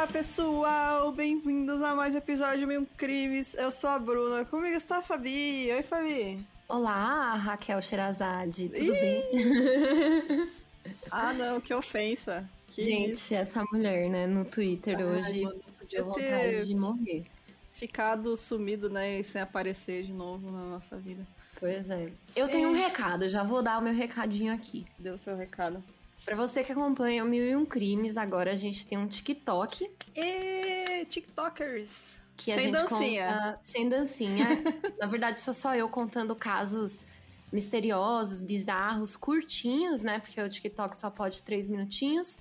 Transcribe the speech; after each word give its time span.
Olá, 0.00 0.06
pessoal! 0.06 1.12
Bem-vindos 1.12 1.82
a 1.82 1.94
mais 1.94 2.14
um 2.14 2.16
episódio 2.16 2.60
de 2.60 2.64
Mil 2.64 2.88
Crimes. 2.96 3.52
Eu 3.52 3.70
sou 3.70 3.90
a 3.90 3.98
Bruna. 3.98 4.46
Comigo 4.46 4.74
está 4.74 4.96
a 4.96 5.02
Fabi. 5.02 5.70
Oi, 5.70 5.82
Fabi. 5.82 6.42
Olá, 6.66 7.34
Raquel 7.34 7.82
Sherazade. 7.82 8.70
Tudo 8.70 8.82
Ih! 8.82 8.90
bem? 8.92 10.48
ah, 11.10 11.34
não, 11.34 11.60
que 11.60 11.74
ofensa. 11.74 12.48
Que 12.68 12.80
Gente, 12.80 13.10
isso? 13.10 13.34
essa 13.34 13.62
mulher, 13.70 14.08
né, 14.08 14.26
no 14.26 14.42
Twitter 14.46 14.96
Ai, 14.96 15.04
hoje, 15.04 15.42
mano, 15.42 15.60
podia 15.78 16.02
vontade 16.02 16.28
ter 16.28 16.64
de 16.64 16.74
morrer. 16.74 17.26
Ficado 17.70 18.34
sumido, 18.38 18.88
né, 18.88 19.20
e 19.20 19.22
sem 19.22 19.42
aparecer 19.42 20.04
de 20.04 20.14
novo 20.14 20.50
na 20.50 20.64
nossa 20.64 20.96
vida. 20.96 21.26
Pois 21.58 21.90
é. 21.90 22.10
Eu 22.34 22.48
tenho 22.48 22.68
é. 22.68 22.72
um 22.72 22.74
recado, 22.74 23.28
já 23.28 23.42
vou 23.42 23.62
dar 23.62 23.78
o 23.78 23.82
meu 23.82 23.92
recadinho 23.92 24.50
aqui. 24.50 24.86
Deu 24.98 25.12
o 25.12 25.18
seu 25.18 25.36
recado. 25.36 25.84
Pra 26.24 26.36
você 26.36 26.62
que 26.62 26.72
acompanha 26.72 27.24
o 27.24 27.26
Mil 27.26 27.44
e 27.44 27.56
Um 27.56 27.64
Crimes, 27.64 28.16
agora 28.16 28.52
a 28.52 28.56
gente 28.56 28.86
tem 28.86 28.98
um 28.98 29.08
TikTok. 29.08 29.90
E 30.14 31.04
TikTokers! 31.06 32.20
Que 32.36 32.52
a 32.52 32.54
sem 32.56 32.64
gente 32.66 32.80
dancinha. 32.80 33.28
Conta, 33.28 33.58
sem 33.62 33.88
dancinha. 33.88 34.46
Na 34.98 35.06
verdade, 35.06 35.40
sou 35.40 35.52
só 35.52 35.74
eu 35.74 35.88
contando 35.88 36.34
casos 36.34 37.06
misteriosos, 37.52 38.42
bizarros, 38.42 39.16
curtinhos, 39.16 40.02
né? 40.02 40.20
Porque 40.20 40.40
o 40.40 40.48
TikTok 40.48 40.96
só 40.96 41.10
pode 41.10 41.42
três 41.42 41.68
minutinhos. 41.68 42.38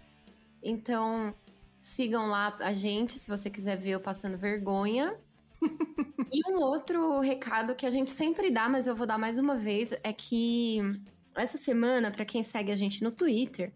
Então, 0.62 1.34
sigam 1.80 2.28
lá 2.28 2.56
a 2.60 2.74
gente 2.74 3.18
se 3.18 3.30
você 3.30 3.50
quiser 3.50 3.78
ver 3.78 3.92
eu 3.92 4.00
passando 4.00 4.38
vergonha. 4.38 5.18
e 6.32 6.50
um 6.52 6.60
outro 6.60 7.20
recado 7.20 7.76
que 7.76 7.86
a 7.86 7.90
gente 7.90 8.12
sempre 8.12 8.50
dá, 8.50 8.70
mas 8.70 8.88
eu 8.88 8.96
vou 8.96 9.08
dar 9.08 9.18
mais 9.18 9.40
uma 9.40 9.56
vez, 9.56 9.94
é 10.04 10.14
que 10.14 11.02
essa 11.36 11.58
semana, 11.58 12.12
para 12.12 12.26
quem 12.26 12.44
segue 12.44 12.72
a 12.72 12.78
gente 12.78 13.04
no 13.04 13.12
Twitter, 13.12 13.72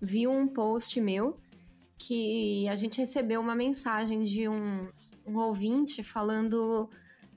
viu 0.00 0.30
um 0.30 0.46
post 0.46 1.00
meu 1.00 1.38
que 1.96 2.68
a 2.68 2.76
gente 2.76 2.98
recebeu 2.98 3.40
uma 3.40 3.54
mensagem 3.54 4.24
de 4.24 4.48
um, 4.48 4.88
um 5.26 5.36
ouvinte 5.38 6.02
falando 6.02 6.88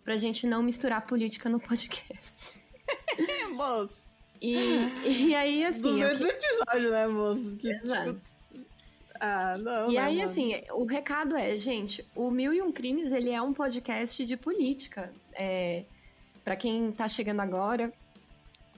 pra 0.04 0.16
gente 0.16 0.48
não 0.48 0.64
misturar 0.64 1.06
política 1.06 1.50
no 1.50 1.60
podcast. 1.60 2.58
moço. 3.54 4.08
E, 4.42 4.56
e 5.04 5.36
aí, 5.36 5.66
assim. 5.66 5.82
200 5.82 6.18
que... 6.18 6.26
episódios, 6.26 6.92
né, 6.92 7.08
moço? 7.08 7.58
Que, 7.58 7.70
Exato. 7.70 8.14
Tipo... 8.14 8.62
Ah, 9.20 9.56
não. 9.58 9.90
E 9.90 9.96
né, 9.96 10.02
aí, 10.02 10.18
mano. 10.18 10.30
assim, 10.30 10.62
o 10.72 10.86
recado 10.86 11.36
é, 11.36 11.58
gente, 11.58 12.08
o 12.16 12.30
Mil 12.30 12.54
e 12.54 12.62
Um 12.62 12.72
Crimes, 12.72 13.12
ele 13.12 13.32
é 13.32 13.42
um 13.42 13.54
podcast 13.54 14.24
de 14.24 14.38
política. 14.38 15.12
É, 15.34 15.86
para 16.44 16.56
quem 16.56 16.92
tá 16.92 17.08
chegando 17.08 17.42
agora, 17.42 17.92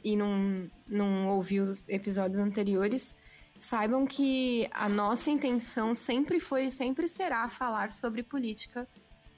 e 0.03 0.15
não, 0.15 0.69
não 0.87 1.29
ouviu 1.29 1.63
os 1.63 1.85
episódios 1.87 2.39
anteriores, 2.39 3.15
saibam 3.59 4.05
que 4.05 4.67
a 4.71 4.87
nossa 4.87 5.29
intenção 5.29 5.93
sempre 5.93 6.39
foi 6.39 6.65
e 6.65 6.71
sempre 6.71 7.07
será 7.07 7.47
falar 7.47 7.91
sobre 7.91 8.23
política. 8.23 8.87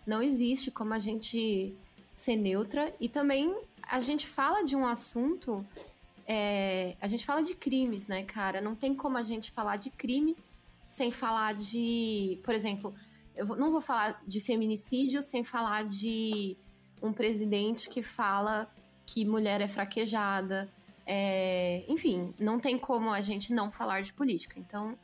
Não 0.06 0.22
existe 0.22 0.72
como 0.72 0.94
a 0.94 1.00
gente 1.00 1.76
ser 2.14 2.36
neutra 2.36 2.94
e 3.00 3.10
também 3.10 3.56
a 3.82 4.00
gente 4.00 4.28
fala 4.28 4.64
de 4.64 4.76
um 4.76 4.86
assunto. 4.86 5.66
É, 6.28 6.96
a 7.02 7.08
gente 7.08 7.26
fala 7.26 7.42
de 7.42 7.56
crimes, 7.56 8.08
né, 8.08 8.24
cara? 8.24 8.62
Não 8.62 8.76
tem 8.76 8.96
como 8.96 9.18
a 9.18 9.24
gente 9.24 9.52
falar 9.52 9.78
de 9.78 9.90
crime 9.90 10.36
sem 10.88 11.10
falar 11.10 11.56
de. 11.56 12.40
Por 12.44 12.54
exemplo, 12.54 12.94
eu 13.36 13.46
não 13.48 13.72
vou 13.72 13.82
falar 13.82 14.22
de 14.28 14.40
feminicídio 14.40 15.24
sem 15.24 15.44
falar 15.44 15.86
de 15.86 16.58
um 17.02 17.12
presidente 17.12 17.90
que 17.90 18.04
fala 18.04 18.72
que 19.12 19.26
mulher 19.26 19.60
é 19.60 19.68
fraquejada. 19.68 20.70
É, 21.06 21.84
enfim, 21.90 22.34
não 22.40 22.60
tem 22.60 22.80
como 22.80 23.10
a 23.10 23.20
gente 23.20 23.52
não 23.54 23.70
falar 23.70 24.02
de 24.02 24.14
política. 24.14 24.58
Então, 24.58 24.98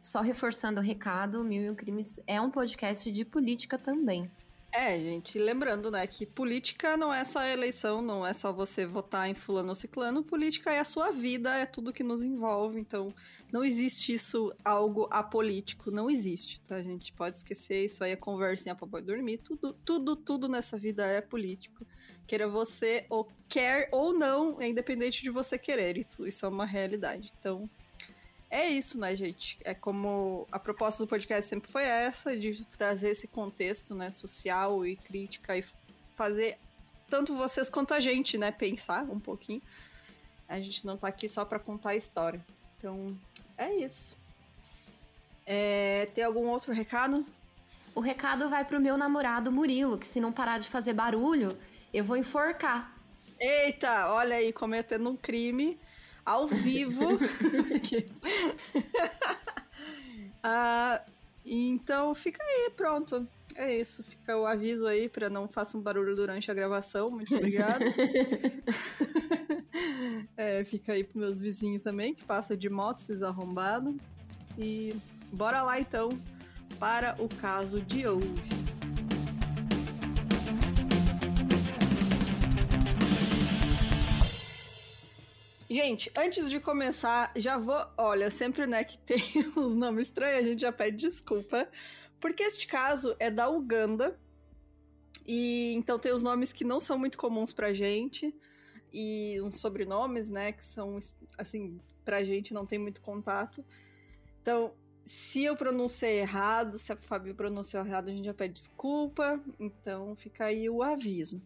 só 0.00 0.20
reforçando 0.20 0.80
o 0.80 0.82
recado, 0.82 1.44
Mil 1.44 1.62
e 1.62 1.70
um 1.70 1.74
Crimes 1.74 2.18
é 2.26 2.40
um 2.40 2.50
podcast 2.50 3.10
de 3.12 3.24
política 3.24 3.78
também. 3.78 4.28
É, 4.72 4.98
gente, 4.98 5.38
lembrando, 5.38 5.90
né, 5.90 6.04
que 6.06 6.24
política 6.26 6.96
não 6.96 7.12
é 7.12 7.22
só 7.24 7.44
eleição, 7.44 8.00
não 8.02 8.26
é 8.26 8.32
só 8.32 8.50
você 8.52 8.86
votar 8.86 9.28
em 9.28 9.34
fulano 9.34 9.68
ou 9.68 9.74
ciclano, 9.74 10.24
política 10.24 10.72
é 10.72 10.80
a 10.80 10.84
sua 10.84 11.10
vida, 11.10 11.54
é 11.54 11.66
tudo 11.66 11.92
que 11.92 12.02
nos 12.02 12.22
envolve, 12.22 12.80
então 12.80 13.14
não 13.52 13.62
existe 13.62 14.14
isso 14.14 14.50
algo 14.64 15.06
apolítico, 15.10 15.90
não 15.90 16.10
existe, 16.10 16.58
tá? 16.62 16.80
Gente 16.80 17.12
pode 17.12 17.36
esquecer, 17.36 17.84
isso 17.84 18.02
aí 18.02 18.12
é 18.12 18.16
conversinha 18.16 18.74
pra 18.74 18.86
boi 18.86 19.02
dormir, 19.02 19.36
tudo, 19.38 19.74
tudo, 19.84 20.16
tudo 20.16 20.48
nessa 20.48 20.78
vida 20.78 21.04
é 21.04 21.20
político 21.20 21.86
queira 22.26 22.48
você 22.48 23.04
ou 23.08 23.28
quer 23.48 23.88
ou 23.92 24.12
não, 24.12 24.60
é 24.60 24.68
independente 24.68 25.22
de 25.22 25.30
você 25.30 25.58
querer. 25.58 26.06
Isso 26.20 26.46
é 26.46 26.48
uma 26.48 26.66
realidade. 26.66 27.32
Então, 27.38 27.68
é 28.50 28.68
isso, 28.68 28.98
né, 28.98 29.16
gente? 29.16 29.58
É 29.64 29.72
como 29.72 30.46
a 30.52 30.58
proposta 30.58 31.02
do 31.02 31.08
podcast 31.08 31.48
sempre 31.48 31.70
foi 31.70 31.84
essa, 31.84 32.36
de 32.36 32.64
trazer 32.66 33.10
esse 33.10 33.26
contexto, 33.26 33.94
né, 33.94 34.10
social 34.10 34.86
e 34.86 34.96
crítica 34.96 35.56
e 35.56 35.64
fazer 36.14 36.58
tanto 37.08 37.34
vocês 37.34 37.70
quanto 37.70 37.94
a 37.94 38.00
gente, 38.00 38.36
né, 38.36 38.50
pensar 38.50 39.04
um 39.04 39.18
pouquinho. 39.18 39.62
A 40.48 40.58
gente 40.60 40.84
não 40.86 40.98
tá 40.98 41.08
aqui 41.08 41.28
só 41.28 41.44
para 41.44 41.58
contar 41.58 41.90
a 41.90 41.96
história. 41.96 42.44
Então, 42.76 43.16
é 43.56 43.74
isso. 43.74 44.16
É, 45.46 46.08
tem 46.14 46.24
algum 46.24 46.46
outro 46.48 46.72
recado? 46.72 47.24
O 47.94 48.00
recado 48.00 48.48
vai 48.48 48.64
pro 48.64 48.80
meu 48.80 48.96
namorado 48.96 49.52
Murilo, 49.52 49.98
que 49.98 50.06
se 50.06 50.20
não 50.20 50.32
parar 50.32 50.58
de 50.58 50.68
fazer 50.68 50.92
barulho, 50.92 51.56
eu 51.92 52.04
vou 52.04 52.16
enforcar. 52.16 52.96
Eita, 53.38 54.12
olha 54.12 54.36
aí, 54.36 54.52
cometendo 54.52 55.10
um 55.10 55.16
crime 55.16 55.78
ao 56.24 56.46
vivo. 56.46 57.02
ah, 60.42 61.02
então 61.44 62.14
fica 62.14 62.42
aí, 62.42 62.70
pronto. 62.76 63.26
É 63.54 63.76
isso, 63.76 64.02
fica 64.02 64.38
o 64.38 64.46
aviso 64.46 64.86
aí 64.86 65.08
para 65.08 65.28
não 65.28 65.46
faça 65.46 65.76
um 65.76 65.80
barulho 65.80 66.16
durante 66.16 66.50
a 66.50 66.54
gravação. 66.54 67.10
Muito 67.10 67.34
obrigada. 67.34 67.84
é, 70.36 70.64
fica 70.64 70.92
aí 70.92 71.04
pros 71.04 71.16
meus 71.16 71.40
vizinhos 71.40 71.82
também, 71.82 72.14
que 72.14 72.24
passam 72.24 72.56
de 72.56 72.70
moto, 72.70 73.00
esses 73.00 73.22
arrombados. 73.22 73.94
E 74.56 74.94
bora 75.32 75.62
lá 75.62 75.80
então 75.80 76.08
para 76.78 77.16
o 77.18 77.28
caso 77.28 77.80
de 77.80 78.06
hoje. 78.06 78.71
Gente, 85.72 86.12
antes 86.18 86.50
de 86.50 86.60
começar, 86.60 87.32
já 87.34 87.56
vou. 87.56 87.82
Olha, 87.96 88.28
sempre, 88.28 88.66
né, 88.66 88.84
que 88.84 88.98
tem 89.08 89.22
uns 89.56 89.74
nomes 89.74 90.08
estranhos, 90.08 90.44
a 90.44 90.46
gente 90.46 90.60
já 90.60 90.70
pede 90.70 91.08
desculpa. 91.08 91.66
Porque 92.20 92.42
este 92.42 92.66
caso 92.66 93.16
é 93.18 93.30
da 93.30 93.48
Uganda. 93.48 94.20
E 95.26 95.72
então 95.72 95.98
tem 95.98 96.12
os 96.12 96.22
nomes 96.22 96.52
que 96.52 96.62
não 96.62 96.78
são 96.78 96.98
muito 96.98 97.16
comuns 97.16 97.54
pra 97.54 97.72
gente. 97.72 98.34
E 98.92 99.40
uns 99.40 99.60
sobrenomes, 99.60 100.28
né, 100.28 100.52
que 100.52 100.62
são, 100.62 100.98
assim, 101.38 101.80
pra 102.04 102.22
gente 102.22 102.52
não 102.52 102.66
tem 102.66 102.78
muito 102.78 103.00
contato. 103.00 103.64
Então, 104.42 104.74
se 105.06 105.42
eu 105.42 105.56
pronunciei 105.56 106.20
errado, 106.20 106.78
se 106.78 106.92
a 106.92 106.96
Fábio 106.96 107.34
pronunciou 107.34 107.82
errado, 107.82 108.10
a 108.10 108.12
gente 108.12 108.26
já 108.26 108.34
pede 108.34 108.52
desculpa. 108.52 109.42
Então, 109.58 110.14
fica 110.16 110.44
aí 110.44 110.68
o 110.68 110.82
aviso. 110.82 111.40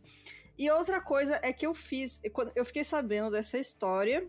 E 0.59 0.71
outra 0.71 1.01
coisa 1.01 1.39
é 1.43 1.53
que 1.53 1.67
eu 1.67 1.75
fiz, 1.75 2.21
eu 2.55 2.65
fiquei 2.65 2.85
sabendo 2.85 3.31
dessa 3.31 3.59
história 3.59 4.27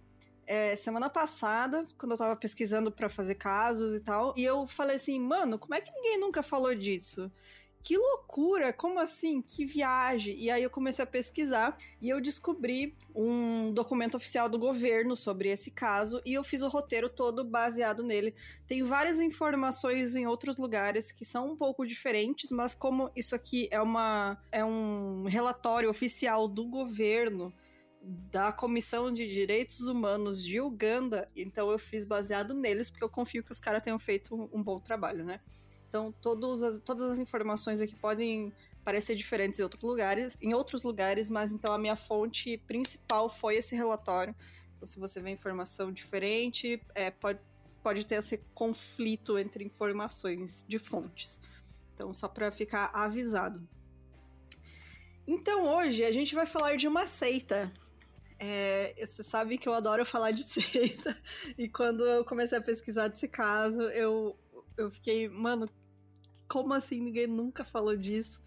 é, 0.47 0.75
semana 0.77 1.09
passada, 1.09 1.85
quando 1.97 2.13
eu 2.13 2.17
tava 2.17 2.35
pesquisando 2.35 2.89
para 2.89 3.09
fazer 3.09 3.35
casos 3.35 3.93
e 3.93 3.99
tal, 3.99 4.33
e 4.37 4.45
eu 4.45 4.65
falei 4.65 4.95
assim, 4.95 5.19
mano, 5.19 5.59
como 5.59 5.75
é 5.75 5.81
que 5.81 5.91
ninguém 5.91 6.17
nunca 6.17 6.41
falou 6.41 6.73
disso? 6.73 7.29
Que 7.87 7.97
loucura, 7.97 8.73
como 8.73 8.99
assim? 8.99 9.41
Que 9.41 9.65
viagem? 9.65 10.37
E 10.37 10.51
aí 10.51 10.61
eu 10.61 10.69
comecei 10.69 11.01
a 11.03 11.07
pesquisar 11.07 11.77
e 12.01 12.09
eu 12.09 12.19
descobri 12.19 12.93
um 13.15 13.71
documento 13.71 14.17
oficial 14.17 14.49
do 14.49 14.59
governo 14.59 15.15
sobre 15.15 15.47
esse 15.47 15.71
caso 15.71 16.21
e 16.25 16.33
eu 16.33 16.43
fiz 16.43 16.61
o 16.61 16.67
roteiro 16.67 17.07
todo 17.07 17.45
baseado 17.45 18.03
nele. 18.03 18.35
Tem 18.67 18.83
várias 18.83 19.21
informações 19.21 20.17
em 20.17 20.27
outros 20.27 20.57
lugares 20.57 21.13
que 21.13 21.23
são 21.23 21.53
um 21.53 21.55
pouco 21.55 21.87
diferentes, 21.87 22.51
mas 22.51 22.75
como 22.75 23.09
isso 23.15 23.33
aqui 23.33 23.69
é 23.71 23.81
uma 23.81 24.37
é 24.51 24.65
um 24.65 25.23
relatório 25.23 25.89
oficial 25.89 26.45
do 26.45 26.65
governo 26.65 27.53
da 28.01 28.51
Comissão 28.51 29.13
de 29.13 29.31
Direitos 29.31 29.87
Humanos 29.87 30.43
de 30.43 30.59
Uganda, 30.59 31.29
então 31.33 31.71
eu 31.71 31.79
fiz 31.79 32.03
baseado 32.03 32.53
neles, 32.53 32.89
porque 32.89 33.03
eu 33.05 33.09
confio 33.09 33.45
que 33.45 33.51
os 33.53 33.61
caras 33.61 33.81
tenham 33.81 33.97
feito 33.97 34.35
um, 34.35 34.59
um 34.59 34.61
bom 34.61 34.77
trabalho, 34.77 35.23
né? 35.23 35.39
Então, 35.97 36.11
todos 36.21 36.61
as, 36.61 36.77
todas 36.77 37.09
as 37.09 37.17
informações 37.17 37.81
aqui 37.81 37.95
podem 37.95 38.53
parecer 38.85 39.15
diferentes 39.15 39.59
em 39.59 39.63
outros 39.63 39.81
lugares, 39.81 40.37
em 40.39 40.53
outros 40.53 40.83
lugares, 40.83 41.27
mas 41.27 41.51
então 41.51 41.73
a 41.73 41.77
minha 41.77 41.95
fonte 41.95 42.59
principal 42.67 43.27
foi 43.27 43.55
esse 43.55 43.75
relatório. 43.75 44.35
Então, 44.75 44.87
se 44.87 44.99
você 44.99 45.19
vê 45.19 45.31
informação 45.31 45.91
diferente, 45.91 46.79
é, 46.93 47.09
pode, 47.09 47.39
pode 47.81 48.05
ter 48.05 48.15
esse 48.15 48.37
conflito 48.53 49.39
entre 49.39 49.63
informações 49.63 50.63
de 50.67 50.77
fontes. 50.77 51.41
Então, 51.95 52.13
só 52.13 52.27
para 52.27 52.51
ficar 52.51 52.91
avisado. 52.93 53.67
Então, 55.25 55.63
hoje 55.63 56.05
a 56.05 56.11
gente 56.11 56.35
vai 56.35 56.45
falar 56.45 56.75
de 56.75 56.87
uma 56.87 57.07
seita. 57.07 57.73
É, 58.37 58.93
você 59.03 59.23
sabe 59.23 59.57
que 59.57 59.67
eu 59.67 59.73
adoro 59.73 60.05
falar 60.05 60.29
de 60.29 60.43
seita. 60.47 61.19
E 61.57 61.67
quando 61.67 62.05
eu 62.05 62.23
comecei 62.23 62.55
a 62.55 62.61
pesquisar 62.61 63.07
desse 63.07 63.27
caso, 63.27 63.81
eu 63.81 64.37
eu 64.77 64.91
fiquei, 64.91 65.27
mano, 65.27 65.67
como 66.47 66.73
assim 66.73 67.01
ninguém 67.01 67.27
nunca 67.27 67.63
falou 67.63 67.95
disso? 67.95 68.41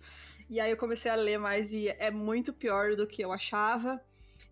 E 0.49 0.59
aí 0.59 0.71
eu 0.71 0.77
comecei 0.77 1.11
a 1.11 1.15
ler 1.15 1.39
mais 1.39 1.73
e 1.73 1.89
é 1.89 2.11
muito 2.11 2.53
pior 2.53 2.97
do 2.97 3.07
que 3.07 3.23
eu 3.23 3.33
achava. 3.33 4.01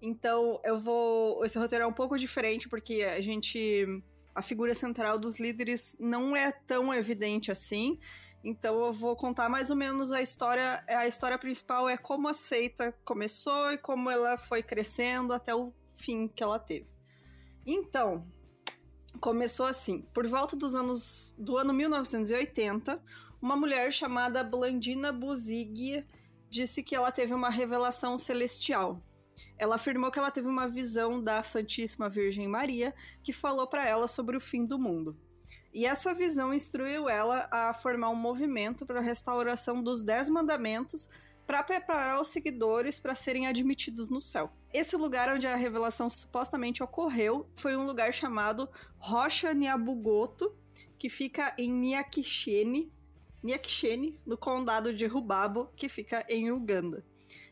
Então 0.01 0.61
eu 0.65 0.79
vou. 0.79 1.45
Esse 1.45 1.59
roteiro 1.59 1.85
é 1.85 1.87
um 1.87 1.93
pouco 1.93 2.17
diferente, 2.17 2.69
porque 2.69 3.03
a 3.03 3.21
gente. 3.21 4.03
A 4.35 4.41
figura 4.41 4.73
central 4.73 5.19
dos 5.19 5.41
líderes 5.41 5.97
não 5.99 6.37
é 6.37 6.53
tão 6.53 6.95
evidente 6.95 7.51
assim. 7.51 7.99
Então 8.45 8.85
eu 8.85 8.93
vou 8.93 9.17
contar 9.17 9.49
mais 9.49 9.71
ou 9.71 9.77
menos 9.77 10.13
a 10.13 10.23
história. 10.23 10.85
A 10.87 11.07
história 11.09 11.37
principal 11.37 11.89
é 11.89 11.97
como 11.97 12.29
a 12.29 12.35
seita 12.35 12.93
começou 13.05 13.73
e 13.73 13.79
como 13.79 14.09
ela 14.09 14.37
foi 14.37 14.63
crescendo 14.63 15.33
até 15.33 15.55
o 15.55 15.73
fim 15.97 16.29
que 16.29 16.43
ela 16.45 16.61
teve. 16.61 16.89
Então, 17.67 18.25
começou 19.21 19.67
assim. 19.67 20.03
Por 20.15 20.27
volta 20.29 20.57
dos 20.57 20.77
anos 20.77 21.35
do 21.37 21.57
ano 21.57 21.73
1980, 21.73 23.03
uma 23.41 23.57
mulher 23.57 23.93
chamada 23.93 24.43
Blandina 24.43 25.13
Buzig 25.13 26.05
disse 26.51 26.83
que 26.83 26.95
ela 26.95 27.13
teve 27.13 27.33
uma 27.35 27.51
revelação 27.51 28.19
celestial. 28.19 29.03
Ela 29.57 29.77
afirmou 29.77 30.11
que 30.11 30.19
ela 30.19 30.31
teve 30.31 30.49
uma 30.49 30.67
visão 30.67 31.23
da 31.23 31.43
Santíssima 31.43 32.09
Virgem 32.09 32.49
Maria 32.49 32.95
que 33.23 33.33
falou 33.33 33.67
para 33.67 33.87
ela 33.87 34.07
sobre 34.07 34.37
o 34.37 34.41
fim 34.41 34.65
do 34.65 34.79
mundo. 34.79 35.17
E 35.73 35.87
essa 35.87 36.15
visão 36.15 36.53
instruiu 36.53 37.09
ela 37.09 37.49
a 37.51 37.73
formar 37.73 38.11
um 38.11 38.17
movimento 38.17 38.87
para 38.87 39.01
a 39.01 39.03
restauração 39.03 39.83
dos 39.83 40.03
Dez 40.03 40.29
Mandamentos 40.29 41.09
para 41.47 41.63
preparar 41.63 42.21
os 42.21 42.29
seguidores 42.29 43.01
para 43.01 43.15
serem 43.15 43.47
admitidos 43.47 44.09
no 44.09 44.21
céu. 44.21 44.53
Esse 44.73 44.97
lugar 44.97 45.33
onde 45.33 45.47
a 45.47 45.57
revelação 45.57 46.09
supostamente 46.09 46.83
ocorreu 46.83 47.49
foi 47.57 47.77
um 47.77 47.87
lugar 47.87 48.13
chamado 48.13 48.69
Rocha 48.99 49.55
Nyabugoto, 49.55 50.55
que 50.99 51.09
fica 51.09 51.55
em 51.57 51.73
Nyakishene, 51.73 52.93
Nyakishene, 53.43 54.21
no 54.27 54.37
condado 54.37 54.93
de 54.93 55.07
Rubabo, 55.07 55.71
que 55.77 55.89
fica 55.89 56.25
em 56.29 56.51
Uganda. 56.51 57.05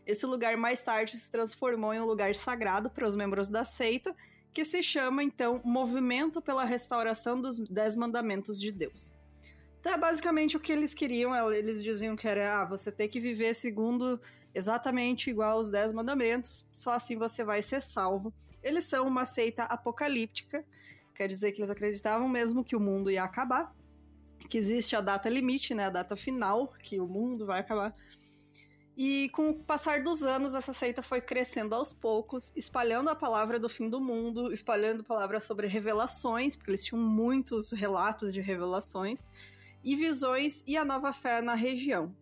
Esse 0.06 0.24
lugar 0.24 0.56
mais 0.56 0.80
tarde 0.82 1.18
se 1.18 1.30
transformou 1.30 1.92
em 1.92 2.00
um 2.00 2.04
lugar 2.04 2.34
sagrado 2.34 2.88
para 2.88 3.06
os 3.06 3.16
membros 3.16 3.48
da 3.48 3.64
seita, 3.64 4.14
que 4.52 4.64
se 4.64 4.82
chama 4.82 5.22
então 5.22 5.60
Movimento 5.64 6.40
pela 6.40 6.64
Restauração 6.64 7.40
dos 7.40 7.58
Dez 7.58 7.96
Mandamentos 7.96 8.60
de 8.60 8.72
Deus. 8.72 9.14
Então 9.80 9.92
é 9.92 9.98
basicamente 9.98 10.56
o 10.56 10.60
que 10.60 10.72
eles 10.72 10.94
queriam, 10.94 11.34
é, 11.34 11.58
eles 11.58 11.82
diziam 11.82 12.16
que 12.16 12.26
era 12.26 12.60
ah, 12.60 12.64
você 12.64 12.90
tem 12.90 13.08
que 13.08 13.20
viver 13.20 13.54
segundo 13.54 14.20
exatamente 14.54 15.28
igual 15.28 15.58
aos 15.58 15.70
Dez 15.70 15.92
Mandamentos, 15.92 16.64
só 16.72 16.92
assim 16.92 17.16
você 17.16 17.44
vai 17.44 17.60
ser 17.60 17.82
salvo. 17.82 18.32
Eles 18.62 18.84
são 18.84 19.06
uma 19.06 19.24
seita 19.24 19.64
apocalíptica, 19.64 20.64
quer 21.14 21.28
dizer 21.28 21.52
que 21.52 21.60
eles 21.60 21.70
acreditavam 21.70 22.28
mesmo 22.28 22.64
que 22.64 22.74
o 22.74 22.80
mundo 22.80 23.10
ia 23.10 23.22
acabar, 23.22 23.74
que 24.46 24.58
existe 24.58 24.94
a 24.96 25.00
data 25.00 25.28
limite, 25.28 25.74
né, 25.74 25.86
a 25.86 25.90
data 25.90 26.16
final, 26.16 26.72
que 26.82 27.00
o 27.00 27.06
mundo 27.06 27.46
vai 27.46 27.60
acabar. 27.60 27.94
E 28.96 29.28
com 29.28 29.50
o 29.50 29.54
passar 29.54 30.02
dos 30.02 30.22
anos, 30.22 30.54
essa 30.54 30.72
seita 30.72 31.02
foi 31.02 31.20
crescendo 31.20 31.74
aos 31.74 31.92
poucos, 31.92 32.50
espalhando 32.56 33.10
a 33.10 33.14
palavra 33.14 33.58
do 33.58 33.68
fim 33.68 33.90
do 33.90 34.00
mundo, 34.00 34.50
espalhando 34.50 35.04
palavras 35.04 35.44
sobre 35.44 35.66
revelações, 35.66 36.56
porque 36.56 36.70
eles 36.70 36.84
tinham 36.84 37.02
muitos 37.02 37.72
relatos 37.72 38.32
de 38.32 38.40
revelações, 38.40 39.26
e 39.84 39.94
visões 39.94 40.64
e 40.66 40.76
a 40.76 40.84
nova 40.84 41.12
fé 41.12 41.42
na 41.42 41.54
região. 41.54 42.14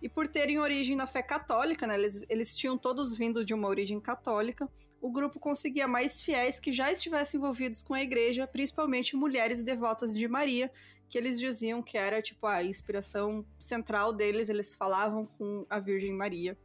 E 0.00 0.08
por 0.08 0.26
terem 0.26 0.58
origem 0.58 0.96
na 0.96 1.06
fé 1.06 1.22
católica, 1.22 1.86
né, 1.86 1.98
eles, 1.98 2.24
eles 2.28 2.56
tinham 2.56 2.78
todos 2.78 3.14
vindo 3.14 3.44
de 3.44 3.52
uma 3.52 3.68
origem 3.68 4.00
católica, 4.00 4.66
o 5.02 5.10
grupo 5.10 5.38
conseguia 5.38 5.86
mais 5.86 6.20
fiéis 6.20 6.58
que 6.58 6.72
já 6.72 6.90
estivessem 6.90 7.38
envolvidos 7.38 7.82
com 7.82 7.92
a 7.92 8.00
igreja, 8.00 8.46
principalmente 8.46 9.16
mulheres 9.16 9.62
devotas 9.62 10.16
de 10.16 10.26
Maria, 10.28 10.72
que 11.12 11.18
eles 11.18 11.38
diziam 11.38 11.82
que 11.82 11.98
era 11.98 12.22
tipo 12.22 12.46
a 12.46 12.64
inspiração 12.64 13.44
central 13.58 14.14
deles, 14.14 14.48
eles 14.48 14.74
falavam 14.74 15.26
com 15.26 15.66
a 15.68 15.78
Virgem 15.78 16.10
Maria, 16.10 16.58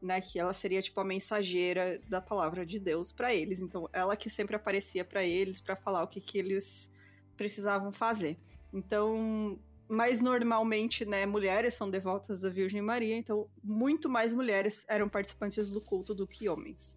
né, 0.00 0.20
que 0.20 0.38
ela 0.38 0.52
seria 0.52 0.80
tipo 0.80 1.00
a 1.00 1.04
mensageira 1.04 2.00
da 2.08 2.20
palavra 2.20 2.64
de 2.64 2.78
Deus 2.78 3.10
para 3.10 3.34
eles. 3.34 3.60
Então, 3.60 3.88
ela 3.92 4.14
que 4.14 4.30
sempre 4.30 4.54
aparecia 4.54 5.04
para 5.04 5.24
eles 5.24 5.60
para 5.60 5.74
falar 5.74 6.04
o 6.04 6.06
que 6.06 6.20
que 6.20 6.38
eles 6.38 6.92
precisavam 7.36 7.90
fazer. 7.90 8.38
Então, 8.72 9.58
mais 9.88 10.20
normalmente, 10.20 11.04
né, 11.04 11.26
mulheres 11.26 11.74
são 11.74 11.90
devotas 11.90 12.42
da 12.42 12.48
Virgem 12.48 12.80
Maria, 12.80 13.16
então 13.16 13.50
muito 13.60 14.08
mais 14.08 14.32
mulheres 14.32 14.84
eram 14.88 15.08
participantes 15.08 15.68
do 15.68 15.80
culto 15.80 16.14
do 16.14 16.28
que 16.28 16.48
homens. 16.48 16.96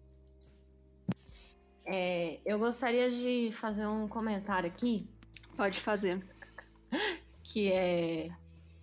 É, 1.84 2.38
eu 2.46 2.56
gostaria 2.60 3.10
de 3.10 3.50
fazer 3.50 3.84
um 3.84 4.06
comentário 4.06 4.68
aqui. 4.68 5.12
Pode 5.56 5.78
fazer 5.78 6.20
que 7.42 7.72
é. 7.72 8.30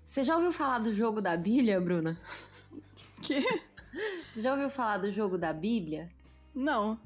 Você 0.05 0.23
já 0.23 0.35
ouviu 0.35 0.51
falar 0.51 0.79
do 0.79 0.93
jogo 0.93 1.21
da 1.21 1.35
Bíblia, 1.37 1.79
Bruna? 1.79 2.17
Que? 3.21 3.43
Você 4.33 4.41
já 4.41 4.51
ouviu 4.53 4.69
falar 4.69 4.97
do 4.97 5.11
jogo 5.11 5.37
da 5.37 5.53
Bíblia? 5.53 6.09
Não. 6.55 6.99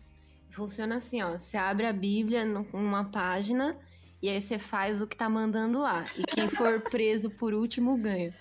Funciona 0.50 0.96
assim, 0.96 1.22
ó. 1.22 1.38
Você 1.38 1.58
abre 1.58 1.86
a 1.86 1.92
Bíblia 1.92 2.46
numa 2.46 3.04
página 3.04 3.76
e 4.22 4.30
aí 4.30 4.40
você 4.40 4.58
faz 4.58 5.02
o 5.02 5.08
que 5.08 5.18
tá 5.18 5.28
mandando 5.28 5.82
lá. 5.82 6.06
E 6.18 6.24
quem 6.24 6.48
for 6.48 6.80
preso 6.90 7.30
por 7.30 7.54
último 7.54 7.98
ganha. 7.98 8.34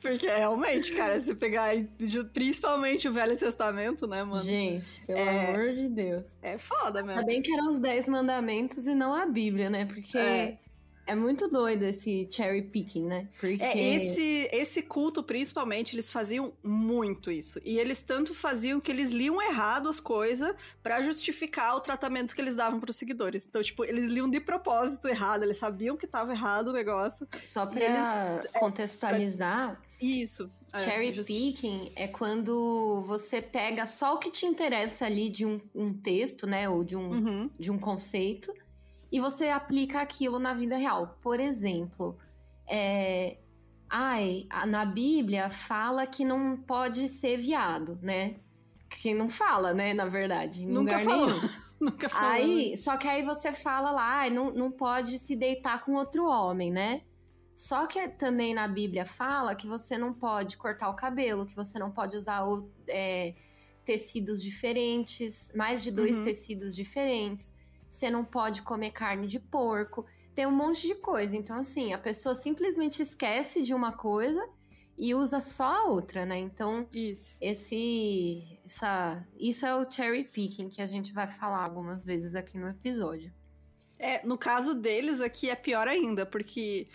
Porque 0.00 0.26
realmente, 0.26 0.92
cara, 0.94 1.18
se 1.20 1.34
pegar 1.34 1.72
principalmente 2.32 3.08
o 3.08 3.12
Velho 3.12 3.36
Testamento, 3.36 4.06
né, 4.06 4.22
mano? 4.22 4.42
Gente, 4.42 5.02
pelo 5.06 5.18
é... 5.18 5.46
amor 5.46 5.72
de 5.72 5.88
Deus. 5.88 6.26
É 6.42 6.58
foda 6.58 7.02
mesmo. 7.02 7.20
Ainda 7.20 7.26
bem 7.26 7.42
que 7.42 7.52
eram 7.52 7.70
os 7.70 7.78
Dez 7.78 8.08
Mandamentos 8.08 8.86
e 8.86 8.94
não 8.94 9.14
a 9.14 9.26
Bíblia, 9.26 9.70
né? 9.70 9.86
Porque. 9.86 10.18
É. 10.18 10.58
É 11.06 11.14
muito 11.14 11.48
doido 11.48 11.82
esse 11.82 12.26
cherry 12.30 12.62
picking, 12.62 13.04
né? 13.04 13.28
Porque... 13.38 13.62
É, 13.62 13.94
esse, 13.94 14.48
esse 14.52 14.82
culto, 14.82 15.22
principalmente, 15.22 15.94
eles 15.94 16.10
faziam 16.10 16.52
muito 16.62 17.30
isso. 17.30 17.60
E 17.64 17.78
eles 17.78 18.00
tanto 18.00 18.34
faziam 18.34 18.80
que 18.80 18.90
eles 18.90 19.10
liam 19.10 19.40
errado 19.40 19.88
as 19.88 20.00
coisas 20.00 20.54
para 20.82 21.02
justificar 21.02 21.76
o 21.76 21.80
tratamento 21.80 22.34
que 22.34 22.40
eles 22.40 22.56
davam 22.56 22.80
pros 22.80 22.96
seguidores. 22.96 23.44
Então, 23.46 23.62
tipo, 23.62 23.84
eles 23.84 24.10
liam 24.10 24.28
de 24.28 24.40
propósito 24.40 25.08
errado, 25.08 25.42
eles 25.42 25.58
sabiam 25.58 25.96
que 25.96 26.06
tava 26.06 26.32
errado 26.32 26.68
o 26.68 26.72
negócio. 26.72 27.26
Só 27.40 27.66
pra 27.66 27.80
eles, 27.80 28.46
é, 28.54 28.58
contextualizar. 28.58 29.80
É, 30.00 30.04
isso. 30.04 30.50
Cherry 30.76 31.14
just... 31.14 31.28
picking 31.28 31.92
é 31.94 32.08
quando 32.08 33.04
você 33.06 33.40
pega 33.40 33.86
só 33.86 34.14
o 34.14 34.18
que 34.18 34.30
te 34.30 34.44
interessa 34.44 35.06
ali 35.06 35.30
de 35.30 35.46
um, 35.46 35.60
um 35.74 35.94
texto, 35.94 36.46
né? 36.46 36.68
Ou 36.68 36.82
de 36.82 36.96
um, 36.96 37.10
uhum. 37.10 37.50
de 37.58 37.70
um 37.70 37.78
conceito 37.78 38.52
e 39.14 39.20
você 39.20 39.48
aplica 39.48 40.00
aquilo 40.00 40.40
na 40.40 40.52
vida 40.54 40.76
real. 40.76 41.16
Por 41.22 41.38
exemplo, 41.38 42.18
é, 42.66 43.38
ai, 43.88 44.48
na 44.66 44.84
Bíblia 44.84 45.48
fala 45.48 46.04
que 46.04 46.24
não 46.24 46.56
pode 46.56 47.06
ser 47.06 47.36
viado, 47.36 47.96
né? 48.02 48.34
Que 48.90 49.14
não 49.14 49.28
fala, 49.28 49.72
né, 49.72 49.94
na 49.94 50.06
verdade. 50.06 50.66
Nunca 50.66 50.98
falou. 50.98 51.28
Nunca 51.80 52.08
falou. 52.08 52.28
Aí, 52.28 52.76
só 52.76 52.96
que 52.96 53.06
aí 53.06 53.22
você 53.22 53.52
fala 53.52 53.92
lá, 53.92 54.22
ai, 54.22 54.30
não, 54.30 54.52
não 54.52 54.68
pode 54.68 55.16
se 55.20 55.36
deitar 55.36 55.84
com 55.84 55.94
outro 55.94 56.26
homem, 56.26 56.72
né? 56.72 57.02
Só 57.54 57.86
que 57.86 58.08
também 58.08 58.52
na 58.52 58.66
Bíblia 58.66 59.06
fala 59.06 59.54
que 59.54 59.68
você 59.68 59.96
não 59.96 60.12
pode 60.12 60.56
cortar 60.56 60.88
o 60.88 60.96
cabelo, 60.96 61.46
que 61.46 61.54
você 61.54 61.78
não 61.78 61.92
pode 61.92 62.16
usar 62.16 62.44
é, 62.88 63.32
tecidos 63.84 64.42
diferentes, 64.42 65.52
mais 65.54 65.84
de 65.84 65.92
dois 65.92 66.16
uhum. 66.16 66.24
tecidos 66.24 66.74
diferentes 66.74 67.53
você 67.94 68.10
não 68.10 68.24
pode 68.24 68.62
comer 68.62 68.90
carne 68.90 69.26
de 69.26 69.38
porco, 69.38 70.04
tem 70.34 70.46
um 70.46 70.50
monte 70.50 70.86
de 70.86 70.96
coisa. 70.96 71.36
Então, 71.36 71.58
assim, 71.58 71.92
a 71.92 71.98
pessoa 71.98 72.34
simplesmente 72.34 73.00
esquece 73.00 73.62
de 73.62 73.72
uma 73.72 73.92
coisa 73.92 74.46
e 74.98 75.14
usa 75.14 75.40
só 75.40 75.64
a 75.64 75.84
outra, 75.84 76.26
né? 76.26 76.38
Então, 76.38 76.88
isso. 76.92 77.38
esse 77.40 78.58
essa 78.64 79.26
isso 79.38 79.64
é 79.64 79.74
o 79.74 79.88
cherry 79.90 80.24
picking 80.24 80.68
que 80.68 80.82
a 80.82 80.86
gente 80.86 81.12
vai 81.12 81.28
falar 81.28 81.64
algumas 81.64 82.04
vezes 82.04 82.34
aqui 82.34 82.58
no 82.58 82.68
episódio. 82.68 83.32
É, 83.98 84.24
no 84.26 84.36
caso 84.36 84.74
deles 84.74 85.20
aqui 85.20 85.48
é 85.48 85.54
pior 85.54 85.86
ainda, 85.86 86.26
porque 86.26 86.88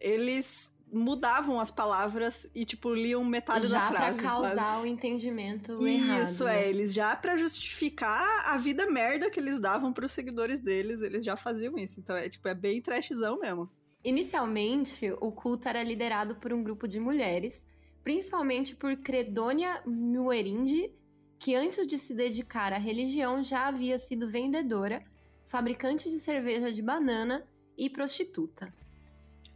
eles 0.00 0.72
mudavam 0.94 1.58
as 1.58 1.70
palavras 1.70 2.48
e, 2.54 2.64
tipo, 2.64 2.94
liam 2.94 3.24
metade 3.24 3.66
já 3.66 3.80
da 3.80 3.88
frase. 3.88 4.04
Já 4.04 4.12
pra 4.14 4.22
causar 4.22 4.54
sabe? 4.54 4.82
o 4.82 4.86
entendimento 4.86 5.72
Isso, 5.74 5.86
errado. 5.86 6.30
Isso, 6.30 6.48
é. 6.48 6.68
Eles 6.68 6.94
já, 6.94 7.16
para 7.16 7.36
justificar 7.36 8.46
a 8.46 8.56
vida 8.56 8.88
merda 8.90 9.28
que 9.28 9.40
eles 9.40 9.58
davam 9.58 9.92
pros 9.92 10.12
seguidores 10.12 10.60
deles, 10.60 11.02
eles 11.02 11.24
já 11.24 11.36
faziam 11.36 11.76
isso. 11.76 12.00
Então, 12.00 12.16
é, 12.16 12.28
tipo, 12.28 12.46
é 12.48 12.54
bem 12.54 12.80
trashzão 12.80 13.38
mesmo. 13.38 13.68
Inicialmente, 14.04 15.12
o 15.20 15.32
culto 15.32 15.68
era 15.68 15.82
liderado 15.82 16.36
por 16.36 16.52
um 16.52 16.62
grupo 16.62 16.86
de 16.86 17.00
mulheres, 17.00 17.64
principalmente 18.02 18.76
por 18.76 18.94
Credonia 18.96 19.82
Muerinde, 19.86 20.92
que 21.38 21.54
antes 21.54 21.86
de 21.86 21.98
se 21.98 22.14
dedicar 22.14 22.72
à 22.72 22.78
religião 22.78 23.42
já 23.42 23.66
havia 23.66 23.98
sido 23.98 24.30
vendedora, 24.30 25.02
fabricante 25.46 26.10
de 26.10 26.18
cerveja 26.18 26.70
de 26.70 26.82
banana 26.82 27.46
e 27.76 27.90
prostituta. 27.90 28.72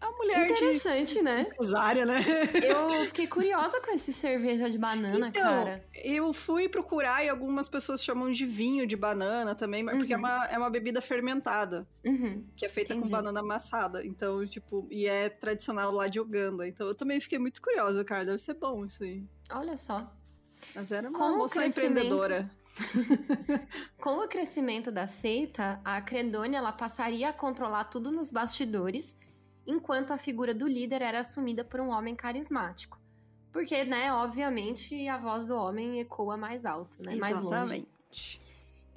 A 0.00 0.10
mulher 0.12 0.44
Interessante, 0.50 1.14
de... 1.14 1.22
né? 1.22 1.40
Empresária, 1.52 2.06
né? 2.06 2.22
Eu 2.62 3.04
fiquei 3.06 3.26
curiosa 3.26 3.80
com 3.80 3.92
esse 3.92 4.12
cerveja 4.12 4.70
de 4.70 4.78
banana, 4.78 5.28
então, 5.28 5.42
cara. 5.42 5.84
Eu 5.92 6.32
fui 6.32 6.68
procurar 6.68 7.24
e 7.24 7.28
algumas 7.28 7.68
pessoas 7.68 8.02
chamam 8.02 8.30
de 8.30 8.46
vinho 8.46 8.86
de 8.86 8.96
banana 8.96 9.54
também, 9.54 9.84
uhum. 9.84 9.98
porque 9.98 10.14
é 10.14 10.16
uma, 10.16 10.46
é 10.46 10.56
uma 10.56 10.70
bebida 10.70 11.00
fermentada. 11.00 11.86
Uhum. 12.04 12.44
Que 12.56 12.66
é 12.66 12.68
feita 12.68 12.94
Entendi. 12.94 13.10
com 13.10 13.16
banana 13.16 13.40
amassada. 13.40 14.06
Então, 14.06 14.46
tipo, 14.46 14.86
e 14.90 15.06
é 15.06 15.28
tradicional 15.28 15.90
lá 15.92 16.06
de 16.06 16.20
Uganda. 16.20 16.66
Então 16.66 16.86
eu 16.86 16.94
também 16.94 17.18
fiquei 17.20 17.38
muito 17.38 17.60
curiosa, 17.60 18.04
cara. 18.04 18.24
Deve 18.24 18.38
ser 18.38 18.54
bom 18.54 18.86
isso 18.86 19.02
aí. 19.02 19.24
Olha 19.50 19.76
só. 19.76 20.12
Mas 20.74 20.92
era 20.92 21.08
uma 21.08 21.18
Com 21.18 21.24
o 21.24 21.38
moça 21.38 21.54
crescimento- 21.60 21.90
empreendedora. 21.90 22.50
Com 23.98 24.24
o 24.24 24.28
crescimento 24.28 24.90
da 24.92 25.06
seita, 25.06 25.80
a 25.84 26.00
Credônia 26.00 26.58
ela 26.58 26.72
passaria 26.72 27.28
a 27.28 27.32
controlar 27.32 27.84
tudo 27.84 28.12
nos 28.12 28.30
bastidores, 28.30 29.16
enquanto 29.68 30.12
a 30.12 30.18
figura 30.18 30.54
do 30.54 30.66
líder 30.66 31.02
era 31.02 31.20
assumida 31.20 31.62
por 31.62 31.78
um 31.78 31.90
homem 31.90 32.16
carismático. 32.16 32.98
Porque, 33.52 33.84
né, 33.84 34.12
obviamente, 34.12 35.06
a 35.06 35.18
voz 35.18 35.46
do 35.46 35.54
homem 35.54 36.00
ecoa 36.00 36.36
mais 36.36 36.64
alto, 36.64 37.02
né? 37.04 37.14
Mais 37.16 37.36
longe. 37.36 37.48
Exatamente. 37.50 38.40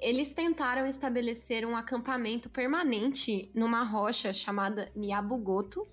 Eles 0.00 0.32
tentaram 0.32 0.84
estabelecer 0.84 1.64
um 1.64 1.76
acampamento 1.76 2.50
permanente 2.50 3.50
numa 3.54 3.84
rocha 3.84 4.32
chamada 4.32 4.90
Nyabugoto, 4.96 5.86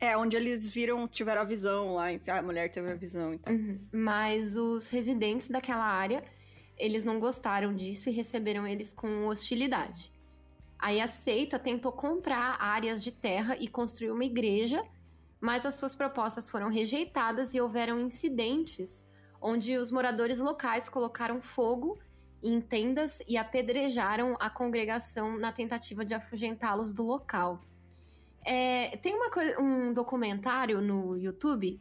É, 0.00 0.16
onde 0.16 0.36
eles 0.36 0.70
viram, 0.70 1.08
tiveram 1.08 1.40
a 1.40 1.44
visão 1.44 1.94
lá. 1.94 2.06
A 2.28 2.42
mulher 2.42 2.70
teve 2.70 2.88
a 2.90 2.94
visão, 2.94 3.34
então. 3.34 3.52
Uhum. 3.52 3.80
Mas 3.90 4.56
os 4.56 4.88
residentes 4.88 5.48
daquela 5.48 5.84
área, 5.84 6.22
eles 6.76 7.04
não 7.04 7.18
gostaram 7.18 7.74
disso 7.74 8.08
e 8.08 8.12
receberam 8.12 8.64
eles 8.64 8.92
com 8.92 9.26
hostilidade. 9.26 10.12
Aí 10.78 11.00
a 11.00 11.08
seita 11.08 11.58
tentou 11.58 11.92
comprar 11.92 12.56
áreas 12.60 13.02
de 13.02 13.10
terra 13.10 13.56
e 13.56 13.66
construir 13.66 14.10
uma 14.10 14.24
igreja, 14.24 14.84
mas 15.40 15.66
as 15.66 15.74
suas 15.74 15.96
propostas 15.96 16.48
foram 16.48 16.68
rejeitadas 16.68 17.54
e 17.54 17.60
houveram 17.60 18.00
incidentes 18.00 19.04
onde 19.40 19.76
os 19.76 19.90
moradores 19.90 20.38
locais 20.38 20.88
colocaram 20.88 21.40
fogo 21.40 21.98
em 22.42 22.60
tendas 22.60 23.20
e 23.28 23.36
apedrejaram 23.36 24.36
a 24.38 24.48
congregação 24.48 25.38
na 25.38 25.52
tentativa 25.52 26.04
de 26.04 26.14
afugentá-los 26.14 26.92
do 26.92 27.02
local. 27.02 27.60
É, 28.44 28.96
tem 28.98 29.14
uma 29.14 29.28
um 29.60 29.92
documentário 29.92 30.80
no 30.80 31.16
YouTube 31.16 31.80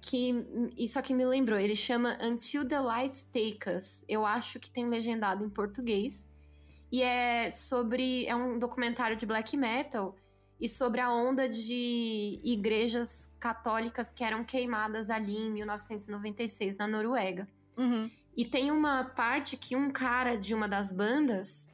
que 0.00 0.72
isso 0.76 0.98
aqui 0.98 1.12
me 1.12 1.26
lembrou. 1.26 1.58
Ele 1.58 1.74
chama 1.74 2.16
Until 2.22 2.66
the 2.66 2.78
Light 2.78 3.24
Take 3.26 3.68
Us. 3.68 4.04
Eu 4.08 4.24
acho 4.24 4.60
que 4.60 4.70
tem 4.70 4.86
legendado 4.86 5.44
em 5.44 5.50
português. 5.50 6.26
E 6.96 7.02
é 7.02 7.50
sobre. 7.50 8.24
É 8.24 8.34
um 8.34 8.58
documentário 8.58 9.18
de 9.18 9.26
black 9.26 9.54
metal 9.54 10.16
e 10.58 10.66
sobre 10.66 10.98
a 10.98 11.12
onda 11.12 11.46
de 11.46 12.40
igrejas 12.42 13.30
católicas 13.38 14.10
que 14.10 14.24
eram 14.24 14.42
queimadas 14.42 15.10
ali 15.10 15.36
em 15.36 15.50
1996, 15.50 16.74
na 16.78 16.88
Noruega. 16.88 17.46
Uhum. 17.76 18.10
E 18.34 18.46
tem 18.46 18.70
uma 18.70 19.04
parte 19.04 19.58
que 19.58 19.76
um 19.76 19.90
cara 19.90 20.36
de 20.36 20.54
uma 20.54 20.66
das 20.66 20.90
bandas 20.90 21.68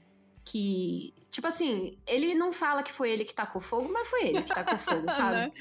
que. 0.44 1.14
Tipo 1.30 1.46
assim, 1.46 1.96
ele 2.04 2.34
não 2.34 2.52
fala 2.52 2.82
que 2.82 2.90
foi 2.90 3.12
ele 3.12 3.24
que 3.24 3.32
tacou 3.32 3.62
fogo, 3.62 3.92
mas 3.92 4.08
foi 4.08 4.26
ele 4.26 4.42
que 4.42 4.52
tacou 4.52 4.76
fogo, 4.76 5.06
sabe? 5.06 5.36
Né? 5.36 5.52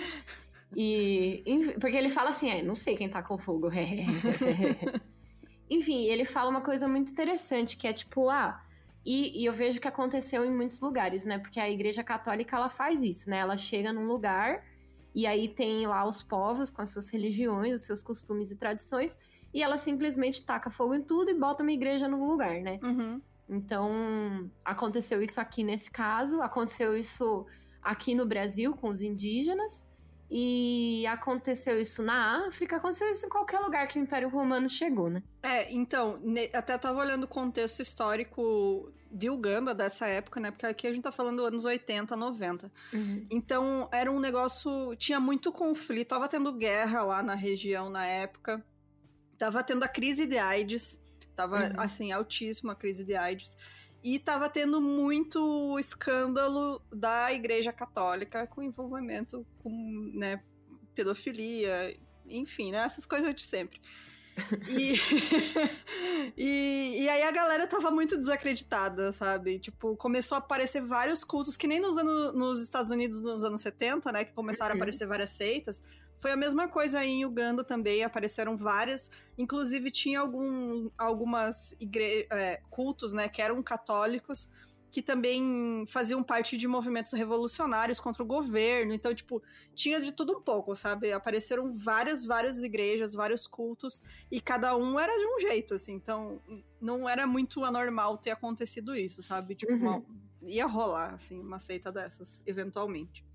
E. 0.75 1.75
Porque 1.79 1.97
ele 1.97 2.09
fala 2.09 2.29
assim, 2.29 2.49
é, 2.49 2.63
não 2.63 2.73
sei 2.73 2.95
quem 2.95 3.07
tacou 3.07 3.37
fogo. 3.37 3.69
enfim, 5.69 6.05
ele 6.05 6.25
fala 6.25 6.49
uma 6.49 6.61
coisa 6.61 6.87
muito 6.87 7.11
interessante, 7.11 7.77
que 7.77 7.85
é 7.85 7.93
tipo, 7.93 8.27
ah. 8.27 8.59
E, 9.05 9.41
e 9.41 9.45
eu 9.45 9.53
vejo 9.53 9.81
que 9.81 9.87
aconteceu 9.87 10.45
em 10.45 10.55
muitos 10.55 10.79
lugares, 10.79 11.25
né? 11.25 11.39
Porque 11.39 11.59
a 11.59 11.69
Igreja 11.69 12.03
Católica 12.03 12.55
ela 12.55 12.69
faz 12.69 13.01
isso, 13.01 13.29
né? 13.29 13.37
Ela 13.37 13.57
chega 13.57 13.91
num 13.91 14.05
lugar 14.05 14.63
e 15.13 15.25
aí 15.25 15.49
tem 15.49 15.85
lá 15.87 16.05
os 16.05 16.23
povos 16.23 16.69
com 16.69 16.81
as 16.81 16.89
suas 16.89 17.09
religiões, 17.09 17.73
os 17.73 17.85
seus 17.85 18.03
costumes 18.03 18.51
e 18.51 18.55
tradições, 18.55 19.17
e 19.53 19.61
ela 19.61 19.77
simplesmente 19.77 20.45
taca 20.45 20.69
fogo 20.69 20.93
em 20.93 21.01
tudo 21.01 21.31
e 21.31 21.33
bota 21.33 21.63
uma 21.63 21.71
igreja 21.71 22.07
no 22.07 22.25
lugar, 22.25 22.61
né? 22.61 22.79
Uhum. 22.81 23.21
Então, 23.49 24.49
aconteceu 24.63 25.21
isso 25.21 25.41
aqui 25.41 25.63
nesse 25.63 25.91
caso, 25.91 26.41
aconteceu 26.41 26.95
isso 26.95 27.45
aqui 27.81 28.15
no 28.15 28.25
Brasil 28.25 28.73
com 28.73 28.87
os 28.87 29.01
indígenas, 29.01 29.85
e 30.33 31.05
aconteceu 31.07 31.77
isso 31.81 32.01
na 32.01 32.47
África, 32.47 32.77
aconteceu 32.77 33.11
isso 33.11 33.25
em 33.25 33.29
qualquer 33.29 33.59
lugar 33.59 33.85
que 33.89 33.99
o 33.99 34.01
Império 34.01 34.29
Romano 34.29 34.69
chegou, 34.69 35.09
né? 35.09 35.21
É, 35.43 35.69
então, 35.73 36.21
até 36.53 36.77
tava 36.77 37.01
olhando 37.01 37.25
o 37.25 37.27
contexto 37.27 37.81
histórico 37.81 38.89
de 39.11 39.29
Uganda 39.29 39.75
dessa 39.75 40.07
época, 40.07 40.39
né? 40.39 40.49
Porque 40.49 40.65
aqui 40.65 40.87
a 40.87 40.93
gente 40.93 41.03
tá 41.03 41.11
falando 41.11 41.45
anos 41.45 41.65
80, 41.65 42.15
90. 42.15 42.71
Então, 43.29 43.89
era 43.91 44.09
um 44.09 44.21
negócio. 44.21 44.95
Tinha 44.95 45.19
muito 45.19 45.51
conflito, 45.51 46.07
tava 46.07 46.29
tendo 46.29 46.53
guerra 46.53 47.03
lá 47.03 47.21
na 47.21 47.35
região 47.35 47.89
na 47.89 48.05
época. 48.05 48.63
Tava 49.37 49.61
tendo 49.63 49.83
a 49.83 49.87
crise 49.89 50.25
de 50.25 50.37
AIDS. 50.37 50.97
Tava, 51.35 51.57
Uhum. 51.57 51.69
assim, 51.77 52.11
altíssima 52.13 52.71
a 52.71 52.75
crise 52.75 53.03
de 53.03 53.15
AIDS. 53.15 53.57
E 54.03 54.17
tava 54.19 54.49
tendo 54.49 54.81
muito 54.81 55.77
escândalo 55.79 56.81
da 56.91 57.31
Igreja 57.31 57.71
Católica 57.71 58.47
com 58.47 58.61
envolvimento 58.63 59.45
com, 59.59 60.11
né, 60.15 60.41
pedofilia, 60.95 61.95
enfim, 62.27 62.71
né? 62.71 62.79
Essas 62.79 63.05
coisas 63.05 63.33
de 63.35 63.43
sempre. 63.43 63.79
E, 64.69 64.95
e, 66.37 67.03
e 67.03 67.09
aí 67.09 67.23
a 67.23 67.31
galera 67.31 67.67
tava 67.67 67.91
muito 67.91 68.17
desacreditada, 68.17 69.11
sabe? 69.11 69.59
Tipo, 69.59 69.95
começou 69.97 70.35
a 70.35 70.39
aparecer 70.39 70.81
vários 70.81 71.23
cultos, 71.23 71.55
que 71.57 71.67
nem 71.67 71.79
nos, 71.79 71.97
anos, 71.97 72.33
nos 72.33 72.61
Estados 72.63 72.91
Unidos 72.91 73.21
nos 73.21 73.43
anos 73.43 73.61
70, 73.61 74.11
né? 74.11 74.25
Que 74.25 74.33
começaram 74.33 74.73
Uhum. 74.73 74.79
a 74.79 74.83
aparecer 74.83 75.05
várias 75.07 75.29
seitas. 75.31 75.83
Foi 76.21 76.31
a 76.31 76.37
mesma 76.37 76.67
coisa 76.67 76.99
aí 76.99 77.09
em 77.09 77.25
Uganda 77.25 77.63
também, 77.63 78.03
apareceram 78.03 78.55
várias. 78.55 79.09
Inclusive, 79.39 79.89
tinha 79.89 80.19
algum, 80.19 80.89
algumas 80.95 81.75
igre 81.79 82.27
é, 82.29 82.61
cultos, 82.69 83.11
né? 83.11 83.27
Que 83.27 83.41
eram 83.41 83.61
católicos, 83.63 84.47
que 84.91 85.01
também 85.01 85.83
faziam 85.87 86.21
parte 86.21 86.55
de 86.57 86.67
movimentos 86.67 87.11
revolucionários 87.13 87.99
contra 87.99 88.21
o 88.21 88.25
governo. 88.25 88.93
Então, 88.93 89.15
tipo, 89.15 89.41
tinha 89.73 89.99
de 89.99 90.11
tudo 90.11 90.37
um 90.37 90.41
pouco, 90.41 90.75
sabe? 90.75 91.11
Apareceram 91.11 91.71
várias, 91.71 92.23
várias 92.23 92.61
igrejas, 92.61 93.13
vários 93.15 93.47
cultos, 93.47 94.03
e 94.29 94.39
cada 94.39 94.75
um 94.77 94.99
era 94.99 95.17
de 95.17 95.25
um 95.25 95.39
jeito, 95.39 95.73
assim. 95.73 95.93
Então, 95.93 96.39
não 96.79 97.09
era 97.09 97.25
muito 97.25 97.63
anormal 97.65 98.17
ter 98.19 98.29
acontecido 98.29 98.95
isso, 98.95 99.23
sabe? 99.23 99.55
Tipo, 99.55 99.73
Uhum. 99.73 99.79
uma- 99.79 100.03
ia 100.43 100.67
rolar, 100.67 101.15
assim, 101.15 101.39
uma 101.39 101.57
seita 101.57 101.91
dessas, 101.91 102.43
eventualmente. 102.45 103.25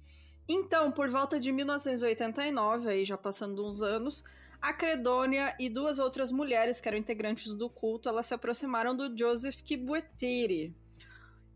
Então, 0.48 0.92
por 0.92 1.08
volta 1.08 1.40
de 1.40 1.50
1989, 1.50 2.88
aí 2.88 3.04
já 3.04 3.18
passando 3.18 3.66
uns 3.66 3.82
anos, 3.82 4.22
a 4.60 4.72
Credônia 4.72 5.54
e 5.58 5.68
duas 5.68 5.98
outras 5.98 6.30
mulheres 6.30 6.80
que 6.80 6.88
eram 6.88 6.98
integrantes 6.98 7.54
do 7.54 7.68
culto, 7.68 8.08
elas 8.08 8.26
se 8.26 8.34
aproximaram 8.34 8.94
do 8.94 9.16
Joseph 9.16 9.62
Kibwetiri. 9.62 10.74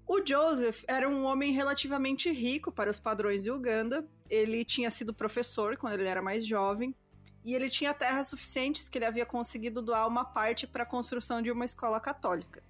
O 0.07 0.25
Joseph 0.27 0.83
era 0.89 1.09
um 1.09 1.25
homem 1.25 1.53
relativamente 1.53 2.33
rico 2.33 2.73
para 2.73 2.91
os 2.91 2.99
padrões 2.99 3.45
de 3.45 3.51
Uganda. 3.51 4.05
Ele 4.29 4.65
tinha 4.65 4.91
sido 4.91 5.15
professor 5.15 5.77
quando 5.77 5.95
ele 5.95 6.09
era 6.09 6.21
mais 6.21 6.45
jovem. 6.45 6.95
E 7.45 7.55
ele 7.55 7.71
tinha 7.71 7.95
terras 7.95 8.27
suficientes 8.27 8.89
que 8.89 8.99
ele 8.99 9.05
havia 9.05 9.25
conseguido 9.25 9.81
doar 9.81 10.09
uma 10.09 10.25
parte 10.25 10.67
para 10.67 10.83
a 10.83 10.87
construção 10.87 11.41
de 11.41 11.53
uma 11.53 11.65
escola 11.65 12.01
católica. 12.01 12.61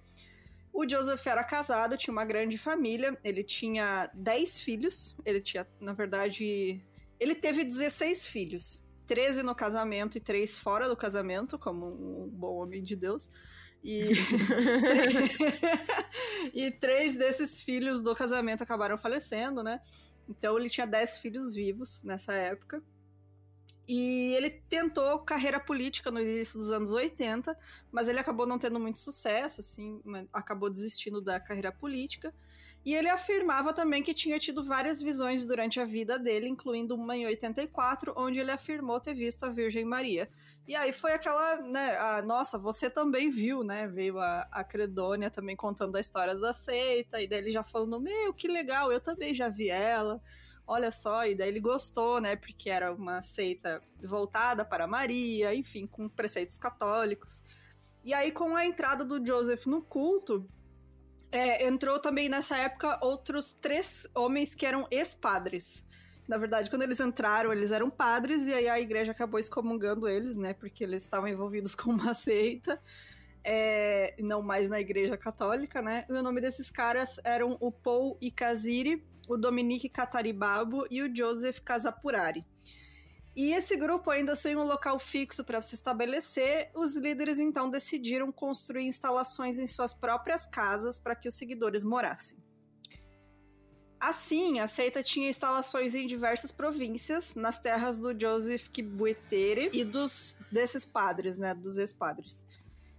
O 0.73 0.87
Joseph 0.87 1.25
era 1.27 1.43
casado, 1.43 1.97
tinha 1.97 2.11
uma 2.11 2.25
grande 2.25 2.57
família, 2.57 3.17
ele 3.23 3.43
tinha 3.43 4.09
10 4.13 4.61
filhos, 4.61 5.15
ele 5.25 5.41
tinha, 5.41 5.67
na 5.79 5.93
verdade, 5.93 6.81
ele 7.19 7.35
teve 7.35 7.63
16 7.63 8.25
filhos, 8.25 8.81
13 9.05 9.43
no 9.43 9.53
casamento 9.53 10.17
e 10.17 10.21
3 10.21 10.57
fora 10.57 10.87
do 10.87 10.95
casamento, 10.95 11.59
como 11.59 11.87
um 11.87 12.29
bom 12.29 12.55
homem 12.55 12.81
de 12.81 12.95
Deus. 12.95 13.29
E, 13.83 14.11
e 16.53 16.71
três 16.71 17.17
desses 17.17 17.61
filhos 17.61 18.01
do 18.01 18.15
casamento 18.15 18.63
acabaram 18.63 18.97
falecendo, 18.97 19.61
né? 19.61 19.81
Então 20.29 20.57
ele 20.57 20.69
tinha 20.69 20.87
10 20.87 21.17
filhos 21.17 21.53
vivos 21.53 22.01
nessa 22.03 22.33
época. 22.33 22.81
E 23.93 24.33
ele 24.35 24.49
tentou 24.49 25.19
carreira 25.19 25.59
política 25.59 26.09
no 26.09 26.21
início 26.21 26.57
dos 26.57 26.71
anos 26.71 26.93
80, 26.93 27.53
mas 27.91 28.07
ele 28.07 28.19
acabou 28.19 28.47
não 28.47 28.57
tendo 28.57 28.79
muito 28.79 28.99
sucesso, 28.99 29.59
assim, 29.59 30.01
acabou 30.31 30.69
desistindo 30.69 31.19
da 31.19 31.41
carreira 31.41 31.73
política. 31.73 32.33
E 32.85 32.95
ele 32.95 33.09
afirmava 33.09 33.73
também 33.73 34.01
que 34.01 34.13
tinha 34.13 34.39
tido 34.39 34.63
várias 34.63 35.01
visões 35.01 35.43
durante 35.43 35.77
a 35.77 35.83
vida 35.83 36.17
dele, 36.17 36.47
incluindo 36.47 36.95
uma 36.95 37.17
em 37.17 37.25
84, 37.25 38.13
onde 38.15 38.39
ele 38.39 38.51
afirmou 38.51 38.97
ter 38.97 39.13
visto 39.13 39.45
a 39.45 39.49
Virgem 39.49 39.83
Maria. 39.83 40.29
E 40.65 40.73
aí 40.73 40.93
foi 40.93 41.11
aquela, 41.11 41.57
né, 41.57 41.97
a, 41.97 42.21
nossa, 42.21 42.57
você 42.57 42.89
também 42.89 43.29
viu, 43.29 43.61
né? 43.61 43.89
Veio 43.89 44.17
a, 44.19 44.47
a 44.53 44.63
Credônia 44.63 45.29
também 45.29 45.57
contando 45.57 45.97
a 45.97 45.99
história 45.99 46.33
da 46.33 46.53
seita, 46.53 47.21
e 47.21 47.27
daí 47.27 47.39
ele 47.39 47.51
já 47.51 47.61
falando, 47.61 47.99
meu, 47.99 48.33
que 48.33 48.47
legal, 48.47 48.89
eu 48.89 49.01
também 49.01 49.35
já 49.35 49.49
vi 49.49 49.67
ela 49.67 50.21
olha 50.65 50.91
só, 50.91 51.25
e 51.25 51.35
daí 51.35 51.49
ele 51.49 51.59
gostou, 51.59 52.21
né? 52.21 52.35
Porque 52.35 52.69
era 52.69 52.93
uma 52.93 53.21
seita 53.21 53.81
voltada 54.03 54.63
para 54.63 54.87
Maria, 54.87 55.53
enfim, 55.53 55.85
com 55.87 56.07
preceitos 56.07 56.57
católicos. 56.57 57.43
E 58.03 58.13
aí, 58.13 58.31
com 58.31 58.55
a 58.55 58.65
entrada 58.65 59.05
do 59.05 59.23
Joseph 59.23 59.65
no 59.67 59.81
culto, 59.81 60.49
é, 61.31 61.65
entrou 61.65 61.99
também 61.99 62.27
nessa 62.27 62.57
época 62.57 62.99
outros 63.01 63.53
três 63.53 64.07
homens 64.15 64.53
que 64.53 64.65
eram 64.65 64.87
ex-padres. 64.91 65.85
Na 66.27 66.37
verdade, 66.37 66.69
quando 66.69 66.83
eles 66.83 66.99
entraram, 66.99 67.51
eles 67.51 67.71
eram 67.71 67.89
padres, 67.89 68.47
e 68.47 68.53
aí 68.53 68.67
a 68.67 68.79
igreja 68.79 69.11
acabou 69.11 69.39
excomungando 69.39 70.07
eles, 70.07 70.35
né? 70.35 70.53
Porque 70.53 70.83
eles 70.83 71.03
estavam 71.03 71.27
envolvidos 71.27 71.73
com 71.75 71.91
uma 71.91 72.13
seita. 72.13 72.81
É, 73.43 74.15
não 74.19 74.41
mais 74.41 74.69
na 74.69 74.79
igreja 74.79 75.17
católica, 75.17 75.81
né? 75.81 76.05
E 76.07 76.13
o 76.13 76.21
nome 76.21 76.41
desses 76.41 76.69
caras 76.69 77.19
eram 77.23 77.57
o 77.59 77.71
Paul 77.71 78.17
Ikaziri, 78.21 79.03
o 79.27 79.37
Dominique 79.37 79.89
Cataribabo 79.89 80.85
e 80.89 81.01
o 81.01 81.15
Joseph 81.15 81.59
Casapurari. 81.59 82.45
E 83.35 83.53
esse 83.53 83.77
grupo 83.77 84.11
ainda 84.11 84.35
sem 84.35 84.57
um 84.57 84.63
local 84.63 84.99
fixo 84.99 85.43
para 85.43 85.61
se 85.61 85.75
estabelecer, 85.75 86.69
os 86.75 86.97
líderes 86.97 87.39
então 87.39 87.69
decidiram 87.69 88.31
construir 88.31 88.85
instalações 88.85 89.57
em 89.57 89.67
suas 89.67 89.93
próprias 89.93 90.45
casas 90.45 90.99
para 90.99 91.15
que 91.15 91.29
os 91.29 91.35
seguidores 91.35 91.83
morassem. 91.83 92.37
Assim, 93.97 94.59
a 94.59 94.67
seita 94.67 95.03
tinha 95.03 95.29
instalações 95.29 95.93
em 95.93 96.07
diversas 96.07 96.51
províncias, 96.51 97.35
nas 97.35 97.59
terras 97.59 97.99
do 97.99 98.19
Joseph 98.19 98.67
Kibuetere 98.67 99.69
e 99.71 99.85
dos 99.85 100.35
desses 100.51 100.83
padres, 100.83 101.37
né, 101.37 101.53
dos 101.53 101.77
ex-padres. 101.77 102.45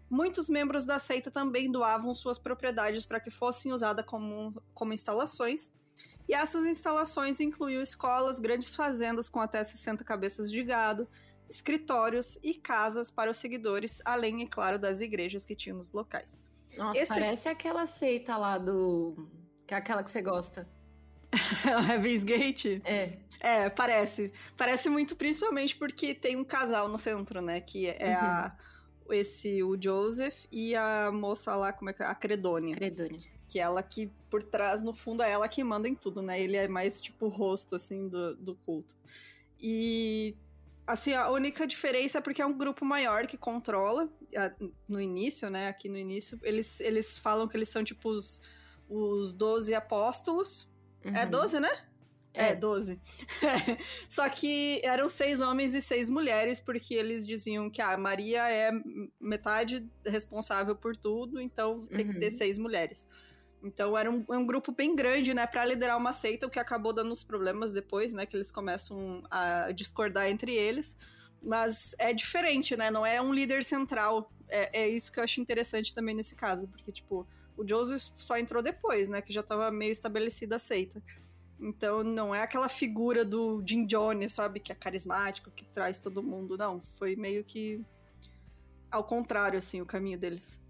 Muitos 0.09 0.49
membros 0.49 0.85
da 0.85 0.99
seita 0.99 1.31
também 1.31 1.71
doavam 1.71 2.14
suas 2.14 2.38
propriedades 2.38 3.05
para 3.05 3.19
que 3.19 3.31
fossem 3.31 3.73
usadas 3.73 4.07
como, 4.07 4.62
como 4.73 4.93
instalações, 4.93 5.75
e 6.29 6.35
essas 6.35 6.64
instalações 6.64 7.41
incluíam 7.41 7.83
escolas, 7.83 8.38
grandes 8.38 8.75
fazendas 8.75 9.29
com 9.29 9.41
até 9.41 9.62
60 9.62 10.05
cabeças 10.05 10.50
de 10.50 10.62
gado, 10.62 11.09
escritórios 11.49 12.38
e 12.43 12.55
casas 12.55 13.11
para 13.11 13.31
os 13.31 13.37
seguidores, 13.37 14.00
além, 14.05 14.43
é 14.43 14.47
claro, 14.47 14.79
das 14.79 15.00
igrejas 15.00 15.45
que 15.45 15.55
tinham 15.55 15.76
nos 15.76 15.93
locais. 15.93 16.43
Nossa, 16.76 16.99
Esse... 16.99 17.12
parece 17.12 17.49
aquela 17.49 17.85
seita 17.87 18.37
lá 18.37 18.57
do. 18.57 19.29
que 19.67 19.75
é 19.75 19.76
aquela 19.76 20.02
que 20.02 20.11
você 20.11 20.23
gosta. 20.23 20.67
Heaven's 21.91 22.25
Gate? 22.25 22.81
É. 22.85 23.19
É, 23.41 23.69
parece. 23.69 24.33
Parece 24.57 24.88
muito, 24.88 25.17
principalmente 25.17 25.76
porque 25.76 26.14
tem 26.14 26.37
um 26.37 26.45
casal 26.45 26.88
no 26.88 26.97
centro, 26.97 27.43
né? 27.43 27.61
Que 27.61 27.88
é 27.88 28.11
uhum. 28.11 28.25
a, 28.25 28.57
esse, 29.11 29.62
o 29.62 29.76
Joseph 29.79 30.47
e 30.50 30.76
a 30.76 31.11
moça 31.12 31.55
lá, 31.57 31.73
como 31.73 31.91
é 31.91 31.93
que 31.93 32.02
é? 32.02 32.07
A 32.07 32.14
Credônia. 32.14 32.75
Credônia 32.75 33.31
que 33.52 33.59
ela 33.59 33.82
que 33.82 34.11
por 34.30 34.42
trás, 34.42 34.82
no 34.82 34.94
fundo, 34.94 35.23
é 35.23 35.30
ela 35.30 35.47
que 35.47 35.62
manda 35.62 35.87
em 35.87 35.94
tudo, 35.94 36.23
né? 36.23 36.40
Ele 36.40 36.56
é 36.56 36.66
mais 36.66 37.02
tipo 37.02 37.26
o 37.26 37.28
rosto, 37.28 37.76
assim, 37.76 38.09
do, 38.09 38.35
do 38.37 38.54
culto. 38.54 38.97
E 39.61 40.35
assim, 40.87 41.12
a 41.12 41.30
única 41.30 41.66
diferença 41.66 42.16
é 42.16 42.21
porque 42.23 42.40
é 42.40 42.47
um 42.47 42.56
grupo 42.56 42.82
maior 42.82 43.26
que 43.26 43.37
controla 43.37 44.09
no 44.88 44.99
início, 44.99 45.50
né? 45.50 45.68
Aqui 45.68 45.87
no 45.87 45.99
início, 45.99 46.40
eles, 46.42 46.80
eles 46.80 47.18
falam 47.18 47.47
que 47.47 47.54
eles 47.54 47.68
são 47.68 47.85
tipo 47.85 48.09
os, 48.09 48.40
os 48.88 49.35
12 49.35 49.75
apóstolos. 49.75 50.66
É 51.04 51.11
uhum. 51.11 51.16
É 51.16 51.26
12, 51.26 51.61
né? 51.61 51.87
É, 52.32 52.52
é 52.52 52.56
12. 52.56 52.99
Só 54.09 54.26
que 54.30 54.80
eram 54.82 55.11
seis 55.11 55.42
homens 55.42 55.75
e 55.75 55.82
seis 55.82 56.09
mulheres, 56.09 56.59
porque 56.59 56.94
eles 56.94 57.26
diziam 57.26 57.68
que 57.68 57.82
a 57.82 57.92
ah, 57.92 57.99
Maria 57.99 58.49
é 58.49 58.73
metade 59.21 59.87
responsável 60.06 60.75
por 60.75 60.97
tudo, 60.97 61.38
então 61.38 61.87
tem 61.88 62.06
uhum. 62.06 62.14
que 62.14 62.18
ter 62.18 62.30
uhum. 62.30 62.38
seis 62.38 62.56
mulheres. 62.56 63.06
Então 63.62 63.97
era 63.97 64.11
um, 64.11 64.25
um 64.28 64.45
grupo 64.45 64.73
bem 64.73 64.97
grande, 64.97 65.33
né, 65.33 65.47
para 65.47 65.64
liderar 65.64 65.97
uma 65.97 66.12
seita, 66.12 66.47
o 66.47 66.50
que 66.50 66.59
acabou 66.59 66.92
dando 66.92 67.12
os 67.12 67.23
problemas 67.23 67.73
depois, 67.73 68.12
né, 68.12 68.26
que 68.26 68.37
eles 68.37 68.50
começam 68.50 69.23
a 69.31 69.71
discordar 69.73 70.28
entre 70.28 70.52
eles. 70.52 70.97
Mas 71.40 71.95
é 71.99 72.12
diferente, 72.12 72.76
né? 72.76 72.88
Não 72.88 73.04
é 73.04 73.21
um 73.21 73.33
líder 73.33 73.64
central. 73.64 74.31
É, 74.49 74.83
é 74.83 74.88
isso 74.88 75.11
que 75.11 75.19
eu 75.19 75.25
acho 75.25 75.40
interessante 75.40 75.92
também 75.92 76.14
nesse 76.14 76.37
caso, 76.37 76.69
porque, 76.69 76.92
tipo, 76.92 77.26
o 77.57 77.66
Joseph 77.66 78.12
só 78.14 78.38
entrou 78.38 78.62
depois, 78.62 79.09
né? 79.09 79.21
Que 79.21 79.33
já 79.33 79.42
tava 79.42 79.69
meio 79.71 79.90
estabelecida 79.90 80.57
a 80.57 80.59
seita. 80.61 81.02
Então 81.59 82.04
não 82.04 82.33
é 82.33 82.42
aquela 82.42 82.69
figura 82.69 83.25
do 83.25 83.62
Jim 83.66 83.87
Jones, 83.87 84.33
sabe? 84.33 84.61
Que 84.61 84.71
é 84.71 84.75
carismático, 84.75 85.50
que 85.50 85.64
traz 85.64 86.00
todo 86.00 86.23
mundo. 86.23 86.57
Não, 86.57 86.81
foi 86.97 87.16
meio 87.16 87.42
que 87.42 87.85
ao 88.92 89.02
contrário, 89.02 89.59
assim, 89.59 89.81
o 89.81 89.87
caminho 89.87 90.19
deles. 90.19 90.61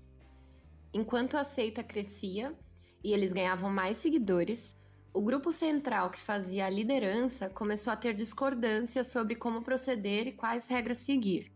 Enquanto 0.95 1.37
a 1.37 1.43
seita 1.43 1.83
crescia, 1.83 2.57
e 3.03 3.12
eles 3.12 3.33
ganhavam 3.33 3.71
mais 3.71 3.97
seguidores, 3.97 4.77
o 5.15 5.21
grupo 5.21 5.53
central 5.53 6.11
que 6.11 6.19
fazia 6.19 6.67
a 6.67 6.71
liderança 6.71 7.51
começou 7.51 7.93
a 7.93 7.97
ter 7.97 8.15
discordâncias 8.15 9.09
sobre 9.09 9.35
como 9.35 9.62
proceder 9.62 10.27
e 10.27 10.33
quais 10.33 10.69
regras 10.69 10.99
seguir. 10.99 11.53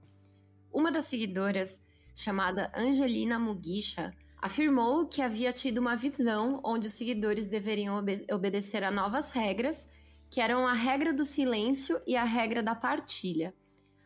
Uma 0.71 0.93
das 0.93 1.07
seguidoras, 1.07 1.81
chamada 2.15 2.71
Angelina 2.77 3.39
Mugisha, 3.39 4.13
afirmou 4.43 5.07
que 5.07 5.23
havia 5.23 5.55
tido 5.55 5.79
uma 5.79 5.97
visão 5.97 6.61
onde 6.63 6.89
os 6.89 6.93
seguidores 6.93 7.49
deveriam 7.49 7.97
obede 7.97 8.27
obedecer 8.31 8.85
a 8.85 8.91
novas 8.91 9.33
regras, 9.33 9.89
que 10.29 10.41
eram 10.41 10.67
a 10.67 10.75
regra 10.75 11.15
do 11.15 11.25
silêncio 11.25 11.99
e 12.07 12.15
a 12.15 12.25
regra 12.25 12.63
da 12.63 12.75
partilha. 12.75 13.55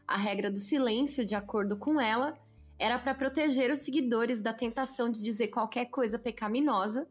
A 0.07 0.17
regra 0.17 0.49
do 0.49 0.59
silêncio, 0.59 1.25
de 1.25 1.35
acordo 1.35 1.77
com 1.77 2.01
ela, 2.01 2.39
era 2.79 2.99
para 2.99 3.15
proteger 3.15 3.71
os 3.73 3.81
seguidores 3.81 4.41
da 4.41 4.53
tentação 4.53 5.11
de 5.11 5.21
dizer 5.21 5.49
qualquer 5.49 5.87
coisa 5.87 6.19
pecaminosa 6.19 7.09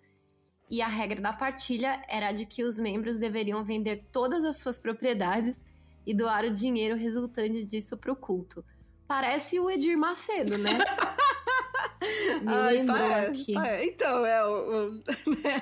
e 0.69 0.81
a 0.81 0.87
regra 0.87 1.19
da 1.19 1.33
partilha 1.33 2.01
era 2.07 2.31
de 2.31 2.45
que 2.45 2.63
os 2.63 2.77
membros 2.79 3.17
deveriam 3.17 3.63
vender 3.63 4.05
todas 4.11 4.45
as 4.45 4.59
suas 4.59 4.79
propriedades 4.79 5.57
e 6.05 6.13
doar 6.13 6.45
o 6.45 6.51
dinheiro 6.51 6.95
resultante 6.95 7.65
disso 7.65 7.97
para 7.97 8.11
o 8.11 8.15
culto. 8.15 8.63
Parece 9.07 9.59
o 9.59 9.69
Edir 9.69 9.97
Macedo, 9.97 10.57
né? 10.57 10.69
Me 12.41 12.53
Ai, 12.53 12.77
lembrou 12.77 13.13
aqui. 13.27 13.53
Então, 13.83 14.25
é 14.25 14.45
o. 14.45 14.91
Né? 14.91 15.61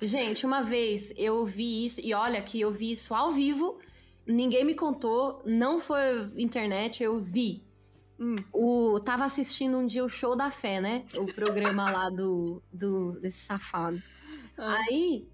Gente, 0.00 0.46
uma 0.46 0.62
vez 0.62 1.12
eu 1.16 1.44
vi 1.44 1.84
isso, 1.84 2.00
e 2.02 2.14
olha 2.14 2.40
que 2.40 2.60
eu 2.60 2.72
vi 2.72 2.92
isso 2.92 3.14
ao 3.14 3.32
vivo, 3.32 3.78
ninguém 4.26 4.64
me 4.64 4.74
contou, 4.74 5.42
não 5.44 5.80
foi 5.80 6.00
internet, 6.36 7.02
eu 7.02 7.20
vi. 7.20 7.62
Hum. 8.18 8.36
O, 8.52 9.00
tava 9.00 9.24
assistindo 9.24 9.78
um 9.78 9.86
dia 9.86 10.04
o 10.04 10.08
Show 10.08 10.36
da 10.36 10.50
Fé, 10.50 10.80
né? 10.80 11.04
O 11.16 11.26
programa 11.26 11.90
lá 11.90 12.10
do, 12.10 12.62
do 12.72 13.18
desse 13.20 13.44
safado. 13.44 14.02
Ah. 14.60 14.76
Aí 14.76 15.26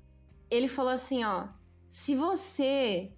ele 0.49 0.69
falou 0.69 0.93
assim, 0.93 1.25
ó, 1.25 1.49
se 1.91 2.15
você 2.15 3.13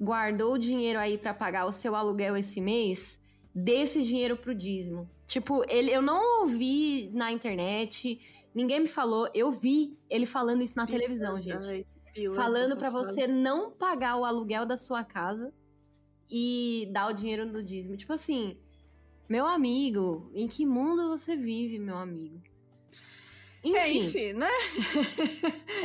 guardou 0.00 0.54
o 0.54 0.58
dinheiro 0.58 0.98
aí 0.98 1.18
para 1.18 1.34
pagar 1.34 1.66
o 1.66 1.72
seu 1.72 1.96
aluguel 1.96 2.36
esse 2.36 2.60
mês, 2.60 3.18
dê 3.52 3.80
esse 3.82 4.02
dinheiro 4.02 4.36
pro 4.36 4.54
dízimo. 4.54 5.10
Tipo, 5.26 5.64
ele, 5.68 5.90
eu 5.90 6.00
não 6.00 6.42
ouvi 6.42 7.10
na 7.12 7.32
internet, 7.32 8.20
ninguém 8.54 8.80
me 8.80 8.86
falou, 8.86 9.28
eu 9.34 9.50
vi 9.50 9.98
ele 10.08 10.24
falando 10.24 10.62
isso 10.62 10.76
na 10.76 10.86
televisão, 10.86 11.40
gente. 11.42 11.84
Falando 12.34 12.76
para 12.76 12.90
você 12.90 13.26
não 13.26 13.72
pagar 13.72 14.16
o 14.16 14.24
aluguel 14.24 14.64
da 14.64 14.76
sua 14.76 15.04
casa 15.04 15.52
e 16.30 16.88
dar 16.92 17.10
o 17.10 17.12
dinheiro 17.12 17.44
no 17.44 17.62
dízimo. 17.62 17.96
Tipo 17.96 18.12
assim, 18.12 18.56
meu 19.28 19.46
amigo, 19.46 20.30
em 20.34 20.46
que 20.46 20.64
mundo 20.64 21.08
você 21.08 21.36
vive, 21.36 21.78
meu 21.78 21.96
amigo? 21.96 22.40
É, 23.62 23.68
enfim, 23.68 23.76
é, 23.76 24.30
enfim 24.30 24.32
né? 24.34 24.48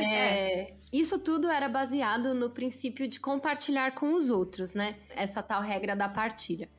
é, 0.00 0.76
isso 0.92 1.18
tudo 1.18 1.48
era 1.48 1.68
baseado 1.68 2.34
no 2.34 2.50
princípio 2.50 3.06
de 3.08 3.20
compartilhar 3.20 3.94
com 3.94 4.14
os 4.14 4.30
outros, 4.30 4.74
né? 4.74 4.96
Essa 5.10 5.42
tal 5.42 5.60
regra 5.60 5.94
da 5.94 6.08
partilha. 6.08 6.70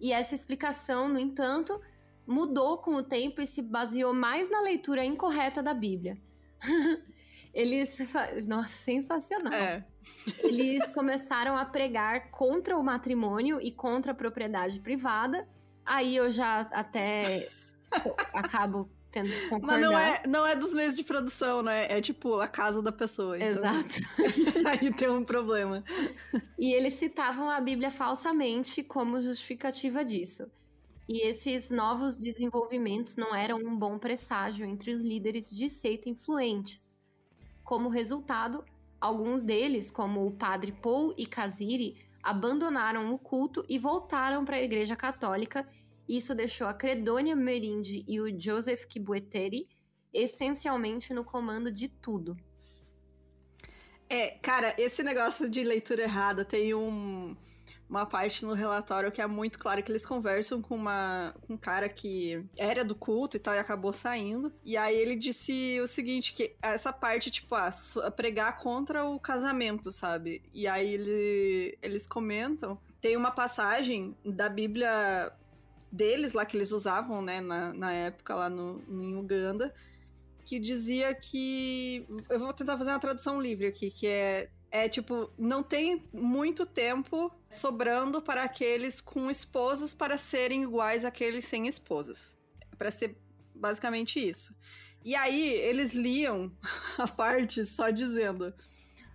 E 0.00 0.12
essa 0.12 0.34
explicação, 0.34 1.08
no 1.08 1.18
entanto, 1.18 1.80
mudou 2.26 2.78
com 2.78 2.94
o 2.94 3.02
tempo 3.02 3.40
e 3.40 3.46
se 3.46 3.62
baseou 3.62 4.14
mais 4.14 4.50
na 4.50 4.60
leitura 4.60 5.04
incorreta 5.04 5.62
da 5.62 5.74
Bíblia. 5.74 6.18
Eles. 7.52 8.12
Nossa, 8.46 8.68
sensacional. 8.68 9.52
É. 9.52 9.84
Eles 10.42 10.90
começaram 10.90 11.56
a 11.56 11.64
pregar 11.64 12.30
contra 12.30 12.76
o 12.76 12.82
matrimônio 12.82 13.60
e 13.60 13.70
contra 13.70 14.12
a 14.12 14.14
propriedade 14.14 14.80
privada. 14.80 15.48
Aí 15.84 16.16
eu 16.16 16.30
já 16.30 16.60
até 16.72 17.48
acabo 18.32 18.90
tendo. 19.14 19.30
Mas 19.62 19.80
não 19.80 19.96
é, 19.96 20.22
não 20.26 20.46
é 20.46 20.56
dos 20.56 20.72
meios 20.72 20.96
de 20.96 21.04
produção, 21.04 21.62
né? 21.62 21.86
É 21.88 22.00
tipo 22.00 22.40
a 22.40 22.48
casa 22.48 22.82
da 22.82 22.90
pessoa. 22.90 23.36
Então... 23.38 23.50
Exato. 23.50 23.94
Aí 24.68 24.92
tem 24.92 25.08
um 25.08 25.24
problema. 25.24 25.84
E 26.58 26.72
eles 26.72 26.94
citavam 26.94 27.48
a 27.48 27.60
Bíblia 27.60 27.92
falsamente 27.92 28.82
como 28.82 29.22
justificativa 29.22 30.04
disso. 30.04 30.50
E 31.08 31.26
esses 31.28 31.70
novos 31.70 32.18
desenvolvimentos 32.18 33.14
não 33.14 33.34
eram 33.34 33.58
um 33.58 33.76
bom 33.76 33.98
presságio 33.98 34.66
entre 34.66 34.90
os 34.90 35.00
líderes 35.00 35.48
de 35.50 35.68
seita 35.68 36.08
influentes. 36.08 36.96
Como 37.62 37.88
resultado, 37.88 38.64
alguns 39.00 39.42
deles, 39.42 39.90
como 39.90 40.26
o 40.26 40.32
padre 40.32 40.72
Paul 40.72 41.14
e 41.16 41.26
Kaziri, 41.26 42.02
abandonaram 42.22 43.12
o 43.12 43.18
culto 43.18 43.64
e 43.68 43.78
voltaram 43.78 44.44
para 44.44 44.56
a 44.56 44.62
Igreja 44.62 44.96
Católica 44.96 45.68
isso 46.08 46.34
deixou 46.34 46.66
a 46.66 46.74
Credônia 46.74 47.34
Merindi 47.34 48.04
e 48.06 48.20
o 48.20 48.40
Joseph 48.40 48.84
Kibueteri 48.84 49.68
essencialmente 50.12 51.12
no 51.12 51.24
comando 51.24 51.72
de 51.72 51.88
tudo. 51.88 52.36
É, 54.08 54.30
cara, 54.30 54.74
esse 54.78 55.02
negócio 55.02 55.48
de 55.48 55.64
leitura 55.64 56.02
errada 56.02 56.44
tem 56.44 56.74
um 56.74 57.34
uma 57.88 58.06
parte 58.06 58.44
no 58.44 58.54
relatório 58.54 59.12
que 59.12 59.20
é 59.20 59.26
muito 59.26 59.58
claro 59.58 59.82
que 59.82 59.90
eles 59.90 60.06
conversam 60.06 60.60
com, 60.60 60.74
uma, 60.74 61.34
com 61.42 61.54
um 61.54 61.56
cara 61.56 61.88
que 61.88 62.44
era 62.56 62.84
do 62.84 62.94
culto 62.94 63.36
e 63.36 63.40
tal 63.40 63.54
e 63.54 63.58
acabou 63.58 63.92
saindo. 63.92 64.52
E 64.64 64.76
aí 64.76 64.96
ele 64.96 65.14
disse 65.14 65.80
o 65.80 65.86
seguinte, 65.86 66.32
que 66.32 66.56
essa 66.62 66.92
parte, 66.92 67.30
tipo, 67.30 67.54
ah, 67.54 67.70
pregar 68.16 68.56
contra 68.56 69.04
o 69.04 69.20
casamento, 69.20 69.92
sabe? 69.92 70.42
E 70.52 70.66
aí 70.66 70.94
ele, 70.94 71.78
eles 71.82 72.06
comentam, 72.06 72.78
tem 73.00 73.16
uma 73.16 73.30
passagem 73.30 74.16
da 74.24 74.48
Bíblia 74.48 75.32
deles 75.94 76.32
lá 76.32 76.44
que 76.44 76.56
eles 76.56 76.72
usavam, 76.72 77.22
né, 77.22 77.40
na, 77.40 77.72
na 77.72 77.92
época 77.92 78.34
lá 78.34 78.50
no, 78.50 78.82
em 78.88 79.16
Uganda, 79.16 79.72
que 80.44 80.58
dizia 80.58 81.14
que. 81.14 82.06
Eu 82.28 82.38
vou 82.38 82.52
tentar 82.52 82.76
fazer 82.76 82.90
uma 82.90 82.98
tradução 82.98 83.40
livre 83.40 83.66
aqui, 83.66 83.90
que 83.90 84.06
é. 84.06 84.50
É 84.70 84.88
tipo, 84.88 85.30
não 85.38 85.62
tem 85.62 86.02
muito 86.12 86.66
tempo 86.66 87.30
sobrando 87.48 88.20
para 88.20 88.42
aqueles 88.42 89.00
com 89.00 89.30
esposas 89.30 89.94
para 89.94 90.18
serem 90.18 90.64
iguais 90.64 91.04
àqueles 91.04 91.44
sem 91.44 91.68
esposas. 91.68 92.36
Para 92.76 92.90
ser 92.90 93.16
basicamente 93.54 94.18
isso. 94.18 94.52
E 95.04 95.14
aí, 95.14 95.52
eles 95.60 95.92
liam 95.92 96.50
a 96.98 97.06
parte 97.06 97.64
só 97.64 97.90
dizendo: 97.90 98.52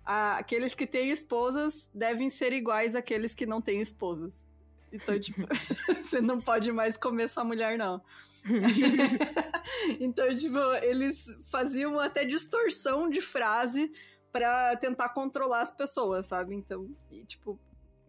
ah, 0.02 0.38
aqueles 0.38 0.74
que 0.74 0.86
têm 0.86 1.10
esposas 1.10 1.90
devem 1.92 2.30
ser 2.30 2.54
iguais 2.54 2.94
àqueles 2.94 3.34
que 3.34 3.44
não 3.44 3.60
têm 3.60 3.82
esposas. 3.82 4.46
Então, 4.92 5.18
tipo, 5.18 5.40
você 6.02 6.20
não 6.20 6.40
pode 6.40 6.72
mais 6.72 6.96
comer 6.96 7.28
sua 7.28 7.44
mulher, 7.44 7.78
não. 7.78 8.02
então, 10.00 10.34
tipo, 10.36 10.58
eles 10.82 11.24
faziam 11.50 11.98
até 11.98 12.24
distorção 12.24 13.08
de 13.08 13.20
frase 13.20 13.92
para 14.32 14.76
tentar 14.76 15.10
controlar 15.10 15.60
as 15.60 15.70
pessoas, 15.70 16.26
sabe? 16.26 16.54
Então, 16.54 16.88
e, 17.10 17.24
tipo, 17.24 17.58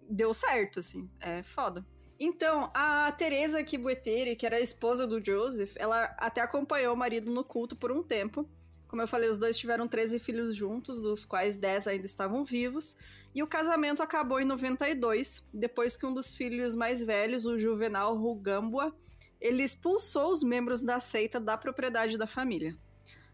deu 0.09 0.33
certo, 0.33 0.79
assim. 0.79 1.09
É 1.19 1.43
foda. 1.43 1.85
Então, 2.19 2.69
a 2.73 3.11
Teresa 3.11 3.63
Kibuetere, 3.63 4.35
que 4.35 4.45
era 4.45 4.57
a 4.57 4.61
esposa 4.61 5.07
do 5.07 5.23
Joseph, 5.23 5.73
ela 5.77 6.03
até 6.19 6.41
acompanhou 6.41 6.93
o 6.93 6.97
marido 6.97 7.31
no 7.31 7.43
culto 7.43 7.75
por 7.75 7.91
um 7.91 8.03
tempo. 8.03 8.47
Como 8.87 9.01
eu 9.01 9.07
falei, 9.07 9.29
os 9.29 9.39
dois 9.39 9.57
tiveram 9.57 9.87
13 9.87 10.19
filhos 10.19 10.55
juntos, 10.55 10.99
dos 10.99 11.25
quais 11.25 11.55
10 11.55 11.87
ainda 11.87 12.05
estavam 12.05 12.45
vivos. 12.45 12.95
E 13.33 13.41
o 13.41 13.47
casamento 13.47 14.03
acabou 14.03 14.39
em 14.39 14.45
92, 14.45 15.47
depois 15.53 15.95
que 15.95 16.05
um 16.05 16.13
dos 16.13 16.35
filhos 16.35 16.75
mais 16.75 17.01
velhos, 17.01 17.45
o 17.45 17.57
Juvenal 17.57 18.15
Rugambua, 18.15 18.93
ele 19.39 19.63
expulsou 19.63 20.31
os 20.31 20.43
membros 20.43 20.81
da 20.81 20.99
seita 20.99 21.39
da 21.39 21.57
propriedade 21.57 22.17
da 22.17 22.27
família. 22.27 22.77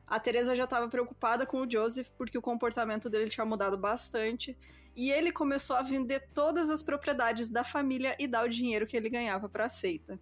A 0.06 0.20
Teresa 0.20 0.56
já 0.56 0.64
estava 0.64 0.88
preocupada 0.88 1.46
com 1.46 1.62
o 1.62 1.70
Joseph 1.70 2.10
porque 2.18 2.38
o 2.38 2.42
comportamento 2.42 3.10
dele 3.10 3.28
tinha 3.28 3.46
mudado 3.46 3.78
bastante 3.78 4.58
e 4.96 5.12
ele 5.12 5.32
começou 5.32 5.76
a 5.76 5.82
vender 5.82 6.30
todas 6.34 6.70
as 6.70 6.82
propriedades 6.82 7.50
da 7.50 7.64
família 7.64 8.16
e 8.18 8.26
dar 8.26 8.46
o 8.46 8.50
dinheiro 8.50 8.88
que 8.88 8.96
ele 8.96 9.10
ganhava 9.10 9.50
para 9.50 9.66
a 9.66 9.70
seita. 9.70 10.18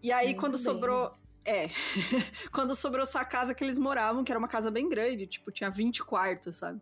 E 0.00 0.12
aí 0.12 0.26
Muito 0.26 0.40
quando 0.40 0.52
bem. 0.52 0.62
sobrou 0.62 1.12
é. 1.44 1.68
quando 2.52 2.74
sobrou 2.74 3.04
só 3.04 3.18
a 3.18 3.24
casa 3.24 3.54
que 3.54 3.62
eles 3.62 3.78
moravam, 3.78 4.24
que 4.24 4.32
era 4.32 4.38
uma 4.38 4.48
casa 4.48 4.70
bem 4.70 4.88
grande, 4.88 5.26
tipo, 5.26 5.50
tinha 5.50 5.70
20 5.70 6.04
quartos, 6.04 6.56
sabe? 6.56 6.80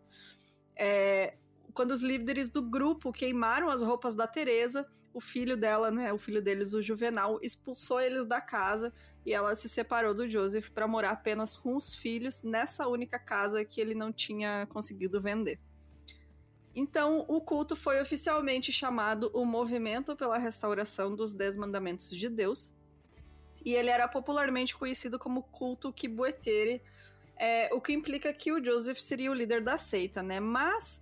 É, 0.75 1.33
quando 1.73 1.91
os 1.91 2.01
líderes 2.01 2.49
do 2.49 2.61
grupo 2.61 3.11
queimaram 3.11 3.69
as 3.69 3.81
roupas 3.81 4.13
da 4.15 4.27
Teresa, 4.27 4.87
o 5.13 5.21
filho 5.21 5.55
dela, 5.55 5.91
né, 5.91 6.11
o 6.11 6.17
filho 6.17 6.41
deles, 6.41 6.73
o 6.73 6.81
Juvenal, 6.81 7.39
expulsou 7.41 7.99
eles 7.99 8.25
da 8.25 8.41
casa 8.41 8.91
e 9.25 9.33
ela 9.33 9.53
se 9.55 9.69
separou 9.69 10.13
do 10.13 10.27
Joseph 10.27 10.69
para 10.69 10.87
morar 10.87 11.11
apenas 11.11 11.55
com 11.55 11.75
os 11.75 11.95
filhos 11.95 12.43
nessa 12.43 12.87
única 12.87 13.19
casa 13.19 13.63
que 13.63 13.79
ele 13.79 13.93
não 13.93 14.11
tinha 14.11 14.67
conseguido 14.71 15.21
vender. 15.21 15.59
Então, 16.75 17.23
o 17.27 17.39
culto 17.39 17.75
foi 17.75 18.01
oficialmente 18.01 18.71
chamado 18.71 19.29
o 19.33 19.45
Movimento 19.45 20.15
pela 20.15 20.39
Restauração 20.39 21.15
dos 21.15 21.31
Dez 21.31 21.55
Mandamentos 21.55 22.09
de 22.09 22.27
Deus, 22.27 22.73
e 23.63 23.75
ele 23.75 23.89
era 23.89 24.07
popularmente 24.07 24.75
conhecido 24.75 25.19
como 25.19 25.43
culto 25.43 25.93
Kibuetere, 25.93 26.81
é, 27.37 27.69
o 27.73 27.79
que 27.79 27.93
implica 27.93 28.33
que 28.33 28.51
o 28.51 28.63
Joseph 28.63 28.99
seria 28.99 29.31
o 29.31 29.33
líder 29.33 29.61
da 29.61 29.77
seita, 29.77 30.21
né? 30.21 30.39
Mas 30.39 30.99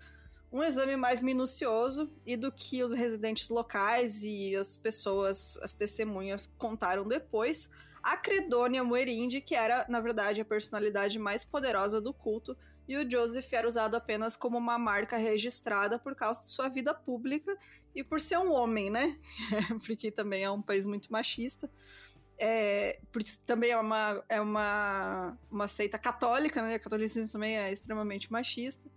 um 0.51 0.61
exame 0.61 0.97
mais 0.97 1.21
minucioso 1.21 2.11
e 2.25 2.35
do 2.35 2.51
que 2.51 2.83
os 2.83 2.93
residentes 2.93 3.49
locais 3.49 4.23
e 4.23 4.55
as 4.55 4.75
pessoas, 4.75 5.57
as 5.61 5.71
testemunhas 5.73 6.51
contaram 6.57 7.07
depois, 7.07 7.69
a 8.03 8.17
Credônia 8.17 8.83
Muerinde, 8.83 9.39
que 9.39 9.55
era, 9.55 9.85
na 9.87 9.99
verdade, 9.99 10.41
a 10.41 10.45
personalidade 10.45 11.17
mais 11.17 11.43
poderosa 11.43 12.01
do 12.01 12.13
culto, 12.13 12.57
e 12.87 12.97
o 12.97 13.09
Joseph 13.09 13.53
era 13.53 13.67
usado 13.67 13.95
apenas 13.95 14.35
como 14.35 14.57
uma 14.57 14.77
marca 14.77 15.15
registrada 15.15 15.97
por 15.97 16.15
causa 16.15 16.41
de 16.41 16.51
sua 16.51 16.67
vida 16.67 16.93
pública 16.93 17.55
e 17.95 18.03
por 18.03 18.19
ser 18.19 18.37
um 18.37 18.51
homem, 18.51 18.89
né? 18.89 19.17
Porque 19.85 20.11
também 20.11 20.43
é 20.43 20.51
um 20.51 20.61
país 20.61 20.85
muito 20.85 21.09
machista. 21.11 21.69
É, 22.37 22.99
também 23.45 23.69
é 23.69 23.77
uma, 23.77 24.23
é 24.27 24.41
uma, 24.41 25.37
uma 25.49 25.67
seita 25.67 25.97
católica, 25.97 26.61
né? 26.61 26.75
O 26.75 26.79
catolicismo 26.81 27.31
também 27.31 27.57
é 27.57 27.71
extremamente 27.71 28.31
machista. 28.31 28.89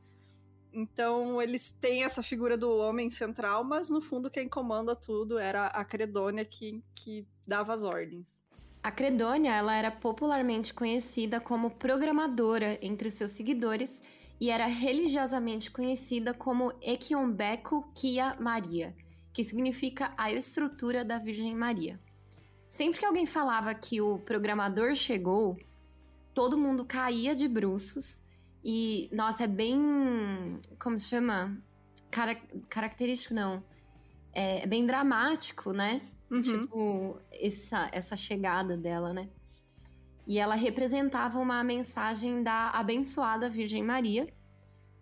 Então, 0.76 1.40
eles 1.40 1.70
têm 1.70 2.02
essa 2.02 2.20
figura 2.20 2.56
do 2.58 2.68
homem 2.78 3.08
central, 3.08 3.62
mas 3.62 3.88
no 3.88 4.00
fundo 4.00 4.28
quem 4.28 4.48
comanda 4.48 4.96
tudo 4.96 5.38
era 5.38 5.68
a 5.68 5.84
Credônia 5.84 6.44
que, 6.44 6.82
que 6.92 7.24
dava 7.46 7.72
as 7.72 7.84
ordens. 7.84 8.34
A 8.82 8.90
Credônia, 8.90 9.54
ela 9.54 9.76
era 9.76 9.92
popularmente 9.92 10.74
conhecida 10.74 11.40
como 11.40 11.70
programadora 11.70 12.76
entre 12.82 13.08
seus 13.08 13.30
seguidores 13.30 14.02
e 14.40 14.50
era 14.50 14.66
religiosamente 14.66 15.70
conhecida 15.70 16.34
como 16.34 16.72
Equiombeco 16.82 17.88
Kia 17.94 18.34
Maria, 18.40 18.96
que 19.32 19.44
significa 19.44 20.12
a 20.18 20.32
estrutura 20.32 21.04
da 21.04 21.18
Virgem 21.18 21.54
Maria. 21.54 22.00
Sempre 22.68 22.98
que 22.98 23.06
alguém 23.06 23.26
falava 23.26 23.72
que 23.74 24.00
o 24.00 24.18
programador 24.18 24.96
chegou, 24.96 25.56
todo 26.34 26.58
mundo 26.58 26.84
caía 26.84 27.32
de 27.32 27.46
bruços 27.46 28.23
e, 28.64 29.10
nossa, 29.12 29.44
é 29.44 29.46
bem. 29.46 30.58
Como 30.78 30.98
chama? 30.98 31.56
Cara, 32.10 32.34
característico, 32.70 33.34
não. 33.34 33.62
É, 34.32 34.62
é 34.62 34.66
bem 34.66 34.86
dramático, 34.86 35.72
né? 35.72 36.00
Uhum. 36.30 36.40
Tipo, 36.40 37.20
essa, 37.30 37.90
essa 37.92 38.16
chegada 38.16 38.76
dela, 38.76 39.12
né? 39.12 39.28
E 40.26 40.38
ela 40.38 40.54
representava 40.54 41.38
uma 41.38 41.62
mensagem 41.62 42.42
da 42.42 42.70
abençoada 42.70 43.50
Virgem 43.50 43.82
Maria. 43.82 44.32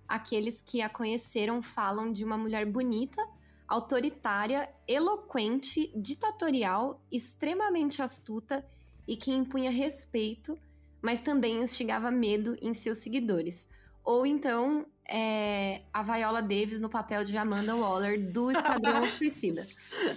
Aqueles 0.09 0.61
que 0.61 0.83
a 0.83 0.88
conheceram 0.88 1.62
falam 1.62 2.12
de 2.12 2.25
uma 2.25 2.37
mulher 2.37 2.66
bonita, 2.66 3.25
autoritária, 3.68 4.68
eloquente, 4.88 5.92
ditatorial, 5.96 7.01
extremamente 7.12 8.03
astuta 8.03 8.66
e 9.07 9.16
que 9.16 9.31
impunha 9.31 9.70
respeito 9.70 10.59
mas 11.02 11.20
também 11.20 11.60
instigava 11.60 12.10
medo 12.10 12.56
em 12.62 12.72
seus 12.72 12.98
seguidores. 12.98 13.68
Ou 14.04 14.24
então, 14.24 14.86
é, 15.08 15.82
a 15.92 16.02
Viola 16.02 16.40
Davis 16.40 16.80
no 16.80 16.88
papel 16.88 17.24
de 17.24 17.36
Amanda 17.36 17.74
Waller 17.74 18.32
do 18.32 18.50
Esquadrão 18.52 19.06
Suicida. 19.08 19.66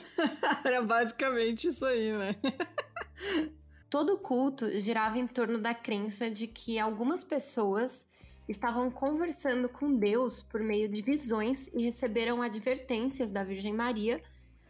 Era 0.64 0.82
basicamente 0.82 1.68
isso 1.68 1.84
aí, 1.84 2.12
né? 2.12 2.36
Todo 3.90 4.14
o 4.14 4.18
culto 4.18 4.70
girava 4.80 5.18
em 5.18 5.28
torno 5.28 5.58
da 5.58 5.74
crença 5.74 6.30
de 6.30 6.48
que 6.48 6.80
algumas 6.80 7.24
pessoas 7.24 8.06
estavam 8.48 8.92
conversando 8.92 9.70
com 9.70 9.96
Deus 9.96 10.44
por 10.44 10.62
meio 10.62 10.88
de 10.90 11.02
visões 11.02 11.68
e 11.74 11.84
receberam 11.84 12.42
advertências 12.42 13.32
da 13.32 13.44
Virgem 13.44 13.74
Maria 13.74 14.22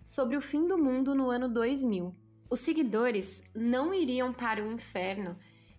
sobre 0.06 0.38
o 0.38 0.42
fim 0.42 0.68
do 0.68 0.78
mundo 0.78 1.16
no 1.16 1.30
ano 1.30 1.50
2000. 1.50 2.14
Os 2.50 2.60
seguidores 2.60 3.42
não 3.54 3.94
iriam 3.94 4.32
para 4.32 4.64
o 4.64 4.72
inferno 4.72 5.36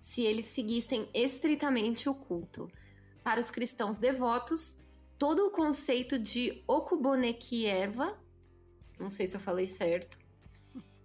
se 0.07 0.23
eles 0.23 0.45
seguissem 0.45 1.09
estritamente 1.13 2.09
o 2.09 2.15
culto. 2.15 2.71
Para 3.25 3.41
os 3.41 3.51
cristãos 3.51 3.97
devotos, 3.97 4.79
todo 5.19 5.45
o 5.45 5.51
conceito 5.51 6.17
de 6.17 6.63
Okubonekierva, 6.65 8.17
não 9.01 9.11
sei 9.11 9.27
se 9.27 9.35
eu 9.35 9.41
falei 9.41 9.67
certo, 9.67 10.17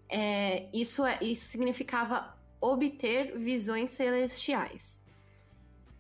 é, 0.08 0.70
isso, 0.72 1.04
é, 1.04 1.18
isso 1.20 1.48
significava 1.48 2.38
obter 2.62 3.36
visões 3.40 3.90
celestiais. 3.90 5.02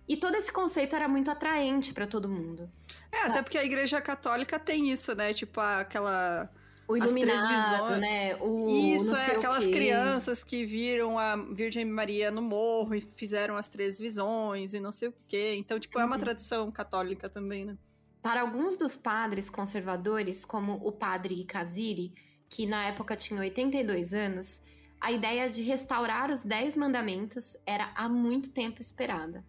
E 0.07 0.15
todo 0.15 0.35
esse 0.35 0.53
conceito 0.53 0.95
era 0.95 1.07
muito 1.07 1.31
atraente 1.31 1.95
para 1.95 2.05
todo 2.05 2.29
mundo. 2.29 2.71
É, 3.11 3.21
até 3.21 3.41
porque 3.41 3.57
a 3.57 3.65
igreja 3.65 3.99
católica 3.99 4.59
tem 4.59 4.91
isso, 4.91 5.15
né? 5.15 5.33
Tipo, 5.33 5.59
aquela 5.59 6.51
o 6.91 6.97
iluminado, 6.97 7.97
né? 7.97 8.35
O 8.37 8.69
Isso, 8.95 9.15
é 9.15 9.35
aquelas 9.35 9.65
crianças 9.65 10.43
que 10.43 10.65
viram 10.65 11.17
a 11.17 11.35
Virgem 11.35 11.85
Maria 11.85 12.29
no 12.29 12.41
morro 12.41 12.95
e 12.95 13.01
fizeram 13.01 13.55
as 13.55 13.67
três 13.67 13.97
visões 13.97 14.73
e 14.73 14.79
não 14.79 14.91
sei 14.91 15.09
o 15.09 15.13
quê. 15.27 15.55
Então, 15.57 15.79
tipo, 15.79 15.99
é 15.99 16.05
uma 16.05 16.15
uhum. 16.15 16.21
tradição 16.21 16.71
católica 16.71 17.29
também, 17.29 17.65
né? 17.65 17.77
Para 18.21 18.41
alguns 18.41 18.75
dos 18.75 18.95
padres 18.95 19.49
conservadores, 19.49 20.45
como 20.45 20.73
o 20.73 20.91
padre 20.91 21.43
Kaziri, 21.43 22.13
que 22.47 22.65
na 22.65 22.85
época 22.85 23.15
tinha 23.15 23.39
82 23.39 24.13
anos, 24.13 24.61
a 24.99 25.11
ideia 25.11 25.49
de 25.49 25.63
restaurar 25.63 26.29
os 26.29 26.43
Dez 26.43 26.77
Mandamentos 26.77 27.57
era 27.65 27.91
há 27.95 28.07
muito 28.07 28.51
tempo 28.51 28.79
esperada. 28.79 29.43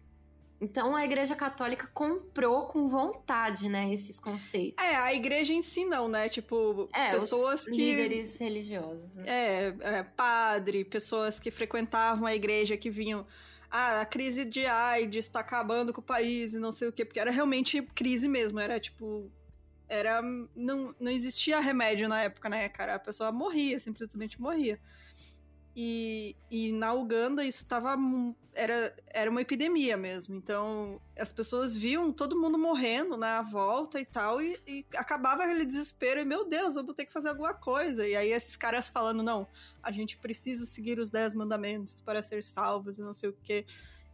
Então 0.63 0.95
a 0.95 1.03
Igreja 1.03 1.35
Católica 1.35 1.87
comprou 1.93 2.67
com 2.67 2.87
vontade, 2.87 3.67
né, 3.67 3.91
esses 3.91 4.17
conceitos. 4.17 4.81
É, 4.81 4.95
a 4.95 5.13
igreja 5.13 5.53
em 5.53 5.61
si 5.61 5.83
não, 5.83 6.07
né? 6.07 6.29
Tipo, 6.29 6.87
É, 6.93 7.11
pessoas 7.11 7.63
os 7.63 7.65
que. 7.65 7.71
líderes 7.71 8.39
religiosos. 8.39 9.13
Né? 9.13 9.23
É, 9.27 9.75
é, 9.81 10.03
padre, 10.03 10.85
pessoas 10.85 11.37
que 11.37 11.51
frequentavam 11.51 12.25
a 12.25 12.33
igreja 12.33 12.77
que 12.77 12.89
vinham. 12.89 13.27
Ah, 13.69 14.01
a 14.01 14.05
crise 14.05 14.45
de 14.45 14.65
AIDS 14.65 15.27
tá 15.27 15.41
acabando 15.41 15.91
com 15.91 15.99
o 15.99 16.03
país 16.03 16.53
e 16.53 16.59
não 16.59 16.71
sei 16.71 16.87
o 16.87 16.93
quê, 16.93 17.03
porque 17.03 17.19
era 17.19 17.31
realmente 17.31 17.81
crise 17.93 18.29
mesmo, 18.29 18.57
era 18.59 18.79
tipo. 18.79 19.29
Era. 19.89 20.21
Não, 20.55 20.95
não 20.97 21.11
existia 21.11 21.59
remédio 21.59 22.07
na 22.07 22.21
época, 22.21 22.47
né, 22.47 22.69
cara? 22.69 22.95
A 22.95 22.99
pessoa 22.99 23.31
morria, 23.33 23.77
simplesmente 23.79 24.39
morria. 24.39 24.79
E, 25.75 26.37
e 26.49 26.71
na 26.71 26.93
Uganda 26.93 27.43
isso 27.43 27.65
tava. 27.65 27.97
Era, 28.55 28.95
era 29.07 29.31
uma 29.31 29.41
epidemia 29.41 29.97
mesmo. 29.97 30.35
Então 30.35 31.01
as 31.17 31.31
pessoas 31.31 31.75
viam 31.75 32.11
todo 32.11 32.39
mundo 32.39 32.57
morrendo 32.57 33.17
na 33.17 33.41
volta 33.41 33.99
e 33.99 34.05
tal, 34.05 34.41
e, 34.41 34.59
e 34.67 34.85
acabava 34.95 35.43
aquele 35.43 35.65
desespero. 35.65 36.19
E 36.19 36.25
meu 36.25 36.45
Deus, 36.47 36.75
eu 36.75 36.83
vou 36.83 36.93
ter 36.93 37.05
que 37.05 37.13
fazer 37.13 37.29
alguma 37.29 37.53
coisa. 37.53 38.07
E 38.07 38.15
aí 38.15 38.31
esses 38.31 38.55
caras 38.55 38.87
falando: 38.87 39.23
não, 39.23 39.47
a 39.81 39.91
gente 39.91 40.17
precisa 40.17 40.65
seguir 40.65 40.99
os 40.99 41.09
dez 41.09 41.33
mandamentos 41.33 42.01
para 42.01 42.21
ser 42.21 42.43
salvos 42.43 42.99
e 42.99 43.01
não 43.01 43.13
sei 43.13 43.29
o 43.29 43.37
quê. 43.43 43.65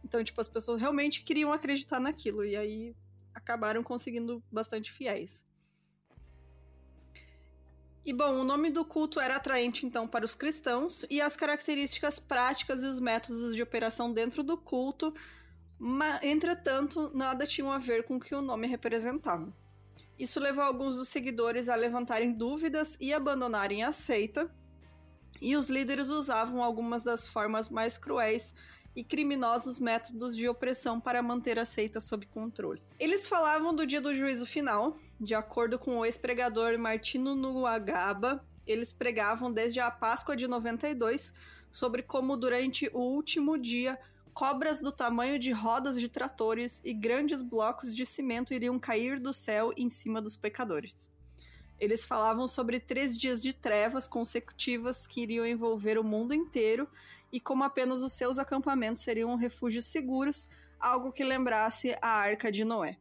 Então, 0.04 0.22
tipo, 0.24 0.40
as 0.40 0.48
pessoas 0.48 0.80
realmente 0.80 1.22
queriam 1.22 1.52
acreditar 1.52 2.00
naquilo. 2.00 2.44
E 2.44 2.56
aí 2.56 2.96
acabaram 3.34 3.82
conseguindo 3.82 4.42
bastante 4.50 4.90
fiéis. 4.90 5.44
E 8.04 8.12
bom, 8.12 8.40
o 8.40 8.44
nome 8.44 8.70
do 8.70 8.84
culto 8.84 9.20
era 9.20 9.36
atraente 9.36 9.84
então 9.84 10.08
para 10.08 10.24
os 10.24 10.34
cristãos 10.34 11.04
e 11.10 11.20
as 11.20 11.36
características 11.36 12.18
práticas 12.18 12.82
e 12.82 12.86
os 12.86 12.98
métodos 12.98 13.54
de 13.54 13.62
operação 13.62 14.10
dentro 14.12 14.42
do 14.42 14.56
culto, 14.56 15.14
mas 15.78 16.22
entretanto, 16.22 17.10
nada 17.14 17.46
tinham 17.46 17.70
a 17.70 17.78
ver 17.78 18.04
com 18.04 18.16
o 18.16 18.20
que 18.20 18.34
o 18.34 18.40
nome 18.40 18.66
representava. 18.66 19.52
Isso 20.18 20.40
levou 20.40 20.64
alguns 20.64 20.96
dos 20.96 21.08
seguidores 21.08 21.68
a 21.68 21.74
levantarem 21.74 22.32
dúvidas 22.32 22.96
e 23.00 23.12
abandonarem 23.12 23.82
a 23.82 23.92
seita, 23.92 24.50
e 25.40 25.56
os 25.56 25.70
líderes 25.70 26.08
usavam 26.08 26.62
algumas 26.62 27.02
das 27.02 27.26
formas 27.26 27.70
mais 27.70 27.96
cruéis 27.96 28.54
e 28.94 29.04
criminosos 29.04 29.78
métodos 29.78 30.36
de 30.36 30.48
opressão 30.48 31.00
para 31.00 31.22
manter 31.22 31.58
a 31.58 31.64
seita 31.64 32.00
sob 32.00 32.26
controle. 32.26 32.82
Eles 32.98 33.26
falavam 33.26 33.74
do 33.74 33.86
dia 33.86 34.00
do 34.00 34.12
juízo 34.12 34.46
final, 34.46 34.98
de 35.20 35.34
acordo 35.34 35.78
com 35.78 35.98
o 35.98 36.06
ex-pregador 36.06 36.78
Martino 36.78 37.34
Nuagaba, 37.34 38.42
eles 38.66 38.90
pregavam 38.90 39.52
desde 39.52 39.78
a 39.78 39.90
Páscoa 39.90 40.34
de 40.34 40.48
92 40.48 41.34
sobre 41.70 42.02
como 42.02 42.36
durante 42.36 42.88
o 42.94 43.00
último 43.00 43.58
dia 43.58 43.98
cobras 44.32 44.80
do 44.80 44.90
tamanho 44.90 45.38
de 45.38 45.52
rodas 45.52 46.00
de 46.00 46.08
tratores 46.08 46.80
e 46.82 46.94
grandes 46.94 47.42
blocos 47.42 47.94
de 47.94 48.06
cimento 48.06 48.54
iriam 48.54 48.78
cair 48.78 49.20
do 49.20 49.34
céu 49.34 49.72
em 49.76 49.90
cima 49.90 50.22
dos 50.22 50.36
pecadores. 50.36 51.10
Eles 51.78 52.04
falavam 52.04 52.48
sobre 52.48 52.80
três 52.80 53.18
dias 53.18 53.42
de 53.42 53.52
trevas 53.52 54.08
consecutivas 54.08 55.06
que 55.06 55.22
iriam 55.22 55.46
envolver 55.46 55.98
o 55.98 56.04
mundo 56.04 56.32
inteiro 56.32 56.88
e 57.30 57.38
como 57.38 57.64
apenas 57.64 58.00
os 58.00 58.14
seus 58.14 58.38
acampamentos 58.38 59.02
seriam 59.02 59.34
refúgios 59.36 59.84
seguros, 59.84 60.48
algo 60.78 61.12
que 61.12 61.24
lembrasse 61.24 61.94
a 62.00 62.08
Arca 62.08 62.50
de 62.50 62.64
Noé. 62.64 62.98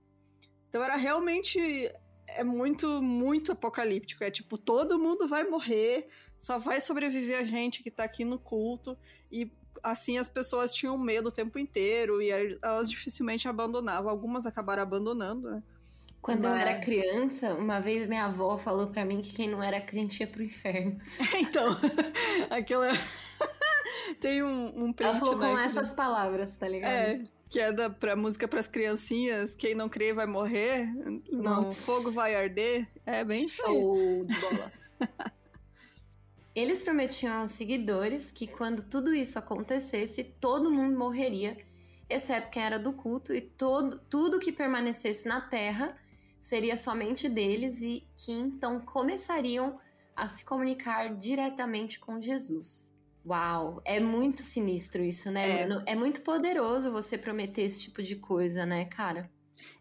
Então 0.69 0.83
era 0.83 0.95
realmente 0.95 1.91
é 2.37 2.43
muito 2.43 3.01
muito 3.01 3.51
apocalíptico, 3.51 4.23
é 4.23 4.31
tipo 4.31 4.57
todo 4.57 4.97
mundo 4.99 5.27
vai 5.27 5.43
morrer, 5.43 6.07
só 6.37 6.57
vai 6.57 6.79
sobreviver 6.81 7.39
a 7.39 7.43
gente 7.43 7.81
que 7.83 7.91
tá 7.91 8.03
aqui 8.03 8.23
no 8.25 8.37
culto 8.39 8.97
e 9.31 9.51
assim 9.83 10.17
as 10.17 10.27
pessoas 10.27 10.73
tinham 10.73 10.97
medo 10.97 11.29
o 11.29 11.31
tempo 11.31 11.57
inteiro 11.59 12.21
e 12.21 12.29
elas 12.61 12.89
dificilmente 12.89 13.47
abandonavam. 13.47 14.09
Algumas 14.09 14.45
acabaram 14.45 14.83
abandonando, 14.83 15.49
né? 15.51 15.63
Quando 16.21 16.43
eu 16.43 16.51
era 16.51 16.73
Mas- 16.75 16.83
criança, 16.85 17.53
uma 17.55 17.79
vez 17.79 18.05
minha 18.05 18.25
avó 18.25 18.57
falou 18.57 18.87
pra 18.87 19.05
mim 19.05 19.21
que 19.21 19.31
quem 19.31 19.47
não 19.49 19.63
era 19.63 19.79
crente 19.79 20.21
ia 20.21 20.27
pro 20.27 20.43
inferno. 20.43 20.99
Então, 21.39 21.77
aquela 22.51 22.89
tem 24.19 24.43
um, 24.43 24.65
um 24.85 24.93
print, 24.93 25.09
Ela 25.09 25.19
falou 25.19 25.37
né, 25.37 25.47
com 25.49 25.55
que- 25.55 25.61
essas 25.69 25.93
palavras, 25.93 26.57
tá 26.57 26.67
ligado? 26.67 26.91
É, 26.91 27.21
que 27.49 27.59
é 27.59 27.71
da 27.71 27.89
pra 27.89 28.15
música 28.15 28.47
pras 28.47 28.67
criancinhas, 28.67 29.55
quem 29.55 29.73
não 29.73 29.89
crê 29.89 30.13
vai 30.13 30.27
morrer, 30.27 30.87
Nossa. 31.31 31.75
fogo 31.81 32.11
vai 32.11 32.35
arder. 32.35 32.87
É 33.05 33.23
bem 33.23 33.45
isso. 33.45 33.57
Show 33.57 34.23
de 34.25 34.39
bola. 34.39 34.71
Eles 36.55 36.83
prometiam 36.83 37.41
aos 37.41 37.51
seguidores 37.51 38.31
que 38.31 38.45
quando 38.45 38.83
tudo 38.83 39.13
isso 39.13 39.39
acontecesse, 39.39 40.23
todo 40.23 40.71
mundo 40.71 40.97
morreria, 40.97 41.57
exceto 42.09 42.49
quem 42.49 42.63
era 42.63 42.77
do 42.77 42.93
culto, 42.93 43.33
e 43.33 43.41
todo, 43.41 43.99
tudo 44.09 44.39
que 44.39 44.51
permanecesse 44.51 45.27
na 45.27 45.41
terra 45.41 45.97
seria 46.39 46.77
somente 46.77 47.27
deles 47.27 47.81
e 47.81 48.07
que 48.15 48.31
então 48.31 48.79
começariam 48.79 49.79
a 50.15 50.27
se 50.27 50.43
comunicar 50.43 51.15
diretamente 51.15 51.99
com 51.99 52.21
Jesus. 52.21 52.88
Uau, 53.25 53.81
é 53.85 53.99
muito 53.99 54.41
sinistro 54.43 55.03
isso, 55.03 55.29
né, 55.31 55.61
É. 55.61 55.67
mano? 55.67 55.83
É 55.85 55.95
muito 55.95 56.21
poderoso 56.21 56.91
você 56.91 57.17
prometer 57.17 57.61
esse 57.63 57.79
tipo 57.79 58.01
de 58.01 58.15
coisa, 58.15 58.65
né, 58.65 58.85
cara? 58.85 59.29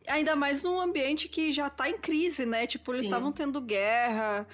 Ainda 0.08 0.34
mais 0.34 0.64
num 0.64 0.80
ambiente 0.80 1.28
que 1.28 1.52
já 1.52 1.70
tá 1.70 1.88
em 1.88 1.98
crise, 1.98 2.44
né? 2.44 2.66
Tipo, 2.66 2.92
eles 2.94 3.04
estavam 3.06 3.32
tendo 3.32 3.60
guerra. 3.60 4.46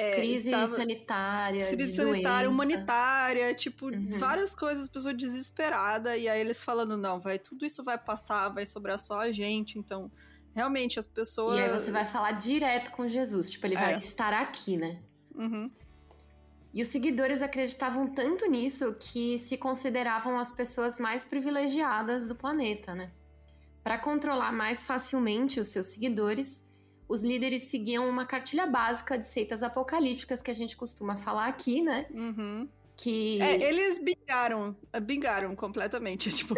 é, 0.00 0.14
Crise 0.14 0.52
tava- 0.52 0.76
sanitária, 0.76 1.66
Crise 1.70 1.96
sanitária, 1.96 2.48
doença. 2.48 2.50
humanitária, 2.50 3.52
tipo, 3.52 3.86
Uhum. 3.86 4.16
várias 4.16 4.54
coisas, 4.54 4.88
pessoa 4.88 5.12
desesperada, 5.12 6.16
e 6.16 6.28
aí 6.28 6.40
eles 6.40 6.62
falando, 6.62 6.96
não, 6.96 7.18
vai, 7.18 7.36
tudo 7.36 7.66
isso 7.66 7.82
vai 7.82 7.98
passar, 7.98 8.48
vai 8.50 8.64
sobrar 8.64 8.96
só 9.00 9.18
a 9.22 9.32
gente, 9.32 9.76
então, 9.76 10.08
realmente, 10.54 11.00
as 11.00 11.06
pessoas... 11.08 11.58
E 11.58 11.62
aí 11.62 11.68
você 11.70 11.90
vai 11.90 12.04
falar 12.06 12.30
direto 12.32 12.92
com 12.92 13.08
Jesus, 13.08 13.50
tipo, 13.50 13.66
ele 13.66 13.74
vai 13.74 13.94
É. 13.94 13.96
estar 13.96 14.32
aqui, 14.32 14.76
né? 14.76 15.00
Uhum. 15.34 15.68
E 16.72 16.82
os 16.82 16.88
seguidores 16.88 17.40
acreditavam 17.42 18.06
tanto 18.06 18.46
nisso 18.48 18.94
que 19.00 19.38
se 19.38 19.56
consideravam 19.56 20.38
as 20.38 20.52
pessoas 20.52 20.98
mais 20.98 21.24
privilegiadas 21.24 22.26
do 22.26 22.34
planeta, 22.34 22.94
né? 22.94 23.10
Para 23.82 23.98
controlar 23.98 24.52
mais 24.52 24.84
facilmente 24.84 25.58
os 25.58 25.68
seus 25.68 25.86
seguidores, 25.86 26.62
os 27.08 27.22
líderes 27.22 27.62
seguiam 27.64 28.06
uma 28.08 28.26
cartilha 28.26 28.66
básica 28.66 29.16
de 29.18 29.24
seitas 29.24 29.62
apocalípticas 29.62 30.42
que 30.42 30.50
a 30.50 30.54
gente 30.54 30.76
costuma 30.76 31.16
falar 31.16 31.46
aqui, 31.46 31.80
né? 31.80 32.06
Uhum. 32.10 32.68
Que 32.94 33.40
É, 33.40 33.62
eles 33.62 33.98
bingaram, 34.02 34.76
bingaram 35.02 35.54
completamente, 35.56 36.30
tipo, 36.34 36.54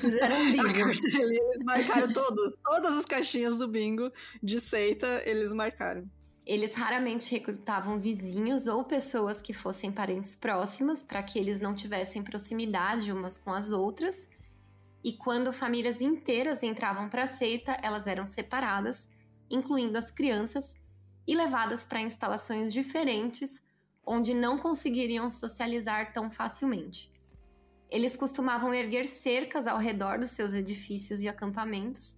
fizeram 0.00 0.36
um 0.40 0.52
bingo. 0.52 0.64
carta- 0.72 1.08
eles 1.18 1.64
marcaram 1.64 2.12
todos, 2.12 2.54
todas 2.62 2.96
as 2.98 3.04
caixinhas 3.06 3.56
do 3.56 3.66
bingo 3.66 4.12
de 4.42 4.60
seita, 4.60 5.22
eles 5.24 5.52
marcaram. 5.52 6.08
Eles 6.48 6.72
raramente 6.72 7.30
recrutavam 7.30 8.00
vizinhos 8.00 8.66
ou 8.66 8.82
pessoas 8.82 9.42
que 9.42 9.52
fossem 9.52 9.92
parentes 9.92 10.34
próximas 10.34 11.02
para 11.02 11.22
que 11.22 11.38
eles 11.38 11.60
não 11.60 11.74
tivessem 11.74 12.22
proximidade 12.22 13.12
umas 13.12 13.36
com 13.36 13.52
as 13.52 13.70
outras. 13.70 14.26
E 15.04 15.12
quando 15.12 15.52
famílias 15.52 16.00
inteiras 16.00 16.62
entravam 16.62 17.06
para 17.06 17.24
a 17.24 17.28
seita, 17.28 17.76
elas 17.82 18.06
eram 18.06 18.26
separadas, 18.26 19.06
incluindo 19.50 19.98
as 19.98 20.10
crianças, 20.10 20.74
e 21.26 21.36
levadas 21.36 21.84
para 21.84 22.00
instalações 22.00 22.72
diferentes, 22.72 23.62
onde 24.02 24.32
não 24.32 24.56
conseguiriam 24.56 25.28
socializar 25.28 26.14
tão 26.14 26.30
facilmente. 26.30 27.12
Eles 27.90 28.16
costumavam 28.16 28.72
erguer 28.72 29.04
cercas 29.04 29.66
ao 29.66 29.76
redor 29.76 30.18
dos 30.18 30.30
seus 30.30 30.54
edifícios 30.54 31.20
e 31.20 31.28
acampamentos, 31.28 32.16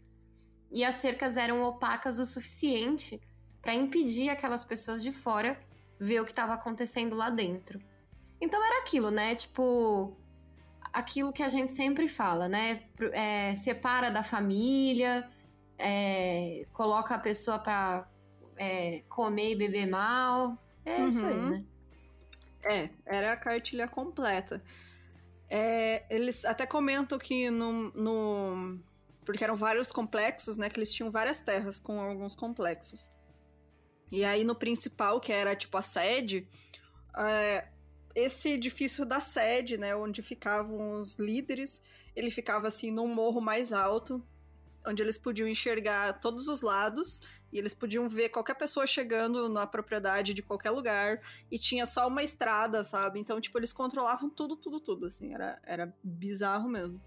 e 0.70 0.84
as 0.84 0.94
cercas 1.00 1.36
eram 1.36 1.64
opacas 1.64 2.20
o 2.20 2.24
suficiente 2.24 3.20
para 3.62 3.74
impedir 3.74 4.28
aquelas 4.30 4.64
pessoas 4.64 5.02
de 5.02 5.12
fora 5.12 5.58
ver 5.98 6.20
o 6.20 6.24
que 6.24 6.32
estava 6.32 6.54
acontecendo 6.54 7.14
lá 7.14 7.28
dentro. 7.30 7.80
Então 8.40 8.64
era 8.64 8.80
aquilo, 8.80 9.10
né? 9.10 9.34
Tipo, 9.34 10.16
aquilo 10.92 11.32
que 11.32 11.42
a 11.42 11.48
gente 11.48 11.72
sempre 11.72 12.08
fala, 12.08 12.48
né? 12.48 12.82
É, 13.12 13.54
separa 13.54 14.10
da 14.10 14.22
família, 14.22 15.28
é, 15.78 16.66
coloca 16.72 17.14
a 17.14 17.18
pessoa 17.18 17.58
para 17.58 18.08
comer 19.08 19.52
e 19.52 19.56
beber 19.56 19.86
mal. 19.86 20.56
É 20.84 21.06
isso 21.06 21.24
aí, 21.24 21.34
Uhum. 21.36 21.50
né? 21.50 21.64
É, 22.62 22.90
era 23.06 23.32
a 23.32 23.36
cartilha 23.36 23.86
completa. 23.88 24.62
É, 25.48 26.04
eles 26.08 26.44
até 26.44 26.64
comentam 26.66 27.18
que 27.18 27.50
no, 27.50 27.90
no- 27.90 28.78
Porque 29.24 29.44
eram 29.44 29.54
vários 29.56 29.92
complexos, 29.92 30.56
né? 30.56 30.68
Que 30.70 30.78
eles 30.78 30.92
tinham 30.92 31.10
várias 31.10 31.40
terras 31.40 31.78
com 31.78 32.00
alguns 32.00 32.34
complexos. 32.34 33.10
E 34.10 34.24
aí 34.24 34.44
no 34.44 34.54
principal, 34.54 35.20
que 35.20 35.32
era 35.32 35.54
tipo 35.54 35.76
a 35.76 35.82
sede, 35.82 36.48
é, 37.16 37.68
esse 38.14 38.50
edifício 38.50 39.04
da 39.04 39.20
sede, 39.20 39.76
né? 39.76 39.94
Onde 39.94 40.22
ficavam 40.22 41.00
os 41.00 41.16
líderes, 41.16 41.82
ele 42.14 42.30
ficava 42.30 42.68
assim 42.68 42.90
num 42.90 43.06
morro 43.06 43.40
mais 43.40 43.72
alto, 43.72 44.24
onde 44.86 45.02
eles 45.02 45.18
podiam 45.18 45.48
enxergar 45.48 46.20
todos 46.20 46.48
os 46.48 46.60
lados 46.60 47.20
e 47.52 47.58
eles 47.58 47.74
podiam 47.74 48.08
ver 48.08 48.30
qualquer 48.30 48.54
pessoa 48.54 48.86
chegando 48.86 49.48
na 49.48 49.66
propriedade 49.66 50.32
de 50.32 50.42
qualquer 50.42 50.70
lugar 50.70 51.20
e 51.50 51.58
tinha 51.58 51.84
só 51.86 52.06
uma 52.08 52.22
estrada, 52.22 52.82
sabe? 52.84 53.18
Então, 53.18 53.40
tipo, 53.40 53.58
eles 53.58 53.72
controlavam 53.72 54.30
tudo, 54.30 54.56
tudo, 54.56 54.80
tudo, 54.80 55.06
assim, 55.06 55.34
era, 55.34 55.60
era 55.64 55.94
bizarro 56.02 56.68
mesmo. 56.68 57.00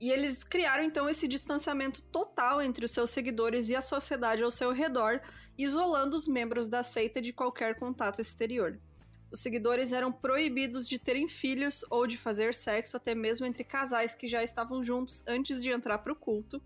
E 0.00 0.10
eles 0.10 0.42
criaram 0.42 0.82
então 0.82 1.10
esse 1.10 1.28
distanciamento 1.28 2.00
total 2.00 2.62
entre 2.62 2.86
os 2.86 2.90
seus 2.90 3.10
seguidores 3.10 3.68
e 3.68 3.76
a 3.76 3.82
sociedade 3.82 4.42
ao 4.42 4.50
seu 4.50 4.72
redor, 4.72 5.20
isolando 5.58 6.16
os 6.16 6.26
membros 6.26 6.66
da 6.66 6.82
seita 6.82 7.20
de 7.20 7.34
qualquer 7.34 7.78
contato 7.78 8.18
exterior. 8.18 8.80
Os 9.30 9.40
seguidores 9.40 9.92
eram 9.92 10.10
proibidos 10.10 10.88
de 10.88 10.98
terem 10.98 11.28
filhos 11.28 11.84
ou 11.90 12.06
de 12.06 12.16
fazer 12.16 12.54
sexo, 12.54 12.96
até 12.96 13.14
mesmo 13.14 13.44
entre 13.44 13.62
casais 13.62 14.14
que 14.14 14.26
já 14.26 14.42
estavam 14.42 14.82
juntos 14.82 15.22
antes 15.26 15.62
de 15.62 15.70
entrar 15.70 15.98
para 15.98 16.14
o 16.14 16.16
culto. 16.16 16.62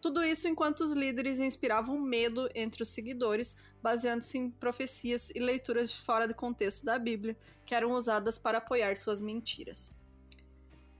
Tudo 0.00 0.24
isso 0.24 0.48
enquanto 0.48 0.80
os 0.80 0.92
líderes 0.92 1.38
inspiravam 1.38 2.00
medo 2.00 2.48
entre 2.54 2.82
os 2.82 2.88
seguidores, 2.88 3.56
baseando-se 3.82 4.38
em 4.38 4.50
profecias 4.50 5.30
e 5.30 5.38
leituras 5.38 5.94
fora 5.94 6.26
do 6.26 6.34
contexto 6.34 6.84
da 6.84 6.98
Bíblia, 6.98 7.36
que 7.64 7.74
eram 7.74 7.92
usadas 7.92 8.38
para 8.38 8.58
apoiar 8.58 8.96
suas 8.96 9.22
mentiras. 9.22 9.92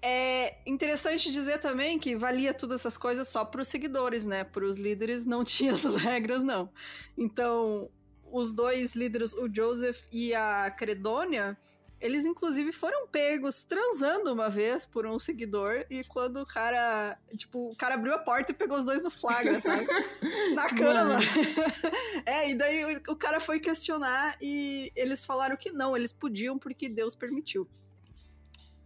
É 0.06 0.58
interessante 0.66 1.30
dizer 1.30 1.58
também 1.60 1.98
que 1.98 2.14
valia 2.14 2.52
todas 2.52 2.80
essas 2.80 2.98
coisas 2.98 3.26
só 3.26 3.42
para 3.42 3.62
os 3.62 3.68
seguidores, 3.68 4.26
né? 4.26 4.44
Para 4.44 4.66
os 4.66 4.76
líderes 4.76 5.24
não 5.24 5.42
tinha 5.44 5.72
essas 5.72 5.96
regras, 5.96 6.42
não. 6.42 6.70
Então, 7.16 7.88
os 8.30 8.52
dois 8.52 8.94
líderes, 8.94 9.32
o 9.32 9.48
Joseph 9.50 10.02
e 10.12 10.34
a 10.34 10.70
Credônia, 10.70 11.56
eles, 11.98 12.26
inclusive, 12.26 12.70
foram 12.70 13.08
pegos 13.08 13.64
transando 13.64 14.30
uma 14.30 14.50
vez 14.50 14.84
por 14.84 15.06
um 15.06 15.18
seguidor. 15.18 15.86
E 15.88 16.04
quando 16.04 16.42
o 16.42 16.44
cara. 16.44 17.16
Tipo, 17.34 17.70
o 17.70 17.76
cara 17.76 17.94
abriu 17.94 18.12
a 18.12 18.18
porta 18.18 18.52
e 18.52 18.54
pegou 18.54 18.76
os 18.76 18.84
dois 18.84 19.02
no 19.02 19.10
flagra, 19.10 19.58
sabe? 19.62 19.86
Na 20.54 20.68
cama. 20.68 21.16
é, 22.26 22.50
e 22.50 22.54
daí 22.54 22.84
o, 22.84 23.12
o 23.12 23.16
cara 23.16 23.40
foi 23.40 23.58
questionar 23.58 24.36
e 24.38 24.92
eles 24.94 25.24
falaram 25.24 25.56
que 25.56 25.72
não, 25.72 25.96
eles 25.96 26.12
podiam 26.12 26.58
porque 26.58 26.90
Deus 26.90 27.16
permitiu. 27.16 27.66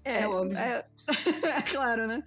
É, 0.09 0.23
é 0.23 0.29
óbvio. 0.29 0.57
É, 0.57 0.87
é 1.59 1.63
claro, 1.63 2.07
né? 2.07 2.23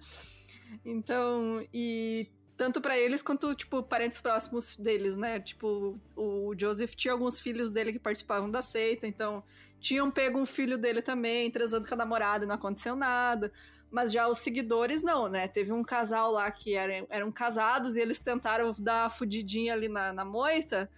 Então, 0.84 1.66
e 1.74 2.28
tanto 2.56 2.80
para 2.80 2.96
eles 2.96 3.22
quanto, 3.22 3.54
tipo, 3.54 3.82
parentes 3.82 4.20
próximos 4.20 4.76
deles, 4.76 5.16
né? 5.16 5.40
Tipo, 5.40 5.98
o 6.16 6.54
Joseph 6.56 6.94
tinha 6.94 7.12
alguns 7.12 7.40
filhos 7.40 7.70
dele 7.70 7.92
que 7.92 7.98
participavam 7.98 8.48
da 8.48 8.62
seita, 8.62 9.06
então 9.06 9.42
tinham 9.80 10.10
pego 10.12 10.38
um 10.38 10.46
filho 10.46 10.78
dele 10.78 11.02
também, 11.02 11.50
transando 11.50 11.88
com 11.88 11.94
a 11.94 11.96
namorada 11.96 12.44
e 12.44 12.48
não 12.48 12.54
aconteceu 12.54 12.94
nada. 12.94 13.52
Mas 13.90 14.12
já 14.12 14.28
os 14.28 14.38
seguidores, 14.38 15.02
não, 15.02 15.28
né? 15.28 15.48
Teve 15.48 15.72
um 15.72 15.82
casal 15.82 16.30
lá 16.30 16.50
que 16.50 16.74
eram, 16.74 17.06
eram 17.10 17.32
casados 17.32 17.96
e 17.96 18.00
eles 18.00 18.18
tentaram 18.18 18.72
dar 18.78 19.06
a 19.06 19.10
fudidinha 19.10 19.74
ali 19.74 19.88
na, 19.88 20.12
na 20.12 20.24
moita. 20.24 20.88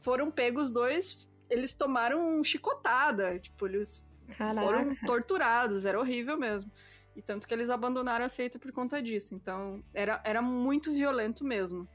Foram 0.00 0.30
pegos 0.30 0.70
dois, 0.70 1.30
eles 1.48 1.72
tomaram 1.72 2.42
chicotada. 2.42 3.38
Tipo, 3.38 3.68
eles 3.68 4.04
Caraca. 4.36 4.66
foram 4.66 4.96
torturados, 5.06 5.84
era 5.84 5.98
horrível 5.98 6.38
mesmo. 6.38 6.70
E 7.14 7.20
tanto 7.20 7.46
que 7.46 7.52
eles 7.52 7.68
abandonaram 7.68 8.24
a 8.24 8.28
seita 8.28 8.58
por 8.58 8.72
conta 8.72 9.02
disso. 9.02 9.34
Então, 9.34 9.82
era, 9.92 10.22
era 10.24 10.40
muito 10.40 10.92
violento 10.92 11.44
mesmo. 11.44 11.86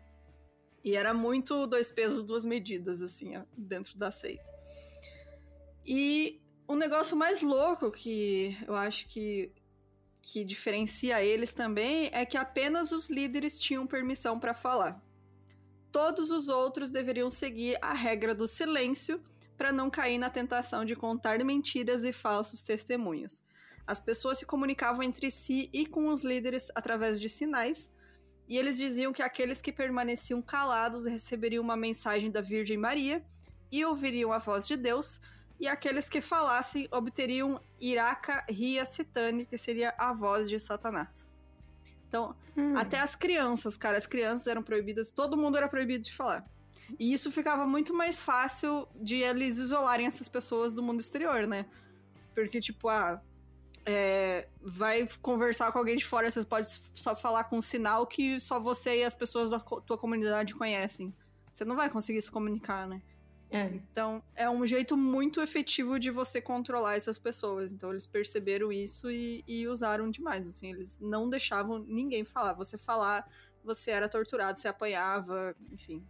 E 0.84 0.96
era 0.96 1.14
muito 1.14 1.66
dois 1.66 1.92
pesos, 1.92 2.24
duas 2.24 2.46
medidas, 2.46 3.02
assim, 3.02 3.34
dentro 3.58 3.98
da 3.98 4.12
seita. 4.12 4.44
E 5.86 6.42
um 6.70 6.76
negócio 6.76 7.16
mais 7.16 7.42
louco 7.42 7.92
que 7.92 8.56
eu 8.68 8.76
acho 8.76 9.08
que, 9.08 9.52
que 10.22 10.44
diferencia 10.44 11.24
eles 11.24 11.54
também 11.54 12.10
é 12.12 12.26
que 12.26 12.38
apenas 12.38 12.92
os 12.92 13.10
líderes 13.10 13.60
tinham 13.60 13.88
permissão 13.88 14.40
para 14.40 14.54
falar. 14.54 15.02
Todos 15.92 16.30
os 16.30 16.50
outros 16.50 16.90
deveriam 16.90 17.30
seguir 17.30 17.78
a 17.82 17.94
regra 17.94 18.36
do 18.36 18.46
silêncio 18.46 19.24
para 19.58 19.72
não 19.72 19.90
cair 19.90 20.18
na 20.18 20.30
tentação 20.30 20.86
de 20.86 20.96
contar 20.96 21.44
mentiras 21.44 22.04
e 22.04 22.14
falsos 22.14 22.62
testemunhos. 22.62 23.44
As 23.86 24.00
pessoas 24.00 24.38
se 24.38 24.46
comunicavam 24.46 25.02
entre 25.02 25.32
si 25.32 25.70
e 25.74 25.86
com 25.86 26.10
os 26.10 26.24
líderes 26.24 26.70
através 26.76 27.20
de 27.20 27.28
sinais, 27.28 27.90
e 28.48 28.58
eles 28.58 28.78
diziam 28.78 29.12
que 29.12 29.22
aqueles 29.22 29.60
que 29.60 29.72
permaneciam 29.72 30.42
calados 30.42 31.06
receberiam 31.06 31.64
uma 31.64 31.76
mensagem 31.76 32.30
da 32.30 32.40
Virgem 32.40 32.78
Maria 32.78 33.26
e 33.72 33.84
ouviriam 33.84 34.32
a 34.32 34.38
voz 34.38 34.68
de 34.68 34.78
Deus, 34.78 35.20
e 35.60 35.68
aqueles 35.68 36.08
que 36.08 36.22
falassem 36.22 36.88
obteriam 36.92 37.60
Iraka 37.80 38.46
Ria 38.48 38.86
Citane, 38.86 39.46
que 39.46 39.58
seria 39.58 39.94
a 39.98 40.14
voz 40.14 40.50
de 40.50 40.60
Satanás. 40.60 41.30
Então, 42.08 42.36
hum. 42.56 42.78
até 42.78 43.00
as 43.00 43.16
crianças, 43.16 43.76
cara, 43.76 43.98
as 43.98 44.08
crianças 44.08 44.48
eram 44.48 44.64
proibidas, 44.64 45.10
todo 45.10 45.36
mundo 45.36 45.58
era 45.58 45.68
proibido 45.68 46.04
de 46.04 46.14
falar. 46.14 46.46
E 47.00 47.14
isso 47.14 47.32
ficava 47.32 47.66
muito 47.66 47.94
mais 47.94 48.22
fácil 48.22 48.88
de 48.96 49.18
eles 49.18 49.58
isolarem 49.58 50.06
essas 50.06 50.28
pessoas 50.28 50.74
do 50.74 50.82
mundo 50.82 51.00
exterior, 51.00 51.46
né? 51.46 51.66
Porque, 52.34 52.62
tipo, 52.62 52.88
ah, 52.88 53.22
é, 53.86 54.48
vai 54.62 55.08
conversar 55.22 55.72
com 55.72 55.80
alguém 55.80 55.98
de 55.98 56.06
fora, 56.06 56.30
você 56.30 56.44
pode 56.44 56.70
só 56.94 57.16
falar 57.16 57.46
com 57.46 57.58
um 57.58 57.62
sinal 57.62 58.06
que 58.06 58.40
só 58.40 58.60
você 58.60 59.00
e 59.00 59.04
as 59.04 59.16
pessoas 59.16 59.50
da 59.50 59.60
tua 59.60 59.98
comunidade 59.98 60.54
conhecem. 60.54 61.14
Você 61.54 61.66
não 61.66 61.76
vai 61.76 61.90
conseguir 61.90 62.22
se 62.22 62.30
comunicar, 62.30 62.88
né? 62.88 63.02
É. 63.50 63.64
Então, 63.92 64.22
é 64.36 64.50
um 64.50 64.66
jeito 64.68 64.98
muito 64.98 65.42
efetivo 65.42 65.98
de 65.98 66.12
você 66.12 66.42
controlar 66.42 66.98
essas 66.98 67.18
pessoas. 67.18 67.72
Então, 67.72 67.92
eles 67.92 68.06
perceberam 68.06 68.72
isso 68.72 69.10
e, 69.10 69.44
e, 69.48 69.68
usaram 69.68 70.12
demais, 70.12 70.48
assim. 70.48 70.72
Eles 70.72 71.00
não 71.00 71.30
deixavam 71.30 71.80
ninguém 71.80 72.26
falar. 72.26 72.54
Você 72.54 72.78
falar, 72.78 73.26
você 73.64 73.92
era 73.92 74.10
torturado, 74.10 74.60
você 74.60 74.68
apanhava, 74.68 75.56
enfim. 75.72 76.06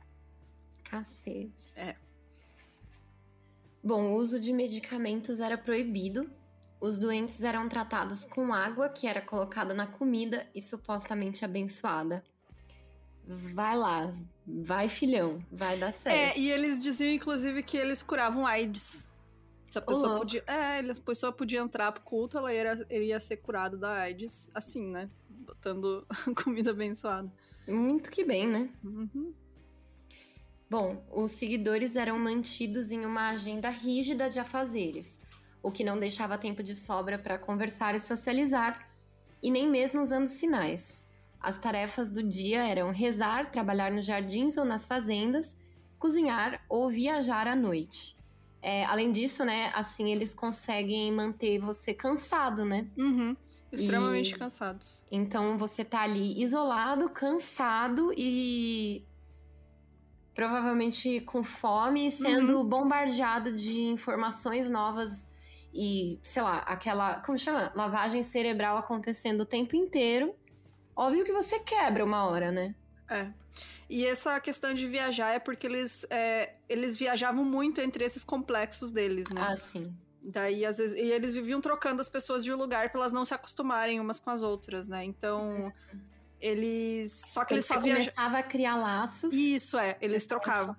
Cacete. 0.90 1.72
É. 1.76 1.96
Bom, 3.84 4.12
o 4.12 4.16
uso 4.16 4.40
de 4.40 4.52
medicamentos 4.52 5.40
era 5.40 5.58
proibido. 5.58 6.30
Os 6.80 7.00
doentes 7.00 7.42
eram 7.42 7.68
tratados 7.68 8.26
com 8.26 8.54
água 8.54 8.90
que 8.90 9.08
era 9.08 9.22
colocada 9.22 9.74
na 9.74 9.88
comida 9.88 10.48
e 10.54 10.62
supostamente 10.62 11.44
abençoada 11.44 12.24
vai 13.28 13.78
lá, 13.78 14.14
vai 14.46 14.88
filhão, 14.88 15.44
vai 15.52 15.78
dar 15.78 15.92
certo. 15.92 16.16
É, 16.16 16.40
e 16.40 16.50
eles 16.50 16.80
diziam, 16.80 17.12
inclusive, 17.12 17.62
que 17.62 17.78
eles 17.78 18.02
curavam 18.02 18.46
AIDS. 18.46 19.10
Se 19.70 19.78
a 19.78 19.82
pessoa 19.82 20.18
podia. 20.18 20.44
É, 20.48 20.80
a 20.80 20.96
pessoa 21.06 21.32
podia 21.32 21.60
entrar 21.60 21.92
pro 21.92 22.02
culto, 22.02 22.38
ela 22.38 22.54
ia, 22.54 22.86
iria 22.90 23.20
ser 23.20 23.38
curada 23.38 23.76
da 23.78 23.92
AIDS, 23.92 24.50
assim, 24.54 24.88
né? 24.88 25.10
Botando 25.30 26.08
comida 26.44 26.72
abençoada. 26.72 27.32
Muito 27.68 28.10
que 28.10 28.24
bem, 28.24 28.48
né? 28.48 28.70
Uhum. 28.82 29.34
Bom, 30.70 31.02
os 31.12 31.32
seguidores 31.32 31.96
eram 31.96 32.20
mantidos 32.20 32.92
em 32.92 33.06
uma 33.06 33.30
agenda 33.30 33.70
rígida 33.70 34.30
de 34.30 34.40
afazeres, 34.40 35.20
o 35.64 35.72
que 35.72 35.84
não 35.84 35.98
deixava 35.98 36.38
tempo 36.38 36.62
de 36.62 36.76
sobra 36.76 37.18
para 37.18 37.38
conversar 37.38 37.96
e 37.96 38.02
socializar, 38.02 38.90
e 39.42 39.50
nem 39.50 39.70
mesmo 39.70 40.02
usando 40.02 40.28
sinais. 40.28 41.06
As 41.40 41.58
tarefas 41.58 42.12
do 42.12 42.22
dia 42.22 42.68
eram 42.68 42.92
rezar, 42.92 43.50
trabalhar 43.50 43.92
nos 43.92 44.06
jardins 44.06 44.58
ou 44.58 44.66
nas 44.66 44.86
fazendas, 44.86 45.56
cozinhar 45.98 46.62
ou 46.68 46.90
viajar 46.90 47.48
à 47.48 47.56
noite. 47.56 48.18
É, 48.62 48.84
além 48.86 49.12
disso, 49.12 49.46
né, 49.46 49.72
assim 49.74 50.12
eles 50.12 50.34
conseguem 50.34 51.12
manter 51.14 51.60
você 51.60 51.94
cansado, 51.94 52.66
né? 52.66 52.88
Uhum. 52.98 53.38
Extremamente 53.72 54.34
e... 54.34 54.38
cansados. 54.38 55.04
Então 55.12 55.58
você 55.58 55.86
tá 55.86 56.02
ali 56.02 56.42
isolado, 56.42 57.10
cansado 57.10 58.14
e 58.18 59.06
provavelmente 60.38 61.20
com 61.22 61.44
fome, 61.44 62.12
sendo 62.12 62.60
uhum. 62.60 62.70
bombardeado 62.70 63.54
de 63.54 63.86
informações 63.86 64.70
novas 64.70 65.28
e, 65.74 66.20
sei 66.22 66.44
lá, 66.44 66.60
aquela, 66.60 67.22
como 67.22 67.40
chama? 67.40 67.72
Lavagem 67.76 68.22
cerebral 68.22 68.78
acontecendo 68.78 69.42
o 69.42 69.46
tempo 69.48 69.76
inteiro. 69.76 70.36
Óbvio 70.96 71.26
que 71.26 71.32
você 71.32 71.58
quebra 71.58 72.06
uma 72.06 72.28
hora, 72.28 72.52
né? 72.52 72.76
É. 73.10 73.32
E 73.90 74.06
essa 74.06 74.40
questão 74.40 74.76
de 74.76 74.88
viajar 74.88 75.32
é 75.32 75.40
porque 75.40 75.66
eles, 75.66 76.06
é, 76.12 76.54
eles 76.70 76.96
viajavam 76.96 77.44
muito 77.44 77.82
entre 77.82 78.06
esses 78.06 78.24
complexos 78.24 78.92
deles, 78.92 79.32
né? 79.32 79.42
Ah, 79.42 79.58
sim. 79.58 79.92
Daí, 80.22 80.68
às 80.68 80.78
vezes, 80.78 80.96
e 80.96 81.12
eles 81.12 81.34
viviam 81.34 81.60
trocando 81.60 82.00
as 82.00 82.10
pessoas 82.10 82.44
de 82.44 82.54
lugar 82.54 82.92
para 82.92 83.02
elas 83.02 83.12
não 83.12 83.26
se 83.26 83.34
acostumarem 83.34 84.00
umas 84.00 84.20
com 84.20 84.30
as 84.30 84.44
outras, 84.44 84.88
né? 84.88 85.04
Então, 85.04 85.74
eles. 86.40 87.12
Só 87.28 87.44
que 87.44 87.54
eles, 87.54 87.70
eles 87.70 87.76
só 87.76 87.84
viajavam. 87.84 88.14
começava 88.14 88.38
a 88.38 88.44
criar 88.44 88.76
laços. 88.76 89.34
Isso, 89.34 89.78
é, 89.78 89.98
eles 90.02 90.26
trocavam. 90.26 90.76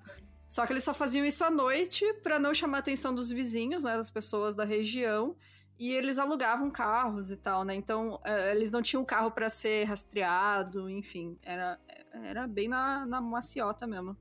Só 0.49 0.67
que 0.67 0.73
eles 0.73 0.85
só 0.85 0.95
faziam 0.95 1.27
isso 1.27 1.45
à 1.45 1.51
noite 1.51 2.05
para 2.23 2.39
não 2.39 2.55
chamar 2.55 2.79
a 2.79 2.81
atenção 2.81 3.15
dos 3.15 3.31
vizinhos, 3.31 3.85
né? 3.85 3.97
Das 3.97 4.11
pessoas 4.11 4.57
da 4.57 4.65
região. 4.65 5.37
E 5.79 5.93
eles 5.93 6.19
alugavam 6.19 6.71
carros 6.71 7.31
e 7.31 7.37
tal, 7.37 7.65
né? 7.65 7.75
Então, 7.75 8.19
é, 8.25 8.51
eles 8.53 8.71
não 8.71 8.83
tinham 8.83 9.05
carro 9.05 9.31
para 9.31 9.49
ser 9.49 9.85
rastreado, 9.85 10.89
enfim. 10.91 11.39
Era, 11.43 11.79
era 12.25 12.47
bem 12.49 12.67
na, 12.67 13.07
na 13.07 13.21
maciota 13.21 13.87
mesmo. 13.87 14.17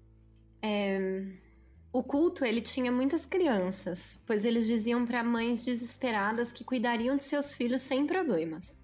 É... 0.61 1.23
O 1.91 2.03
culto, 2.03 2.45
ele 2.45 2.61
tinha 2.61 2.91
muitas 2.91 3.25
crianças, 3.25 4.21
pois 4.25 4.45
eles 4.45 4.67
diziam 4.67 5.05
para 5.05 5.23
mães 5.23 5.65
desesperadas 5.65 6.51
que 6.51 6.63
cuidariam 6.63 7.15
de 7.15 7.23
seus 7.23 7.53
filhos 7.53 7.81
sem 7.81 8.05
problemas. 8.05 8.75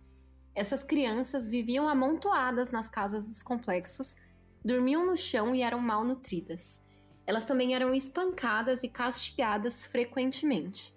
Essas 0.56 0.84
crianças 0.84 1.50
viviam 1.50 1.88
amontoadas 1.88 2.72
nas 2.72 2.88
casas 2.88 3.28
dos 3.28 3.42
complexos, 3.42 4.16
dormiam 4.64 5.06
no 5.06 5.18
chão 5.18 5.56
e 5.56 5.62
eram 5.62 5.80
mal 5.80 6.04
nutridas. 6.06 6.82
Elas 7.26 7.46
também 7.46 7.74
eram 7.74 7.94
espancadas 7.94 8.84
e 8.84 8.88
castigadas 8.88 9.86
frequentemente. 9.86 10.94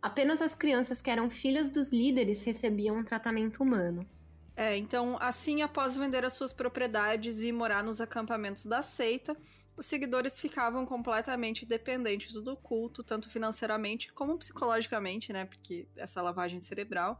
Apenas 0.00 0.42
as 0.42 0.54
crianças 0.54 1.00
que 1.00 1.10
eram 1.10 1.30
filhas 1.30 1.70
dos 1.70 1.90
líderes 1.90 2.44
recebiam 2.44 2.98
um 2.98 3.04
tratamento 3.04 3.62
humano. 3.62 4.06
É, 4.54 4.76
então, 4.76 5.16
assim, 5.20 5.62
após 5.62 5.94
vender 5.94 6.24
as 6.24 6.34
suas 6.34 6.52
propriedades 6.52 7.40
e 7.40 7.50
morar 7.50 7.82
nos 7.82 8.00
acampamentos 8.00 8.66
da 8.66 8.82
seita, 8.82 9.36
os 9.76 9.86
seguidores 9.86 10.38
ficavam 10.38 10.84
completamente 10.84 11.64
dependentes 11.64 12.34
do 12.34 12.56
culto, 12.56 13.02
tanto 13.02 13.30
financeiramente 13.30 14.12
como 14.12 14.36
psicologicamente, 14.36 15.32
né? 15.32 15.46
Porque 15.46 15.88
essa 15.96 16.20
lavagem 16.20 16.60
cerebral, 16.60 17.18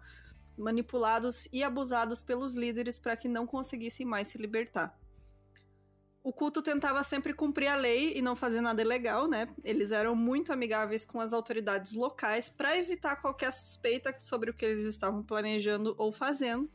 manipulados 0.56 1.48
e 1.52 1.62
abusados 1.62 2.22
pelos 2.22 2.54
líderes 2.54 2.98
para 2.98 3.16
que 3.16 3.28
não 3.28 3.46
conseguissem 3.46 4.06
mais 4.06 4.28
se 4.28 4.38
libertar. 4.38 4.98
O 6.24 6.32
culto 6.32 6.62
tentava 6.62 7.02
sempre 7.02 7.34
cumprir 7.34 7.66
a 7.66 7.74
lei 7.74 8.16
e 8.16 8.22
não 8.22 8.36
fazer 8.36 8.60
nada 8.60 8.80
ilegal, 8.80 9.26
né? 9.26 9.48
Eles 9.64 9.90
eram 9.90 10.14
muito 10.14 10.52
amigáveis 10.52 11.04
com 11.04 11.20
as 11.20 11.32
autoridades 11.32 11.92
locais 11.92 12.48
para 12.48 12.78
evitar 12.78 13.16
qualquer 13.16 13.52
suspeita 13.52 14.14
sobre 14.20 14.48
o 14.48 14.54
que 14.54 14.64
eles 14.64 14.86
estavam 14.86 15.24
planejando 15.24 15.96
ou 15.98 16.12
fazendo. 16.12 16.70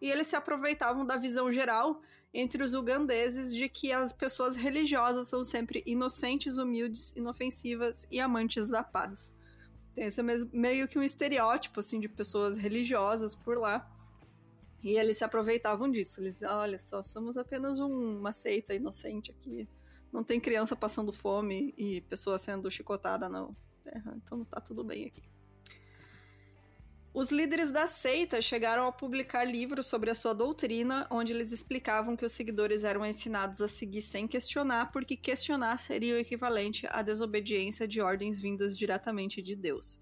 E 0.00 0.10
eles 0.10 0.28
se 0.28 0.36
aproveitavam 0.36 1.04
da 1.04 1.18
visão 1.18 1.52
geral 1.52 2.00
entre 2.32 2.62
os 2.62 2.72
ugandeses 2.72 3.54
de 3.54 3.68
que 3.68 3.92
as 3.92 4.14
pessoas 4.14 4.56
religiosas 4.56 5.28
são 5.28 5.44
sempre 5.44 5.82
inocentes, 5.84 6.56
humildes, 6.56 7.14
inofensivas 7.14 8.06
e 8.10 8.18
amantes 8.18 8.70
da 8.70 8.82
paz. 8.82 9.35
Tem 9.96 10.04
esse 10.04 10.22
mesmo, 10.22 10.50
meio 10.52 10.86
que 10.86 10.98
um 10.98 11.02
estereótipo 11.02 11.80
assim 11.80 11.98
de 11.98 12.06
pessoas 12.06 12.58
religiosas 12.58 13.34
por 13.34 13.56
lá. 13.56 13.90
E 14.82 14.90
eles 14.90 15.16
se 15.16 15.24
aproveitavam 15.24 15.90
disso. 15.90 16.20
Eles 16.20 16.34
diziam, 16.34 16.54
olha 16.58 16.76
só, 16.76 17.02
somos 17.02 17.38
apenas 17.38 17.80
um, 17.80 18.18
uma 18.18 18.30
seita 18.30 18.74
inocente 18.74 19.30
aqui. 19.30 19.66
Não 20.12 20.22
tem 20.22 20.38
criança 20.38 20.76
passando 20.76 21.14
fome 21.14 21.72
e 21.78 22.02
pessoa 22.02 22.36
sendo 22.36 22.70
chicotada 22.70 23.26
na 23.26 23.48
terra. 23.82 24.14
Então 24.22 24.44
tá 24.44 24.60
tudo 24.60 24.84
bem 24.84 25.06
aqui. 25.06 25.22
Os 27.16 27.30
líderes 27.30 27.70
da 27.70 27.86
seita 27.86 28.42
chegaram 28.42 28.86
a 28.86 28.92
publicar 28.92 29.42
livros 29.42 29.86
sobre 29.86 30.10
a 30.10 30.14
sua 30.14 30.34
doutrina, 30.34 31.06
onde 31.10 31.32
eles 31.32 31.50
explicavam 31.50 32.14
que 32.14 32.26
os 32.26 32.32
seguidores 32.32 32.84
eram 32.84 33.06
ensinados 33.06 33.62
a 33.62 33.68
seguir 33.68 34.02
sem 34.02 34.28
questionar, 34.28 34.92
porque 34.92 35.16
questionar 35.16 35.78
seria 35.78 36.14
o 36.14 36.18
equivalente 36.18 36.86
à 36.90 37.00
desobediência 37.00 37.88
de 37.88 38.02
ordens 38.02 38.38
vindas 38.38 38.76
diretamente 38.76 39.40
de 39.40 39.56
Deus. 39.56 39.98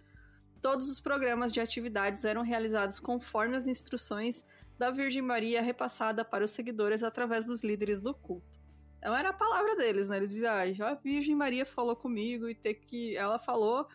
Todos 0.60 0.90
os 0.90 0.98
programas 0.98 1.52
de 1.52 1.60
atividades 1.60 2.24
eram 2.24 2.42
realizados 2.42 2.98
conforme 2.98 3.56
as 3.56 3.68
instruções 3.68 4.44
da 4.76 4.90
Virgem 4.90 5.22
Maria 5.22 5.62
repassada 5.62 6.24
para 6.24 6.44
os 6.44 6.50
seguidores 6.50 7.04
através 7.04 7.46
dos 7.46 7.62
líderes 7.62 8.00
do 8.00 8.12
culto. 8.12 8.58
Então 8.98 9.14
era 9.14 9.28
a 9.28 9.32
palavra 9.32 9.76
deles, 9.76 10.08
né? 10.08 10.16
Eles 10.16 10.30
diziam, 10.30 10.52
ah, 10.52 10.90
a 10.90 10.94
Virgem 10.94 11.36
Maria 11.36 11.64
falou 11.64 11.94
comigo 11.94 12.48
e 12.48 12.56
ter 12.56 12.74
que. 12.74 13.16
Ela 13.16 13.38
falou 13.38 13.86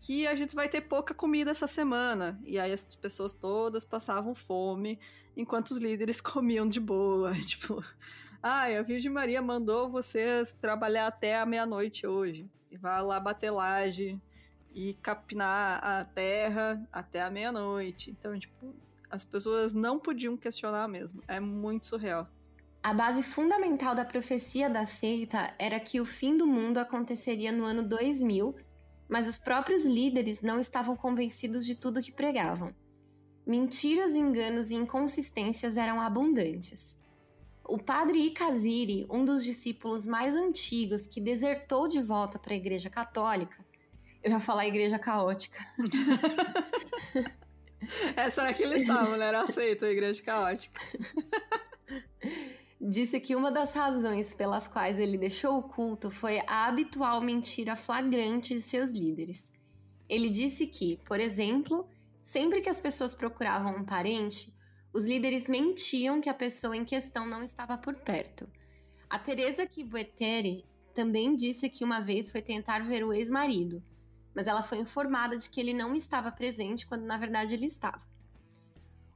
que 0.00 0.26
a 0.26 0.34
gente 0.34 0.54
vai 0.54 0.68
ter 0.68 0.82
pouca 0.82 1.14
comida 1.14 1.50
essa 1.50 1.66
semana. 1.66 2.40
E 2.44 2.58
aí 2.58 2.72
as 2.72 2.84
pessoas 2.84 3.32
todas 3.32 3.84
passavam 3.84 4.34
fome, 4.34 4.98
enquanto 5.36 5.70
os 5.70 5.78
líderes 5.78 6.20
comiam 6.22 6.68
de 6.68 6.80
boa. 6.80 7.32
Tipo, 7.44 7.84
ai, 8.42 8.76
a 8.76 8.82
Virgem 8.82 9.10
Maria 9.10 9.42
mandou 9.42 9.90
vocês 9.90 10.56
trabalhar 10.60 11.06
até 11.06 11.38
a 11.38 11.46
meia-noite 11.46 12.06
hoje. 12.06 12.48
E 12.70 12.76
vai 12.76 13.02
lá 13.02 13.18
bater 13.18 13.50
laje 13.50 14.20
e 14.74 14.94
capinar 14.94 15.82
a 15.82 16.04
terra 16.04 16.86
até 16.92 17.22
a 17.22 17.30
meia-noite. 17.30 18.10
Então, 18.10 18.38
tipo, 18.38 18.74
as 19.10 19.24
pessoas 19.24 19.72
não 19.72 19.98
podiam 19.98 20.36
questionar 20.36 20.86
mesmo. 20.86 21.22
É 21.26 21.40
muito 21.40 21.86
surreal. 21.86 22.28
A 22.82 22.94
base 22.94 23.22
fundamental 23.22 23.94
da 23.94 24.04
profecia 24.04 24.70
da 24.70 24.86
seita 24.86 25.52
era 25.58 25.80
que 25.80 26.00
o 26.00 26.06
fim 26.06 26.36
do 26.36 26.46
mundo 26.46 26.78
aconteceria 26.78 27.50
no 27.50 27.64
ano 27.64 27.82
2000 27.82 28.54
mas 29.08 29.28
os 29.28 29.38
próprios 29.38 29.84
líderes 29.84 30.42
não 30.42 30.58
estavam 30.58 30.96
convencidos 30.96 31.64
de 31.64 31.74
tudo 31.74 32.02
que 32.02 32.12
pregavam. 32.12 32.74
Mentiras, 33.46 34.14
enganos 34.14 34.70
e 34.70 34.74
inconsistências 34.74 35.76
eram 35.76 36.00
abundantes. 36.00 36.96
O 37.64 37.78
padre 37.78 38.26
Ikaziri, 38.26 39.06
um 39.10 39.24
dos 39.24 39.42
discípulos 39.42 40.04
mais 40.04 40.34
antigos 40.34 41.06
que 41.06 41.20
desertou 41.20 41.88
de 41.88 42.02
volta 42.02 42.38
para 42.38 42.52
a 42.52 42.56
Igreja 42.56 42.90
Católica, 42.90 43.64
eu 44.22 44.32
ia 44.32 44.40
falar 44.40 44.66
Igreja 44.66 44.98
Caótica. 44.98 45.58
Essa 48.16 48.42
era 48.42 48.52
que 48.52 48.62
eles 48.62 48.82
estavam, 48.82 49.16
né? 49.16 49.26
Era 49.26 49.42
aceito 49.42 49.84
a 49.84 49.90
Igreja 49.90 50.22
Caótica. 50.22 50.80
disse 52.80 53.18
que 53.18 53.34
uma 53.34 53.50
das 53.50 53.74
razões 53.74 54.34
pelas 54.34 54.68
quais 54.68 54.98
ele 54.98 55.18
deixou 55.18 55.58
o 55.58 55.62
culto 55.62 56.10
foi 56.10 56.38
a 56.46 56.66
habitual 56.66 57.20
mentira 57.20 57.74
flagrante 57.74 58.54
de 58.54 58.60
seus 58.60 58.90
líderes. 58.90 59.48
Ele 60.08 60.30
disse 60.30 60.66
que, 60.66 60.98
por 61.04 61.18
exemplo, 61.18 61.88
sempre 62.22 62.60
que 62.60 62.68
as 62.68 62.78
pessoas 62.78 63.14
procuravam 63.14 63.76
um 63.76 63.84
parente, 63.84 64.54
os 64.92 65.04
líderes 65.04 65.48
mentiam 65.48 66.20
que 66.20 66.30
a 66.30 66.34
pessoa 66.34 66.76
em 66.76 66.84
questão 66.84 67.26
não 67.26 67.42
estava 67.42 67.76
por 67.76 67.94
perto. 67.96 68.48
A 69.10 69.18
Teresa 69.18 69.66
Kibuetere 69.66 70.64
também 70.94 71.34
disse 71.34 71.68
que 71.68 71.84
uma 71.84 72.00
vez 72.00 72.30
foi 72.30 72.40
tentar 72.40 72.80
ver 72.80 73.04
o 73.04 73.12
ex-marido, 73.12 73.82
mas 74.34 74.46
ela 74.46 74.62
foi 74.62 74.78
informada 74.78 75.36
de 75.36 75.50
que 75.50 75.60
ele 75.60 75.74
não 75.74 75.94
estava 75.94 76.30
presente 76.30 76.86
quando 76.86 77.04
na 77.04 77.18
verdade 77.18 77.54
ele 77.54 77.66
estava. 77.66 78.06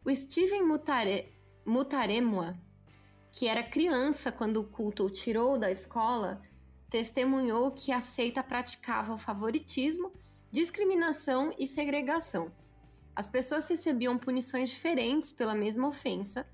O 0.05 0.15
Steven 0.15 0.65
Mutare, 0.65 1.33
Mutaremua 1.65 2.59
que 3.33 3.49
era 3.49 3.63
criança 3.63 4.31
quando 4.31 4.59
o 4.59 4.65
culto 4.65 5.07
o 5.07 5.11
tirou 5.11 5.59
da 5.59 5.71
escola, 5.71 6.43
testemunhou 6.91 7.71
que 7.73 7.91
a 7.91 7.99
seita 7.99 8.43
praticava 8.43 9.15
o 9.15 9.19
favoritismo, 9.19 10.13
discriminação 10.53 11.51
e 11.59 11.67
segregação. 11.67 12.53
As 13.17 13.31
pessoas 13.31 13.67
recebiam 13.67 14.19
punições 14.19 14.69
diferentes 14.69 15.33
pela 15.33 15.55
mesma 15.55 15.89
ofensa, 15.89 16.47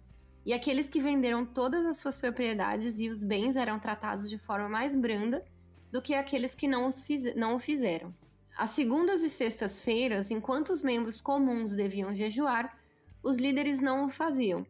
e 0.47 0.53
aqueles 0.53 0.89
que 0.89 1.01
venderam 1.01 1.45
todas 1.45 1.85
as 1.85 1.99
suas 1.99 2.17
propriedades 2.17 3.01
e 3.01 3.09
os 3.09 3.25
bens 3.25 3.57
eram 3.57 3.81
tratados 3.81 4.31
de 4.31 4.39
forma 4.39 4.69
mais 4.69 4.95
branda 4.95 5.45
do 5.91 6.01
que 6.01 6.15
aqueles 6.15 6.55
que 6.55 6.69
não, 6.69 6.91
fiz 6.93 7.35
não 7.35 7.57
o 7.57 7.59
fizeram. 7.59 8.15
Às 8.57 8.71
segundas 8.71 9.21
e 9.23 9.29
sextas-feiras, 9.29 10.31
enquanto 10.31 10.71
os 10.71 10.83
membros 10.83 11.21
comuns 11.21 11.75
deviam 11.75 12.15
jejuar, 12.15 12.79
os 13.23 13.37
líderes 13.37 13.81
não 13.81 14.05
o 14.05 14.09
faziam 14.09 14.65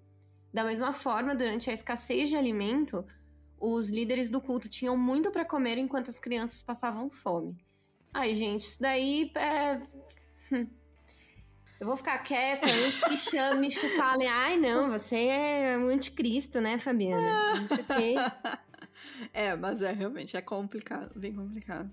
da 0.53 0.64
mesma 0.64 0.92
forma, 0.92 1.34
durante 1.34 1.70
a 1.70 1.72
escassez 1.74 2.28
de 2.28 2.36
alimento, 2.36 3.05
os 3.61 3.88
líderes 3.88 4.30
do 4.30 4.40
culto 4.40 4.68
tinham 4.68 4.96
muito 4.96 5.30
para 5.30 5.44
comer 5.44 5.78
enquanto 5.78 6.11
as 6.11 6.18
crianças 6.18 6.62
passavam 6.62 7.11
fome. 7.11 7.57
Ai, 8.12 8.34
gente, 8.34 8.62
isso 8.62 8.80
daí 8.80 9.30
é. 9.34 9.82
Hum. 10.53 10.66
Eu 11.80 11.86
vou 11.86 11.96
ficar 11.96 12.18
quieta 12.18 12.66
antes 12.66 13.05
que 13.05 13.16
chame, 13.16 13.68
me 13.68 13.70
falem, 13.70 14.26
ai 14.26 14.57
não, 14.59 14.90
você 14.90 15.26
é 15.26 15.78
um 15.78 15.86
anticristo, 15.86 16.61
né, 16.61 16.76
Fabiana? 16.76 17.53
é, 19.32 19.55
mas 19.55 19.80
é 19.82 19.92
realmente 19.92 20.36
é 20.36 20.42
complicado, 20.42 21.12
bem 21.14 21.32
complicado. 21.32 21.88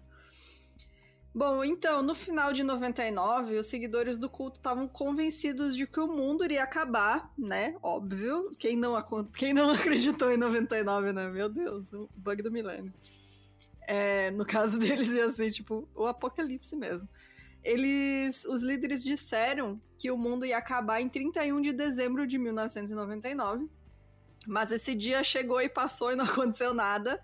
Bom, 1.37 1.65
então, 1.65 2.01
no 2.01 2.15
final 2.15 2.53
de 2.53 2.63
99, 2.63 3.57
os 3.57 3.65
seguidores 3.65 4.17
do 4.17 4.29
culto 4.29 4.57
estavam 4.57 4.87
convencidos 4.87 5.75
de 5.75 5.85
que 5.85 5.99
o 5.99 6.07
mundo 6.07 6.45
iria 6.45 6.63
acabar, 6.63 7.29
né? 7.37 7.75
Óbvio. 7.83 8.51
Quem 8.57 8.77
não, 8.77 8.95
quem 9.33 9.53
não 9.53 9.71
acreditou 9.75 10.31
em 10.31 10.37
99, 10.37 11.11
né? 11.11 11.27
Meu 11.29 11.49
Deus, 11.49 11.91
o 11.91 12.09
bug 12.15 12.41
do 12.41 12.49
milênio. 12.49 12.93
É, 13.81 14.31
no 14.31 14.45
caso 14.45 14.79
deles, 14.79 15.09
ia 15.09 15.29
ser 15.29 15.51
tipo 15.51 15.89
o 15.93 16.05
apocalipse 16.05 16.73
mesmo. 16.73 17.09
Eles, 17.61 18.45
os 18.45 18.61
líderes 18.61 19.03
disseram 19.03 19.81
que 19.97 20.09
o 20.09 20.17
mundo 20.17 20.45
ia 20.45 20.57
acabar 20.57 21.01
em 21.01 21.09
31 21.09 21.59
de 21.59 21.73
dezembro 21.73 22.25
de 22.25 22.37
1999. 22.37 23.69
Mas 24.47 24.71
esse 24.71 24.95
dia 24.95 25.21
chegou 25.21 25.61
e 25.61 25.67
passou 25.67 26.13
e 26.13 26.15
não 26.15 26.23
aconteceu 26.31 26.73
nada. 26.73 27.19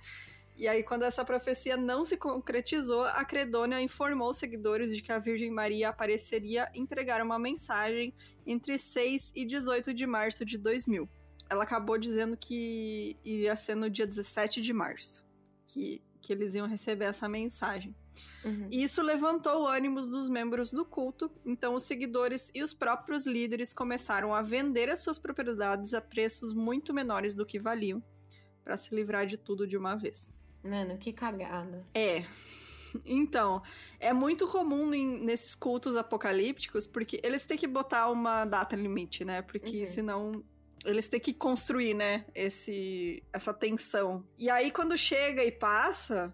E 0.61 0.67
aí, 0.67 0.83
quando 0.83 1.01
essa 1.01 1.25
profecia 1.25 1.75
não 1.75 2.05
se 2.05 2.15
concretizou, 2.15 3.01
a 3.01 3.25
Credônia 3.25 3.81
informou 3.81 4.29
os 4.29 4.37
seguidores 4.37 4.95
de 4.95 5.01
que 5.01 5.11
a 5.11 5.17
Virgem 5.17 5.49
Maria 5.49 5.89
apareceria 5.89 6.69
entregar 6.75 7.19
uma 7.19 7.39
mensagem 7.39 8.13
entre 8.45 8.77
6 8.77 9.31
e 9.35 9.43
18 9.43 9.91
de 9.91 10.05
março 10.05 10.45
de 10.45 10.59
2000. 10.59 11.09
Ela 11.49 11.63
acabou 11.63 11.97
dizendo 11.97 12.37
que 12.37 13.17
iria 13.25 13.55
ser 13.55 13.73
no 13.73 13.89
dia 13.89 14.05
17 14.05 14.61
de 14.61 14.71
março 14.71 15.25
que, 15.65 15.99
que 16.21 16.31
eles 16.31 16.53
iam 16.53 16.67
receber 16.67 17.05
essa 17.05 17.27
mensagem. 17.27 17.95
Uhum. 18.45 18.67
E 18.69 18.83
isso 18.83 19.01
levantou 19.01 19.63
o 19.63 19.67
ânimo 19.67 19.99
dos 19.99 20.29
membros 20.29 20.71
do 20.71 20.85
culto, 20.85 21.31
então 21.43 21.73
os 21.73 21.81
seguidores 21.81 22.51
e 22.53 22.61
os 22.61 22.71
próprios 22.71 23.25
líderes 23.25 23.73
começaram 23.73 24.31
a 24.31 24.43
vender 24.43 24.91
as 24.91 24.99
suas 24.99 25.17
propriedades 25.17 25.95
a 25.95 26.01
preços 26.01 26.53
muito 26.53 26.93
menores 26.93 27.33
do 27.33 27.47
que 27.47 27.57
valiam, 27.57 28.03
para 28.63 28.77
se 28.77 28.93
livrar 28.93 29.25
de 29.25 29.39
tudo 29.39 29.65
de 29.65 29.75
uma 29.75 29.95
vez. 29.95 30.31
Mano, 30.63 30.97
que 30.97 31.11
cagada. 31.13 31.85
É. 31.93 32.25
Então, 33.05 33.63
é 34.01 34.11
muito 34.11 34.45
comum 34.49 34.93
em, 34.93 35.23
nesses 35.23 35.55
cultos 35.55 35.95
apocalípticos, 35.95 36.85
porque 36.85 37.21
eles 37.23 37.45
têm 37.45 37.57
que 37.57 37.65
botar 37.65 38.09
uma 38.09 38.43
data 38.43 38.75
limite, 38.75 39.23
né? 39.23 39.41
Porque 39.41 39.79
uhum. 39.79 39.85
senão 39.85 40.43
eles 40.83 41.07
têm 41.07 41.19
que 41.19 41.33
construir, 41.33 41.93
né, 41.93 42.25
esse, 42.35 43.23
essa 43.31 43.53
tensão. 43.53 44.25
E 44.37 44.49
aí, 44.49 44.71
quando 44.71 44.97
chega 44.97 45.41
e 45.41 45.53
passa, 45.53 46.33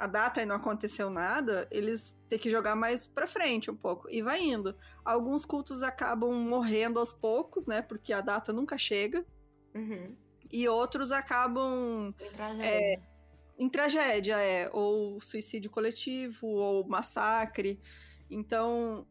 a 0.00 0.06
data 0.06 0.40
e 0.40 0.46
não 0.46 0.56
aconteceu 0.56 1.10
nada, 1.10 1.68
eles 1.70 2.18
têm 2.26 2.38
que 2.38 2.48
jogar 2.48 2.74
mais 2.74 3.06
pra 3.06 3.26
frente 3.26 3.70
um 3.70 3.76
pouco. 3.76 4.08
E 4.10 4.22
vai 4.22 4.40
indo. 4.40 4.74
Alguns 5.04 5.44
cultos 5.44 5.82
acabam 5.82 6.32
morrendo 6.32 6.98
aos 6.98 7.12
poucos, 7.12 7.66
né? 7.66 7.82
Porque 7.82 8.12
a 8.12 8.22
data 8.22 8.50
nunca 8.50 8.78
chega. 8.78 9.24
Uhum. 9.74 10.16
E 10.50 10.66
outros 10.66 11.12
acabam. 11.12 12.14
Em 12.18 12.30
tragédia. 12.30 12.64
É, 12.64 13.00
em 13.60 13.68
tragédia, 13.68 14.36
é. 14.40 14.68
Ou 14.72 15.20
suicídio 15.20 15.70
coletivo, 15.70 16.46
ou 16.46 16.88
massacre. 16.88 17.78
Então. 18.30 19.06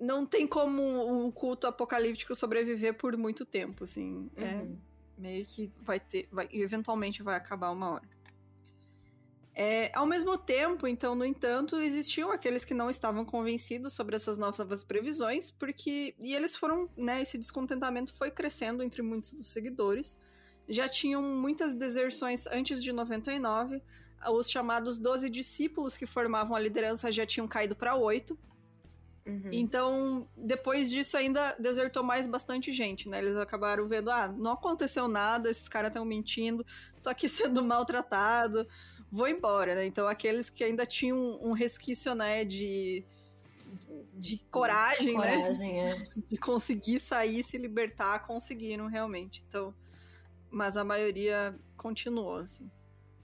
Não 0.00 0.24
tem 0.24 0.46
como 0.46 0.80
um 1.26 1.28
culto 1.28 1.66
apocalíptico 1.66 2.32
sobreviver 2.34 2.94
por 2.96 3.16
muito 3.16 3.44
tempo, 3.44 3.82
assim. 3.82 4.30
É 4.36 4.54
Uhum. 4.54 4.78
meio 5.16 5.44
que 5.44 5.72
vai 5.80 5.98
ter. 5.98 6.28
Vai, 6.30 6.48
eventualmente 6.52 7.20
vai 7.20 7.34
acabar 7.34 7.70
uma 7.72 7.94
hora. 7.94 8.08
É, 9.60 9.90
ao 9.92 10.06
mesmo 10.06 10.38
tempo, 10.38 10.86
então, 10.86 11.16
no 11.16 11.24
entanto, 11.24 11.80
existiam 11.80 12.30
aqueles 12.30 12.64
que 12.64 12.72
não 12.74 12.88
estavam 12.88 13.24
convencidos 13.24 13.92
sobre 13.92 14.14
essas 14.14 14.38
novas 14.38 14.84
previsões, 14.84 15.50
porque. 15.50 16.14
E 16.20 16.32
eles 16.32 16.54
foram. 16.54 16.88
Né, 16.96 17.22
esse 17.22 17.36
descontentamento 17.36 18.14
foi 18.14 18.30
crescendo 18.30 18.84
entre 18.84 19.02
muitos 19.02 19.32
dos 19.32 19.48
seguidores. 19.48 20.16
Já 20.68 20.88
tinham 20.88 21.22
muitas 21.22 21.72
deserções 21.72 22.46
antes 22.46 22.82
de 22.82 22.92
99. 22.92 23.82
Os 24.30 24.50
chamados 24.50 24.98
12 24.98 25.30
discípulos 25.30 25.96
que 25.96 26.04
formavam 26.04 26.54
a 26.54 26.60
liderança 26.60 27.10
já 27.10 27.24
tinham 27.24 27.48
caído 27.48 27.74
para 27.74 27.94
oito. 27.94 28.38
Uhum. 29.28 29.50
Então, 29.52 30.28
depois 30.34 30.90
disso, 30.90 31.16
ainda 31.16 31.54
desertou 31.58 32.02
mais 32.02 32.26
bastante 32.26 32.72
gente, 32.72 33.08
né? 33.08 33.18
Eles 33.18 33.36
acabaram 33.36 33.86
vendo, 33.86 34.10
ah, 34.10 34.26
não 34.26 34.52
aconteceu 34.52 35.06
nada, 35.06 35.50
esses 35.50 35.68
caras 35.68 35.90
estão 35.90 36.04
mentindo, 36.04 36.64
tô 37.02 37.10
aqui 37.10 37.28
sendo 37.28 37.62
maltratado, 37.62 38.66
vou 39.12 39.28
embora, 39.28 39.74
né? 39.74 39.84
Então, 39.84 40.08
aqueles 40.08 40.48
que 40.48 40.64
ainda 40.64 40.86
tinham 40.86 41.38
um 41.42 41.52
resquício, 41.52 42.14
né, 42.14 42.42
de, 42.42 43.04
de 44.14 44.38
coragem, 44.50 45.18
né? 45.18 45.36
Coragem, 45.36 45.80
é. 45.80 46.08
De 46.26 46.38
conseguir 46.38 46.98
sair, 46.98 47.44
se 47.44 47.58
libertar, 47.58 48.20
conseguiram 48.20 48.86
realmente. 48.86 49.44
Então, 49.46 49.74
mas 50.50 50.76
a 50.76 50.84
maioria 50.84 51.58
continuou, 51.76 52.36
assim. 52.36 52.70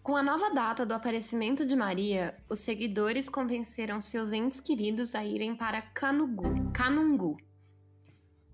Com 0.03 0.17
a 0.17 0.23
nova 0.23 0.51
data 0.51 0.85
do 0.85 0.93
aparecimento 0.93 1.65
de 1.65 1.75
Maria, 1.75 2.37
os 2.49 2.59
seguidores 2.59 3.29
convenceram 3.29 4.01
seus 4.01 4.33
entes 4.33 4.61
queridos 4.61 5.15
a 5.15 5.25
irem 5.25 5.57
para 5.57 5.81
Canugu, 5.81 6.71
Canungu, 6.73 7.39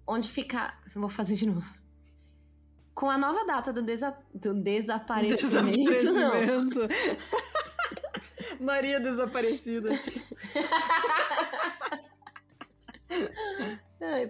onde 0.07 0.29
fica. 0.29 0.73
Vou 0.95 1.09
fazer 1.09 1.35
de 1.35 1.47
novo. 1.47 1.67
Com 2.95 3.11
a 3.11 3.19
nova 3.19 3.45
data 3.45 3.73
do, 3.73 3.83
desa... 3.83 4.17
do 4.33 4.55
desaparecimento, 4.55 6.13
não. 6.13 6.31
Desaparecimento. 6.31 6.81
Maria 8.61 9.01
desaparecida. 9.01 9.91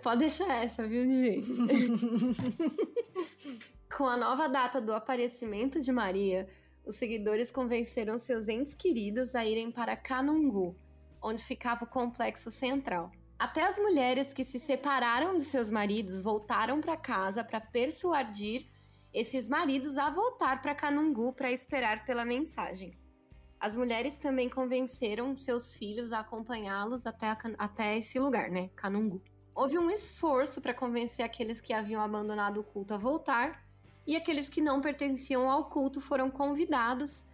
Pode 0.03 0.21
deixar 0.21 0.65
essa, 0.65 0.87
viu, 0.87 1.05
gente? 1.05 1.47
Com 4.01 4.07
a 4.07 4.17
nova 4.17 4.49
data 4.49 4.81
do 4.81 4.95
aparecimento 4.95 5.79
de 5.79 5.93
Maria, 5.93 6.49
os 6.87 6.97
seguidores 6.97 7.51
convenceram 7.51 8.19
seus 8.19 8.49
entes 8.49 8.73
queridos 8.73 9.35
a 9.35 9.45
irem 9.45 9.71
para 9.71 9.95
Canungu, 9.95 10.75
onde 11.21 11.45
ficava 11.45 11.85
o 11.85 11.87
complexo 11.87 12.51
central. 12.51 13.13
Até 13.39 13.63
as 13.63 13.77
mulheres 13.77 14.33
que 14.33 14.43
se 14.43 14.59
separaram 14.59 15.37
de 15.37 15.45
seus 15.45 15.69
maridos 15.69 16.23
voltaram 16.23 16.81
para 16.81 16.97
casa 16.97 17.45
para 17.45 17.61
persuadir 17.61 18.67
esses 19.13 19.51
maridos 19.51 19.99
a 19.99 20.09
voltar 20.09 20.63
para 20.63 20.75
Canungu 20.75 21.35
para 21.35 21.53
esperar 21.53 22.07
pela 22.07 22.25
mensagem. 22.25 22.99
As 23.61 23.77
mulheres 23.77 24.17
também 24.17 24.49
convenceram 24.49 25.37
seus 25.37 25.75
filhos 25.75 26.11
a 26.11 26.21
acompanhá-los 26.21 27.05
até, 27.05 27.37
até 27.59 27.99
esse 27.99 28.19
lugar, 28.19 28.51
né? 28.51 28.71
Canungu. 28.75 29.23
Houve 29.55 29.79
um 29.79 29.91
esforço 29.91 30.59
para 30.63 30.73
convencer 30.73 31.23
aqueles 31.23 31.61
que 31.61 31.75
haviam 31.75 32.01
abandonado 32.01 32.61
o 32.61 32.65
culto 32.65 32.95
a 32.95 32.97
voltar, 32.97 33.69
e 34.07 34.17
aqueles 34.17 34.49
que 34.49 34.61
não 34.61 34.81
pertenciam 34.81 35.49
ao 35.49 35.71
culto 35.71 36.01
foram 36.01 36.31
convidados 36.31 37.25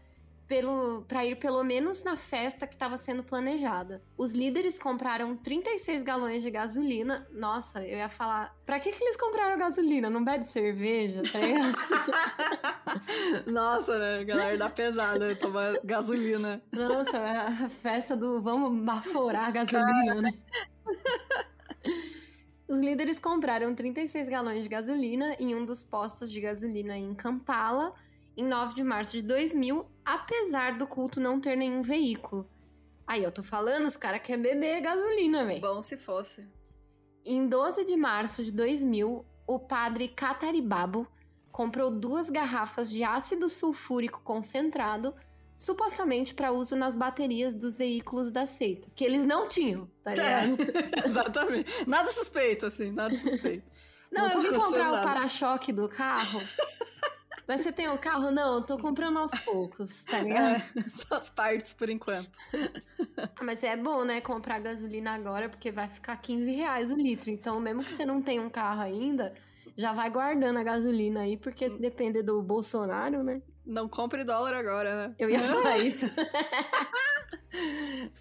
para 1.09 1.25
ir 1.25 1.37
pelo 1.37 1.65
menos 1.65 2.05
na 2.05 2.17
festa 2.17 2.67
que 2.67 2.75
estava 2.75 2.97
sendo 2.97 3.25
planejada. 3.25 4.03
Os 4.17 4.33
líderes 4.33 4.79
compraram 4.79 5.37
36 5.37 6.03
galões 6.03 6.43
de 6.43 6.51
gasolina. 6.51 7.27
Nossa, 7.33 7.85
eu 7.85 7.99
ia 7.99 8.09
falar, 8.09 8.57
pra 8.65 8.79
que, 8.79 8.93
que 8.93 9.03
eles 9.03 9.17
compraram 9.17 9.59
gasolina? 9.59 10.09
Não 10.09 10.25
bebe 10.25 10.45
cerveja, 10.45 11.23
tá? 11.25 11.41
Nossa, 13.51 13.99
né? 13.99 14.25
Galera 14.25 14.57
da 14.57 14.71
pesada, 14.71 15.35
toma 15.35 15.79
gasolina. 15.83 16.63
Nossa, 16.71 17.19
a 17.19 17.69
festa 17.69 18.17
do 18.17 18.41
vamos 18.41 18.85
baforar 18.85 19.49
a 19.49 19.51
gasolina, 19.51 20.23
né? 20.23 20.33
Os 22.69 22.79
líderes 22.79 23.19
compraram 23.19 23.75
36 23.75 24.29
galões 24.29 24.65
de 24.65 24.69
gasolina 24.69 25.37
em 25.39 25.55
um 25.55 25.65
dos 25.65 25.85
postos 25.85 26.31
de 26.31 26.41
gasolina 26.41 26.97
em 26.97 27.15
Kampala, 27.15 27.95
em 28.37 28.45
9 28.45 28.75
de 28.75 28.83
março 28.83 29.13
de 29.13 29.23
2000, 29.23 29.87
apesar 30.05 30.77
do 30.77 30.87
culto 30.87 31.21
não 31.21 31.41
ter 31.41 31.57
nenhum 31.57 31.81
veículo. 31.81 32.49
Aí, 33.07 33.23
eu 33.23 33.31
tô 33.31 33.43
falando, 33.43 33.87
os 33.87 33.97
caras 33.97 34.21
querem 34.21 34.43
beber 34.43 34.81
gasolina, 34.81 35.45
velho. 35.45 35.61
Bom 35.61 35.81
se 35.81 35.97
fosse. 35.97 36.45
Em 37.25 37.47
12 37.47 37.85
de 37.85 37.97
março 37.97 38.43
de 38.43 38.51
2000, 38.51 39.25
o 39.47 39.59
padre 39.61 40.09
Cataribabo 40.09 41.07
comprou 41.53 41.91
duas 41.91 42.29
garrafas 42.29 42.91
de 42.91 43.05
ácido 43.05 43.49
sulfúrico 43.49 44.21
concentrado, 44.23 45.15
supostamente 45.57 46.35
para 46.35 46.53
uso 46.53 46.77
nas 46.77 46.95
baterias 46.95 47.55
dos 47.55 47.77
veículos 47.77 48.31
da 48.31 48.47
seita, 48.47 48.89
que 48.95 49.05
eles 49.05 49.25
não 49.25 49.49
tinham, 49.49 49.89
tá 50.03 50.15
ligado? 50.15 50.57
É, 50.63 51.07
exatamente. 51.09 51.71
Nada 51.87 52.11
suspeito, 52.11 52.67
assim, 52.67 52.91
nada 52.93 53.17
suspeito. 53.17 53.65
Não, 54.11 54.29
Não 54.29 54.35
eu 54.35 54.41
vim 54.43 54.49
comprar 54.49 54.63
acontecendo 54.63 54.89
o 54.89 54.93
nada. 54.93 55.03
para-choque 55.03 55.73
do 55.73 55.89
carro. 55.89 56.41
Mas 57.49 57.61
você 57.61 57.71
tem 57.71 57.89
o 57.89 57.97
carro? 57.97 58.31
Não, 58.33 58.57
eu 58.57 58.63
tô 58.63 58.77
comprando 58.77 59.19
aos 59.19 59.31
poucos, 59.41 60.03
tá 60.05 60.19
ligado? 60.21 60.57
É, 60.57 60.83
só 60.97 61.17
as 61.17 61.31
partes 61.31 61.73
por 61.73 61.89
enquanto. 61.89 62.31
Mas 63.41 63.63
é 63.63 63.77
bom, 63.77 64.05
né, 64.05 64.21
comprar 64.21 64.59
gasolina 64.59 65.13
agora, 65.13 65.49
porque 65.49 65.71
vai 65.71 65.89
ficar 65.89 66.17
15 66.17 66.51
reais 66.53 66.91
o 66.91 66.97
litro. 66.97 67.31
Então, 67.31 67.61
mesmo 67.61 67.85
que 67.85 67.95
você 67.95 68.05
não 68.05 68.21
tenha 68.21 68.43
um 68.43 68.51
carro 68.51 68.81
ainda, 68.81 69.33
já 69.77 69.93
vai 69.93 70.11
guardando 70.11 70.59
a 70.59 70.63
gasolina 70.65 71.21
aí, 71.21 71.37
porque 71.37 71.71
se 71.71 71.79
depender 71.79 72.23
do 72.23 72.43
Bolsonaro, 72.43 73.23
né? 73.23 73.41
Não 73.67 73.89
compre 73.89 74.23
dólar 74.23 74.55
agora, 74.55 75.09
né? 75.09 75.15
Eu 75.19 75.29
ia 75.29 75.41
falar 75.41 75.79
isso. 75.79 76.07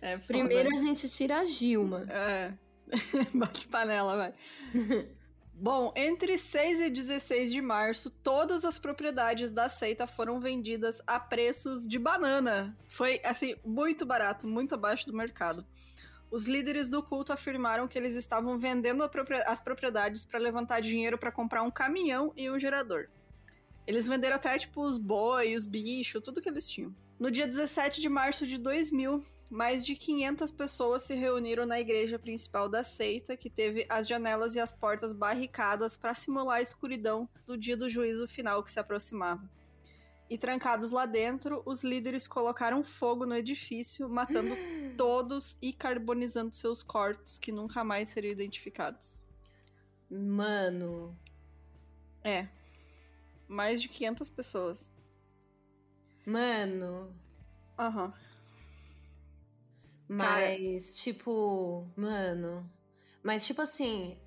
É. 0.02 0.18
Primeiro 0.18 0.70
a 0.70 0.78
gente 0.78 1.10
tira 1.10 1.40
a 1.40 1.44
Gilma. 1.44 2.06
É. 2.10 2.54
Bate 3.34 3.68
panela, 3.68 4.16
vai. 4.16 4.34
Bom, 5.54 5.94
entre 5.96 6.38
6 6.38 6.82
e 6.82 6.90
16 6.90 7.52
de 7.52 7.62
março, 7.62 8.10
todas 8.10 8.66
as 8.66 8.78
propriedades 8.78 9.50
da 9.52 9.70
seita 9.70 10.06
foram 10.06 10.40
vendidas 10.40 11.02
a 11.08 11.18
preços 11.18 11.88
de 11.88 11.98
banana. 11.98 12.78
Foi, 12.90 13.22
assim, 13.24 13.56
muito 13.64 14.06
barato, 14.06 14.48
muito 14.48 14.76
abaixo 14.76 15.06
do 15.08 15.16
mercado. 15.16 15.66
Os 16.30 16.46
líderes 16.46 16.90
do 16.90 17.02
culto 17.02 17.32
afirmaram 17.32 17.88
que 17.88 17.98
eles 17.98 18.16
estavam 18.16 18.58
vendendo 18.58 19.10
as 19.46 19.62
propriedades 19.62 20.26
para 20.26 20.40
levantar 20.40 20.82
dinheiro 20.82 21.18
para 21.18 21.32
comprar 21.32 21.64
um 21.64 21.72
caminhão 21.72 22.34
e 22.36 22.50
um 22.50 22.60
gerador. 22.60 23.08
Eles 23.88 24.08
venderam 24.08 24.36
até, 24.36 24.58
tipo, 24.58 24.82
os 24.82 24.98
boi, 24.98 25.56
os 25.56 25.66
bichos, 25.66 26.22
tudo 26.24 26.42
que 26.42 26.50
eles 26.50 26.70
tinham. 26.70 26.96
No 27.20 27.30
dia 27.30 27.48
17 27.48 28.02
de 28.02 28.10
março 28.10 28.46
de 28.46 28.58
2000, 28.58 29.24
mais 29.50 29.86
de 29.86 29.96
500 29.96 30.52
pessoas 30.52 31.04
se 31.04 31.14
reuniram 31.14 31.66
na 31.66 31.80
igreja 31.80 32.18
principal 32.18 32.68
da 32.68 32.84
seita, 32.84 33.38
que 33.38 33.50
teve 33.50 33.86
as 33.88 34.08
janelas 34.08 34.56
e 34.56 34.60
as 34.60 34.74
portas 34.74 35.14
barricadas 35.14 35.96
para 35.96 36.14
simular 36.14 36.58
a 36.58 36.62
escuridão 36.62 37.30
do 37.46 37.58
dia 37.58 37.78
do 37.78 37.90
juízo 37.90 38.28
final 38.28 38.64
que 38.64 38.72
se 38.72 38.80
aproximava. 38.80 39.48
E 40.28 40.38
trancados 40.38 40.90
lá 40.90 41.06
dentro, 41.06 41.62
os 41.66 41.84
líderes 41.84 42.28
colocaram 42.28 42.84
fogo 42.84 43.26
no 43.28 43.36
edifício, 43.36 44.10
matando 44.10 44.56
todos 44.98 45.56
e 45.62 45.72
carbonizando 45.72 46.56
seus 46.56 46.82
corpos, 46.82 47.38
que 47.38 47.52
nunca 47.52 47.84
mais 47.84 48.10
seriam 48.10 48.32
identificados. 48.32 49.22
Mano. 50.10 51.16
É. 52.24 52.48
Mais 53.48 53.82
de 53.82 53.88
500 53.88 54.30
pessoas. 54.30 54.92
Mano. 56.26 57.16
Aham. 57.78 58.14
Mas, 60.08 60.96
tipo. 60.96 61.88
Mano. 61.96 62.70
Mas, 63.24 63.46
tipo 63.46 63.62
assim. 63.62 64.18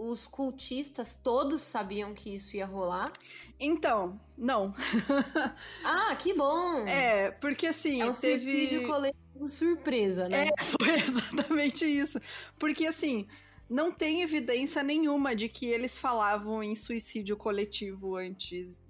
Os 0.00 0.28
cultistas 0.28 1.16
todos 1.16 1.60
sabiam 1.60 2.14
que 2.14 2.32
isso 2.32 2.56
ia 2.56 2.64
rolar. 2.64 3.12
Então, 3.58 4.20
não. 4.36 4.72
Ah, 5.84 6.14
que 6.14 6.32
bom! 6.34 6.86
É, 6.86 7.32
porque 7.32 7.66
assim, 7.66 8.00
É 8.00 8.06
um 8.06 8.12
teve... 8.12 8.40
suicídio 8.44 8.86
coletivo 8.86 9.48
surpresa, 9.48 10.28
né? 10.28 10.46
É, 10.46 10.50
foi 10.62 11.00
exatamente 11.00 11.84
isso. 11.84 12.20
Porque 12.60 12.86
assim, 12.86 13.26
não 13.68 13.92
tem 13.92 14.22
evidência 14.22 14.82
nenhuma 14.82 15.34
de 15.36 15.48
que 15.48 15.66
eles 15.66 15.98
falavam 15.98 16.62
em 16.62 16.74
suicídio 16.74 17.36
coletivo 17.36 18.16
antes 18.16 18.80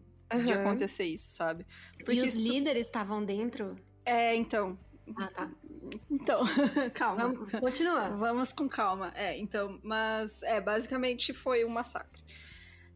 de 0.45 0.53
Aham. 0.53 0.61
acontecer 0.61 1.05
isso, 1.05 1.31
sabe? 1.31 1.67
E 1.99 2.05
Porque 2.05 2.21
os 2.23 2.31
se 2.31 2.37
tu- 2.37 2.53
líderes 2.53 2.83
estavam 2.83 3.25
dentro? 3.25 3.77
É, 4.05 4.35
então. 4.35 4.79
Ah, 5.17 5.29
tá. 5.29 5.51
Então, 6.11 6.41
calma. 6.95 7.29
Vamos, 7.29 7.51
continua. 7.61 8.11
Vamos 8.11 8.53
com 8.53 8.69
calma. 8.69 9.11
É, 9.15 9.39
então, 9.39 9.79
mas 9.83 10.43
é, 10.43 10.61
basicamente 10.61 11.33
foi 11.33 11.65
um 11.65 11.69
massacre. 11.71 12.23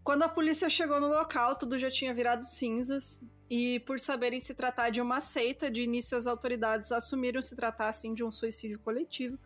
Quando 0.05 0.23
a 0.25 0.29
polícia 0.29 0.69
chegou 0.69 1.01
no 1.01 1.09
local, 1.09 1.57
tudo 1.57 1.79
já 1.79 1.91
tinha 1.91 2.13
virado 2.13 2.45
cinzas. 2.45 3.21
E 3.49 3.81
por 3.81 4.01
saberem 4.01 4.41
se 4.41 4.55
tratar 4.55 4.91
de 4.91 5.01
uma 5.01 5.21
seita, 5.21 5.71
de 5.71 5.83
início 5.83 6.17
as 6.19 6.27
autoridades 6.27 6.91
assumiram 6.91 7.41
se 7.43 7.55
tratar 7.55 7.89
assim 7.89 8.13
de 8.15 8.25
um 8.25 8.33
suicídio 8.33 8.79
coletivo. 8.81 9.39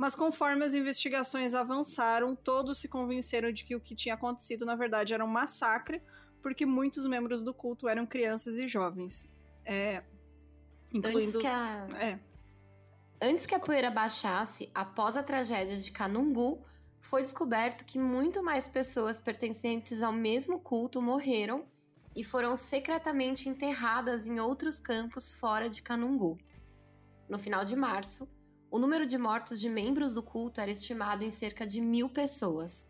Mas 0.00 0.16
conforme 0.16 0.64
as 0.64 0.72
investigações 0.72 1.52
avançaram, 1.52 2.34
todos 2.34 2.78
se 2.78 2.88
convenceram 2.88 3.52
de 3.52 3.62
que 3.62 3.76
o 3.76 3.80
que 3.80 3.94
tinha 3.94 4.14
acontecido 4.14 4.64
na 4.64 4.74
verdade 4.74 5.12
era 5.12 5.22
um 5.22 5.28
massacre, 5.28 6.02
porque 6.40 6.64
muitos 6.64 7.04
membros 7.04 7.42
do 7.42 7.52
culto 7.52 7.86
eram 7.86 8.06
crianças 8.06 8.56
e 8.56 8.66
jovens. 8.66 9.26
É, 9.62 10.02
incluindo. 10.94 11.18
Antes 11.18 11.36
que 11.36 11.46
a... 11.46 11.86
É. 12.00 12.18
Antes 13.20 13.44
que 13.44 13.54
a 13.54 13.60
poeira 13.60 13.90
baixasse, 13.90 14.70
após 14.74 15.18
a 15.18 15.22
tragédia 15.22 15.76
de 15.76 15.92
Canungu, 15.92 16.64
foi 17.02 17.20
descoberto 17.20 17.84
que 17.84 17.98
muito 17.98 18.42
mais 18.42 18.66
pessoas 18.66 19.20
pertencentes 19.20 20.00
ao 20.00 20.14
mesmo 20.14 20.60
culto 20.60 21.02
morreram 21.02 21.66
e 22.16 22.24
foram 22.24 22.56
secretamente 22.56 23.50
enterradas 23.50 24.26
em 24.26 24.40
outros 24.40 24.80
campos 24.80 25.34
fora 25.34 25.68
de 25.68 25.82
Canungu. 25.82 26.38
No 27.28 27.38
final 27.38 27.66
de 27.66 27.76
março, 27.76 28.26
o 28.70 28.78
número 28.78 29.04
de 29.04 29.18
mortos 29.18 29.58
de 29.58 29.68
membros 29.68 30.14
do 30.14 30.22
culto 30.22 30.60
era 30.60 30.70
estimado 30.70 31.24
em 31.24 31.30
cerca 31.30 31.66
de 31.66 31.80
mil 31.80 32.08
pessoas. 32.08 32.88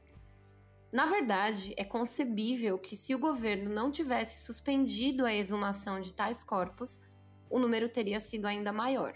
Na 0.92 1.06
verdade, 1.06 1.72
é 1.76 1.84
concebível 1.84 2.78
que, 2.78 2.96
se 2.96 3.14
o 3.14 3.18
governo 3.18 3.72
não 3.72 3.90
tivesse 3.90 4.44
suspendido 4.44 5.24
a 5.24 5.32
exumação 5.32 6.00
de 6.00 6.12
tais 6.12 6.44
corpos, 6.44 7.00
o 7.48 7.58
número 7.58 7.88
teria 7.88 8.20
sido 8.20 8.46
ainda 8.46 8.72
maior. 8.72 9.14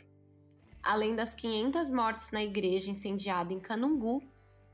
Além 0.82 1.14
das 1.14 1.34
500 1.34 1.90
mortes 1.90 2.30
na 2.30 2.42
igreja 2.42 2.90
incendiada 2.90 3.52
em 3.52 3.60
Canungu, 3.60 4.22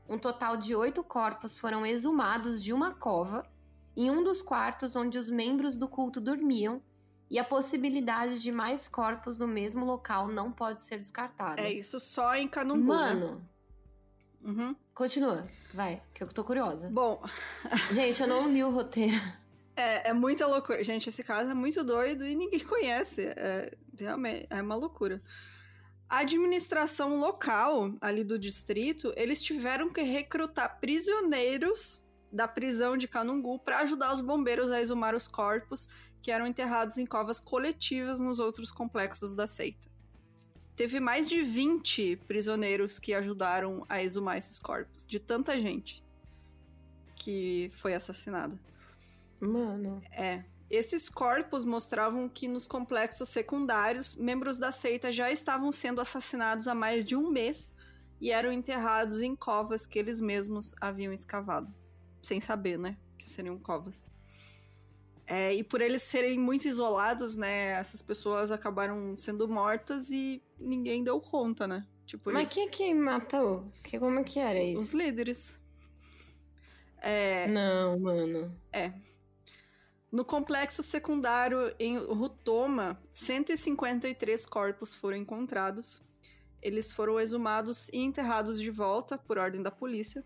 um 0.07 0.17
total 0.17 0.55
de 0.57 0.75
oito 0.75 1.03
corpos 1.03 1.57
foram 1.57 1.85
exumados 1.85 2.61
de 2.61 2.71
uma 2.71 2.93
cova 2.93 3.49
em 3.95 4.09
um 4.09 4.23
dos 4.23 4.41
quartos 4.41 4.95
onde 4.95 5.17
os 5.17 5.29
membros 5.29 5.75
do 5.75 5.87
culto 5.87 6.21
dormiam, 6.21 6.81
e 7.31 7.39
a 7.39 7.43
possibilidade 7.45 8.41
de 8.41 8.51
mais 8.51 8.89
corpos 8.89 9.37
no 9.37 9.47
mesmo 9.47 9.85
local 9.85 10.27
não 10.27 10.51
pode 10.51 10.81
ser 10.81 10.97
descartada. 10.97 11.61
É 11.61 11.71
isso 11.71 11.97
só 11.97 12.35
em 12.35 12.45
Canumbu. 12.47 12.87
Mano, 12.87 13.35
Né? 13.35 13.41
Uhum. 14.43 14.75
continua, 14.93 15.47
vai, 15.73 16.01
que 16.13 16.21
eu 16.23 16.27
tô 16.27 16.43
curiosa. 16.43 16.89
Bom, 16.91 17.23
Gente, 17.93 18.21
eu 18.21 18.27
não 18.27 18.51
li 18.51 18.61
o 18.63 18.69
roteiro. 18.69 19.19
é, 19.77 20.09
é 20.09 20.13
muita 20.13 20.45
loucura. 20.45 20.83
Gente, 20.83 21.07
esse 21.09 21.23
caso 21.23 21.49
é 21.51 21.53
muito 21.53 21.83
doido 21.85 22.25
e 22.27 22.35
ninguém 22.35 22.59
conhece. 22.67 23.27
É, 23.27 23.71
realmente, 23.97 24.45
é 24.49 24.61
uma 24.61 24.75
loucura. 24.75 25.21
A 26.09 26.17
administração 26.19 27.17
local 27.17 27.93
ali 28.01 28.25
do 28.25 28.37
distrito, 28.37 29.13
eles 29.15 29.41
tiveram 29.41 29.89
que 29.89 30.01
recrutar 30.01 30.79
prisioneiros 30.81 32.03
da 32.29 32.47
prisão 32.47 32.97
de 32.97 33.07
Canungu 33.07 33.57
para 33.59 33.79
ajudar 33.79 34.13
os 34.13 34.19
bombeiros 34.19 34.69
a 34.71 34.81
exumar 34.81 35.15
os 35.15 35.27
corpos 35.27 35.87
que 36.21 36.31
eram 36.31 36.45
enterrados 36.45 36.97
em 36.97 37.05
covas 37.05 37.39
coletivas 37.39 38.19
nos 38.19 38.39
outros 38.39 38.71
complexos 38.71 39.33
da 39.33 39.47
seita. 39.47 39.89
Teve 40.75 40.99
mais 40.99 41.29
de 41.29 41.43
20 41.43 42.17
prisioneiros 42.27 42.99
que 42.99 43.13
ajudaram 43.13 43.85
a 43.89 44.01
exumar 44.01 44.37
esses 44.37 44.57
corpos, 44.57 45.05
de 45.05 45.19
tanta 45.19 45.59
gente 45.59 46.03
que 47.15 47.69
foi 47.73 47.93
assassinada. 47.93 48.57
Mano. 49.39 50.01
É. 50.11 50.43
Esses 50.69 51.09
corpos 51.09 51.65
mostravam 51.65 52.29
que 52.29 52.47
nos 52.47 52.65
complexos 52.65 53.29
secundários, 53.29 54.15
membros 54.15 54.57
da 54.57 54.71
seita 54.71 55.11
já 55.11 55.29
estavam 55.29 55.71
sendo 55.71 55.99
assassinados 55.99 56.67
há 56.67 56.73
mais 56.73 57.03
de 57.03 57.15
um 57.15 57.29
mês 57.29 57.73
e 58.21 58.31
eram 58.31 58.51
enterrados 58.51 59.21
em 59.21 59.35
covas 59.35 59.85
que 59.85 59.99
eles 59.99 60.21
mesmos 60.21 60.73
haviam 60.79 61.11
escavado. 61.11 61.73
Sem 62.21 62.39
saber, 62.39 62.79
né? 62.79 62.97
Que 63.17 63.29
seriam 63.29 63.57
covas. 63.59 64.05
É, 65.33 65.53
e 65.53 65.63
por 65.63 65.79
eles 65.79 66.01
serem 66.01 66.37
muito 66.37 66.67
isolados, 66.67 67.37
né? 67.37 67.67
Essas 67.79 68.01
pessoas 68.01 68.51
acabaram 68.51 69.15
sendo 69.17 69.47
mortas 69.47 70.09
e 70.11 70.43
ninguém 70.59 71.05
deu 71.05 71.21
conta, 71.21 71.65
né? 71.65 71.87
Tipo, 72.05 72.33
Mas 72.33 72.41
eles- 72.49 72.53
quem 72.53 72.67
que 72.69 72.93
matou? 72.93 73.63
Que, 73.81 73.97
como 73.97 74.19
é 74.19 74.23
que 74.25 74.39
era 74.39 74.59
os 74.59 74.81
isso? 74.87 74.97
líderes. 74.97 75.57
É, 77.01 77.47
Não, 77.47 77.97
mano. 77.97 78.53
No 80.11 80.25
complexo 80.25 80.83
secundário 80.83 81.73
em 81.79 81.97
Rutoma, 81.97 83.01
153 83.13 84.45
corpos 84.45 84.93
foram 84.93 85.15
encontrados. 85.15 86.01
Eles 86.61 86.91
foram 86.91 87.17
exumados 87.19 87.87
e 87.89 87.99
enterrados 87.99 88.59
de 88.59 88.69
volta 88.69 89.17
por 89.17 89.37
ordem 89.37 89.63
da 89.63 89.71
polícia. 89.71 90.25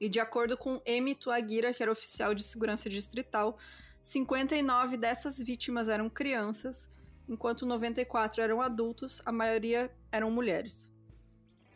E 0.00 0.08
de 0.08 0.20
acordo 0.20 0.56
com 0.56 0.80
Emi 0.86 1.16
Tuagira, 1.16 1.74
que 1.74 1.82
era 1.82 1.90
oficial 1.90 2.32
de 2.34 2.44
segurança 2.44 2.88
distrital, 2.88 3.58
59 4.02 4.96
dessas 4.96 5.38
vítimas 5.38 5.88
eram 5.88 6.10
crianças, 6.10 6.90
enquanto 7.28 7.64
94 7.64 8.42
eram 8.42 8.60
adultos, 8.60 9.22
a 9.24 9.30
maioria 9.30 9.94
eram 10.10 10.28
mulheres. 10.28 10.92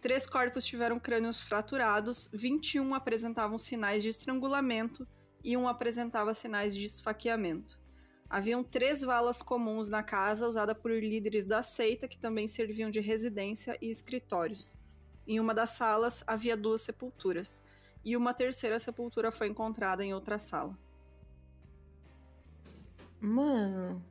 Três 0.00 0.26
corpos 0.26 0.66
tiveram 0.66 0.98
crânios 0.98 1.40
fraturados, 1.40 2.28
21 2.32 2.94
apresentavam 2.94 3.56
sinais 3.56 4.02
de 4.02 4.08
estrangulamento 4.08 5.06
e 5.42 5.56
um 5.56 5.68
apresentava 5.68 6.34
sinais 6.34 6.74
de 6.74 6.84
esfaqueamento. 6.84 7.78
Haviam 8.28 8.64
três 8.64 9.02
valas 9.02 9.40
comuns 9.40 9.86
na 9.86 10.02
casa, 10.02 10.48
usada 10.48 10.74
por 10.74 10.90
líderes 10.90 11.46
da 11.46 11.62
seita, 11.62 12.08
que 12.08 12.18
também 12.18 12.48
serviam 12.48 12.90
de 12.90 12.98
residência 12.98 13.78
e 13.80 13.88
escritórios. 13.88 14.76
Em 15.28 15.38
uma 15.38 15.54
das 15.54 15.70
salas 15.70 16.24
havia 16.26 16.56
duas 16.56 16.80
sepulturas, 16.80 17.62
e 18.04 18.16
uma 18.16 18.34
terceira 18.34 18.80
sepultura 18.80 19.30
foi 19.30 19.46
encontrada 19.46 20.04
em 20.04 20.12
outra 20.12 20.40
sala. 20.40 20.76
Mano. 23.20 24.04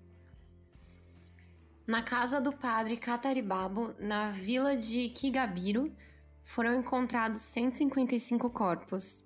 Na 1.86 2.02
casa 2.02 2.42
do 2.42 2.52
padre 2.52 2.98
Cataribabo, 2.98 3.94
na 4.00 4.32
vila 4.32 4.76
de 4.76 5.10
Kigabiro, 5.10 5.96
foram 6.42 6.74
encontrados 6.74 7.42
155 7.44 8.50
corpos. 8.50 9.24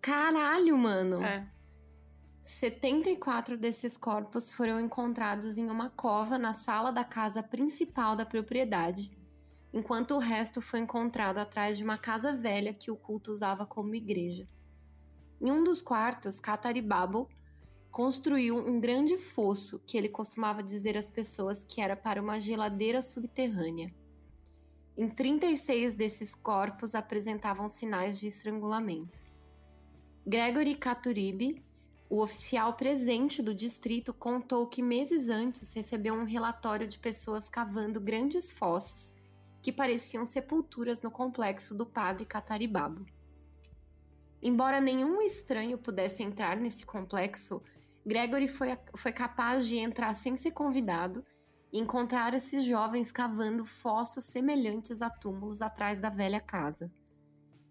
Caralho, 0.00 0.76
mano! 0.76 1.22
É, 1.22 1.46
74 2.44 3.56
desses 3.56 3.96
corpos 3.96 4.52
foram 4.52 4.78
encontrados 4.78 5.56
em 5.56 5.70
uma 5.70 5.88
cova 5.88 6.36
na 6.36 6.52
sala 6.52 6.92
da 6.92 7.02
casa 7.02 7.42
principal 7.42 8.14
da 8.14 8.26
propriedade, 8.26 9.16
enquanto 9.72 10.10
o 10.10 10.18
resto 10.18 10.60
foi 10.60 10.80
encontrado 10.80 11.38
atrás 11.38 11.78
de 11.78 11.84
uma 11.84 11.96
casa 11.96 12.36
velha 12.36 12.74
que 12.74 12.90
o 12.90 12.96
culto 12.96 13.32
usava 13.32 13.64
como 13.64 13.94
igreja. 13.94 14.46
Em 15.40 15.50
um 15.50 15.64
dos 15.64 15.80
quartos, 15.80 16.38
Cataribabo 16.38 17.30
construiu 17.94 18.58
um 18.58 18.80
grande 18.80 19.16
fosso 19.16 19.78
que 19.86 19.96
ele 19.96 20.08
costumava 20.08 20.64
dizer 20.64 20.96
às 20.96 21.08
pessoas 21.08 21.62
que 21.62 21.80
era 21.80 21.94
para 21.94 22.20
uma 22.20 22.40
geladeira 22.40 23.00
subterrânea. 23.00 23.94
Em 24.96 25.08
36 25.08 25.94
desses 25.94 26.34
corpos 26.34 26.96
apresentavam 26.96 27.68
sinais 27.68 28.18
de 28.18 28.26
estrangulamento. 28.26 29.22
Gregory 30.26 30.74
Caturibi, 30.74 31.64
o 32.10 32.20
oficial 32.20 32.74
presente 32.74 33.40
do 33.40 33.54
distrito, 33.54 34.12
contou 34.12 34.66
que 34.66 34.82
meses 34.82 35.28
antes 35.28 35.72
recebeu 35.72 36.14
um 36.14 36.24
relatório 36.24 36.88
de 36.88 36.98
pessoas 36.98 37.48
cavando 37.48 38.00
grandes 38.00 38.50
fossos 38.50 39.14
que 39.62 39.70
pareciam 39.70 40.26
sepulturas 40.26 41.00
no 41.00 41.12
complexo 41.12 41.76
do 41.76 41.86
padre 41.86 42.26
Cataribabo. 42.26 43.06
Embora 44.42 44.80
nenhum 44.80 45.22
estranho 45.22 45.78
pudesse 45.78 46.24
entrar 46.24 46.56
nesse 46.56 46.84
complexo, 46.84 47.62
Gregory 48.06 48.48
foi, 48.48 48.78
foi 48.96 49.12
capaz 49.12 49.66
de 49.66 49.76
entrar 49.76 50.14
sem 50.14 50.36
ser 50.36 50.50
convidado 50.50 51.24
e 51.72 51.78
encontrar 51.78 52.34
esses 52.34 52.64
jovens 52.64 53.10
cavando 53.10 53.64
fossos 53.64 54.24
semelhantes 54.26 55.00
a 55.00 55.08
túmulos 55.08 55.62
atrás 55.62 55.98
da 55.98 56.10
velha 56.10 56.40
casa. 56.40 56.92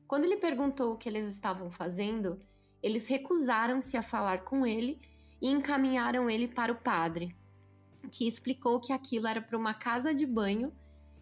Quando 0.07 0.25
ele 0.25 0.37
perguntou 0.37 0.93
o 0.93 0.97
que 0.97 1.07
eles 1.07 1.27
estavam 1.27 1.71
fazendo, 1.71 2.39
eles 2.81 3.07
recusaram-se 3.07 3.95
a 3.95 4.01
falar 4.01 4.43
com 4.43 4.65
ele 4.65 4.99
e 5.41 5.49
encaminharam 5.49 6.29
ele 6.29 6.47
para 6.47 6.71
o 6.71 6.81
padre, 6.81 7.35
que 8.11 8.27
explicou 8.27 8.81
que 8.81 8.91
aquilo 8.91 9.27
era 9.27 9.41
para 9.41 9.57
uma 9.57 9.73
casa 9.73 10.13
de 10.13 10.25
banho 10.25 10.73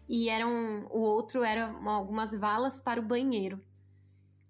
e 0.08 0.28
eram, 0.28 0.86
o 0.90 0.98
outro 0.98 1.44
era 1.44 1.70
algumas 1.84 2.34
valas 2.34 2.80
para 2.80 3.00
o 3.00 3.04
banheiro. 3.04 3.60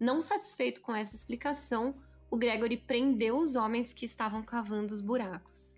Não 0.01 0.21
satisfeito 0.21 0.81
com 0.81 0.95
essa 0.95 1.15
explicação, 1.15 1.95
o 2.33 2.37
Gregory 2.39 2.79
prendeu 2.79 3.37
os 3.39 3.55
homens 3.57 3.93
que 3.93 4.07
estavam 4.07 4.43
cavando 4.43 4.93
os 4.95 5.01
buracos. 5.01 5.75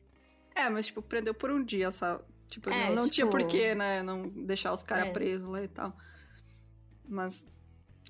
é 0.55 0.69
mas 0.71 0.87
tipo, 0.87 1.03
prendeu 1.03 1.35
por 1.35 1.51
um 1.51 1.63
dia, 1.63 1.89
essa. 1.89 2.25
Tipo, 2.49 2.71
É, 2.71 2.89
não, 2.91 2.95
não 3.03 3.09
tinha 3.09 3.27
tipo- 3.27 3.31
porquê, 3.37 3.75
né? 3.75 4.03
Não 4.05 4.29
deixar 4.29 4.73
os 4.73 4.85
caras 4.85 5.09
É. 5.09 5.13
presos 5.13 5.49
lá 5.49 5.63
e 5.63 5.67
tal. 5.69 5.97
Mas, 7.09 7.47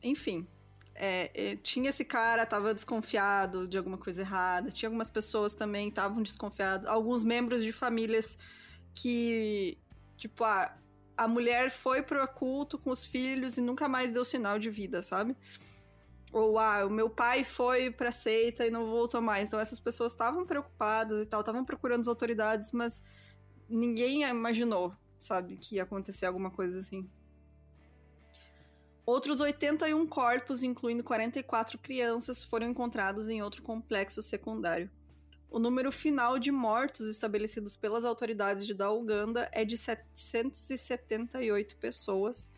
enfim. 0.03 0.47
é, 0.97 1.31
é, 1.35 1.57
tinha 1.57 1.89
esse 1.91 2.05
cara, 2.05 2.47
tava 2.47 2.73
desconfiado 2.75 3.67
de 3.67 3.77
alguma 3.79 3.99
coisa 3.99 4.21
errada. 4.21 4.71
Tinha 4.71 4.89
algumas 4.89 5.11
pessoas 5.11 5.53
também 5.55 5.89
estavam 5.89 6.23
desconfiadas. 6.23 6.87
Alguns 6.89 7.25
membros 7.25 7.65
de 7.65 7.73
famílias 7.73 8.39
que, 8.95 9.77
tipo, 10.17 10.45
a, 10.45 10.77
a 11.17 11.27
mulher 11.27 11.71
foi 11.71 12.01
pro 12.03 12.25
culto 12.29 12.79
com 12.79 12.91
os 12.91 13.05
filhos 13.05 13.57
e 13.59 13.61
nunca 13.61 13.89
mais 13.89 14.11
deu 14.13 14.25
sinal 14.25 14.57
de 14.59 14.71
vida, 14.71 15.03
sabe? 15.03 15.35
Ou, 16.35 16.59
ah, 16.59 16.85
o 16.85 16.91
meu 16.91 17.09
pai 17.09 17.45
foi 17.45 17.93
pra 17.93 18.11
seita 18.11 18.67
e 18.67 18.71
não 18.71 18.87
voltou 18.87 19.23
mais. 19.23 19.47
Então, 19.47 19.61
essas 19.61 19.79
pessoas 19.79 20.11
estavam 20.11 20.45
preocupadas 20.45 21.25
e 21.25 21.27
tal, 21.27 21.39
estavam 21.39 21.65
procurando 21.65 22.01
as 22.01 22.09
autoridades, 22.09 22.73
mas 22.73 23.05
ninguém 23.69 24.25
imaginou, 24.25 24.93
sabe, 25.17 25.57
que 25.57 25.77
ia 25.77 25.85
acontecer 25.85 26.27
alguma 26.27 26.51
coisa 26.51 26.81
assim. 26.81 27.09
Outros 29.07 29.41
81 29.41 30.05
corpos, 30.09 30.65
incluindo 30.65 31.05
44 31.05 31.79
crianças, 31.79 32.43
foram 32.43 32.67
encontrados 32.67 33.29
em 33.29 33.41
outro 33.41 33.63
complexo 33.63 34.21
secundário. 34.21 34.91
O 35.49 35.61
número 35.61 35.93
final 35.93 36.37
de 36.37 36.51
mortos 36.51 37.09
estabelecidos 37.09 37.77
pelas 37.77 38.05
autoridades 38.05 38.67
de 38.67 38.75
da 38.75 38.91
Uganda 38.91 39.49
é 39.53 39.65
de 39.65 39.79
778 39.79 41.77
pessoas. 41.77 42.51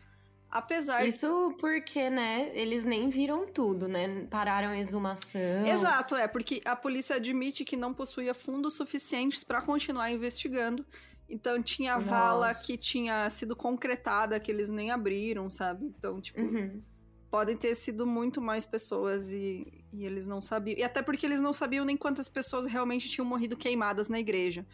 Apesar 0.49 1.05
Isso 1.05 1.53
porque, 1.59 2.09
né, 2.09 2.49
eles 2.53 2.85
nem 2.85 3.09
viram 3.09 3.45
tudo, 3.45 3.87
né? 3.87 4.25
Pararam 4.29 4.69
a 4.69 4.79
exumação. 4.79 5.67
Exato, 5.67 6.15
é, 6.15 6.27
porque 6.27 6.61
a 6.63 6.75
polícia 6.75 7.17
admite 7.17 7.65
que 7.65 7.75
não 7.75 7.93
possuía 7.93 8.33
fundos 8.33 8.73
suficientes 8.73 9.43
para 9.43 9.61
continuar 9.61 10.09
investigando 10.09 10.85
então 11.29 11.61
tinha 11.61 11.95
a 11.95 11.99
vala 11.99 12.53
que 12.53 12.77
tinha 12.77 13.29
sido 13.29 13.55
concretada, 13.55 14.39
que 14.39 14.51
eles 14.51 14.69
nem 14.69 14.91
abriram, 14.91 15.49
sabe? 15.49 15.85
Então, 15.85 16.21
tipo, 16.21 16.39
uhum. 16.39 16.81
podem 17.29 17.57
ter 17.57 17.75
sido 17.75 18.07
muito 18.07 18.41
mais 18.41 18.65
pessoas 18.65 19.27
e, 19.29 19.83
e 19.91 20.05
eles 20.05 20.25
não 20.25 20.41
sabiam. 20.41 20.77
E 20.77 20.83
até 20.83 21.01
porque 21.01 21.25
eles 21.25 21.41
não 21.41 21.51
sabiam 21.51 21.83
nem 21.83 21.97
quantas 21.97 22.29
pessoas 22.29 22.65
realmente 22.65 23.09
tinham 23.09 23.25
morrido 23.25 23.57
queimadas 23.57 24.07
na 24.07 24.19
igreja. 24.19 24.65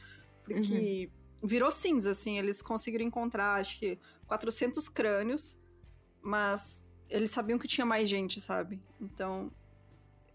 Porque 0.44 1.10
uhum. 1.42 1.48
virou 1.48 1.72
cinza, 1.72 2.12
assim. 2.12 2.38
Eles 2.38 2.62
conseguiram 2.62 3.06
encontrar, 3.06 3.60
acho 3.60 3.80
que, 3.80 3.98
400 4.28 4.88
crânios, 4.90 5.58
mas 6.24 6.84
eles 7.10 7.30
sabiam 7.30 7.60
que 7.60 7.68
tinha 7.68 7.86
mais 7.86 8.10
gente, 8.10 8.42
sabe? 8.42 8.82
Então, 9.00 9.52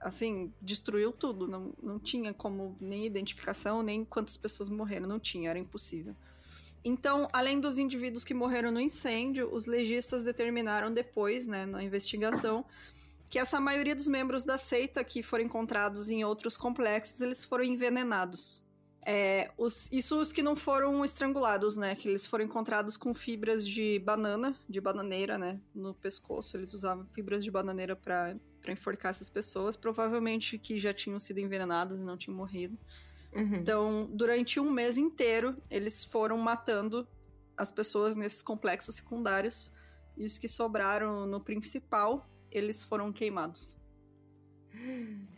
assim, 0.01 0.53
destruiu 0.61 1.11
tudo. 1.11 1.49
Não, 1.49 1.72
não 1.82 1.99
tinha 1.99 2.32
como 2.32 2.76
nem 2.80 3.07
identificação, 3.07 3.82
nem 3.82 4.05
quantas 4.05 4.36
pessoas 4.36 4.68
morreram. 4.68 5.09
Não 5.09 5.18
tinha, 5.18 5.51
era 5.51 5.59
impossível. 5.59 6.14
Então, 6.84 7.28
além 7.32 7.59
dos 7.59 7.78
indivíduos 7.78 8.24
que 8.24 8.32
morreram 8.32 8.70
no 8.70 8.80
incêndio, 8.80 9.53
os 9.53 9.66
legistas 9.66 10.22
determinaram 10.22 10.93
depois, 10.93 11.47
né, 11.47 11.66
na 11.66 11.82
investigação, 11.82 12.64
que 13.28 13.39
essa 13.39 13.61
maioria 13.61 13.95
dos 13.95 14.07
membros 14.07 14.45
da 14.45 14.57
seita 14.57 15.03
que 15.03 15.22
foram 15.22 15.45
encontrados 15.45 16.11
em 16.11 16.24
outros 16.24 16.57
complexos, 16.57 17.20
eles 17.20 17.45
foram 17.45 17.64
envenenados. 17.64 18.64
É, 19.11 19.50
os, 19.56 19.90
isso 19.90 20.20
os 20.20 20.32
que 20.32 20.42
não 20.42 20.54
foram 20.54 21.02
estrangulados, 21.02 21.78
né? 21.78 21.94
Que 21.94 22.09
eles 22.09 22.26
foram 22.26 22.44
encontrados 22.44 22.94
com 22.94 23.14
fibras 23.14 23.66
de 23.66 23.98
banana, 24.00 24.54
de 24.68 24.82
bananeira, 24.82 25.38
né? 25.38 25.59
No 25.74 25.94
pescoço. 25.94 26.59
Eles 26.59 26.74
usavam 26.74 27.06
fibras 27.14 27.42
de 27.42 27.50
bananeira 27.50 27.96
para 27.96 28.36
para 28.61 28.72
enforcar 28.72 29.11
essas 29.11 29.30
pessoas, 29.30 29.78
provavelmente 29.78 30.59
que 30.59 30.78
já 30.78 30.92
tinham 30.92 31.18
sido 31.18 31.38
envenenadas 31.38 32.00
e 32.00 32.04
não 32.04 32.18
tinham 32.18 32.36
morrido. 32.36 32.76
Uhum. 33.34 33.54
Então, 33.54 34.11
durante 34.12 34.61
um 34.61 34.70
mês 34.70 34.98
inteiro, 34.98 35.56
eles 35.70 36.04
foram 36.04 36.36
matando 36.36 37.09
as 37.56 37.72
pessoas 37.72 38.14
nesses 38.14 38.42
complexos 38.42 38.96
secundários 38.96 39.72
e 40.18 40.26
os 40.26 40.38
que 40.38 40.48
sobraram 40.48 41.24
no 41.24 41.40
principal, 41.40 42.28
eles 42.50 42.82
foram 42.84 43.11
queimados. 43.11 43.74
É. 44.74 45.38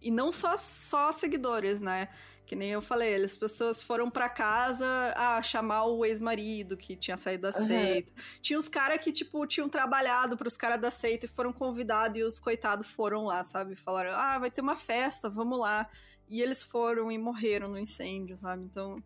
E 0.00 0.10
não 0.10 0.30
só 0.30 0.56
só 0.56 1.10
seguidores, 1.12 1.80
né? 1.80 2.08
Que 2.46 2.56
nem 2.56 2.70
eu 2.70 2.80
falei, 2.80 3.14
as 3.14 3.36
pessoas 3.36 3.82
foram 3.82 4.10
para 4.10 4.26
casa 4.28 4.86
a 5.14 5.42
chamar 5.42 5.84
o 5.84 6.02
ex-marido 6.02 6.78
que 6.78 6.96
tinha 6.96 7.16
saído 7.16 7.42
da 7.42 7.52
seita. 7.52 8.10
Uhum. 8.10 8.22
Tinha 8.40 8.58
uns 8.58 8.68
caras 8.68 8.98
que, 9.04 9.12
tipo, 9.12 9.46
tinham 9.46 9.68
trabalhado 9.68 10.34
pros 10.34 10.56
caras 10.56 10.80
da 10.80 10.90
seita 10.90 11.26
e 11.26 11.28
foram 11.28 11.52
convidados 11.52 12.18
e 12.18 12.22
os 12.22 12.40
coitados 12.40 12.86
foram 12.86 13.24
lá, 13.24 13.44
sabe? 13.44 13.74
Falaram, 13.74 14.12
ah, 14.12 14.38
vai 14.38 14.50
ter 14.50 14.62
uma 14.62 14.76
festa, 14.76 15.28
vamos 15.28 15.58
lá. 15.58 15.90
E 16.26 16.40
eles 16.40 16.62
foram 16.62 17.12
e 17.12 17.18
morreram 17.18 17.68
no 17.68 17.78
incêndio, 17.78 18.38
sabe? 18.38 18.64
Então, 18.64 19.02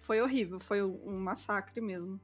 foi 0.00 0.20
horrível, 0.20 0.58
foi 0.58 0.82
um 0.82 1.20
massacre 1.20 1.80
mesmo. 1.80 2.20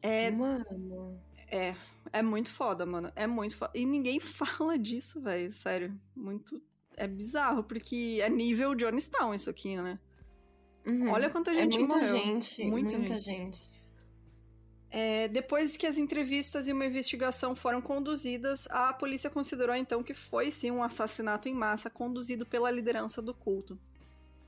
É. 0.00 0.30
Mano. 0.30 1.20
É, 1.48 1.74
é 2.12 2.22
muito 2.22 2.52
foda, 2.52 2.84
mano. 2.84 3.12
É 3.14 3.26
muito 3.26 3.56
foda. 3.56 3.72
E 3.74 3.84
ninguém 3.84 4.18
fala 4.20 4.78
disso, 4.78 5.20
velho. 5.20 5.50
Sério. 5.52 5.98
Muito 6.14 6.60
é 6.96 7.06
bizarro, 7.06 7.62
porque 7.62 8.20
é 8.22 8.28
nível 8.30 8.74
Johnstown 8.74 9.34
isso 9.34 9.50
aqui, 9.50 9.76
né? 9.76 9.98
Uhum. 10.86 11.10
Olha 11.10 11.28
quanta 11.28 11.50
é 11.50 11.54
gente 11.54 11.76
é 11.76 11.78
muita 11.78 11.96
morreu. 11.96 12.16
Gente, 12.16 12.64
muita, 12.64 12.96
muita 12.96 13.20
gente. 13.20 13.58
gente. 13.58 13.76
É, 14.88 15.28
depois 15.28 15.76
que 15.76 15.86
as 15.86 15.98
entrevistas 15.98 16.68
e 16.68 16.72
uma 16.72 16.86
investigação 16.86 17.54
foram 17.54 17.82
conduzidas, 17.82 18.66
a 18.70 18.92
polícia 18.92 19.28
considerou 19.28 19.74
então 19.74 20.02
que 20.02 20.14
foi 20.14 20.50
sim 20.50 20.70
um 20.70 20.82
assassinato 20.82 21.48
em 21.48 21.54
massa 21.54 21.90
conduzido 21.90 22.46
pela 22.46 22.70
liderança 22.70 23.20
do 23.20 23.34
culto. 23.34 23.78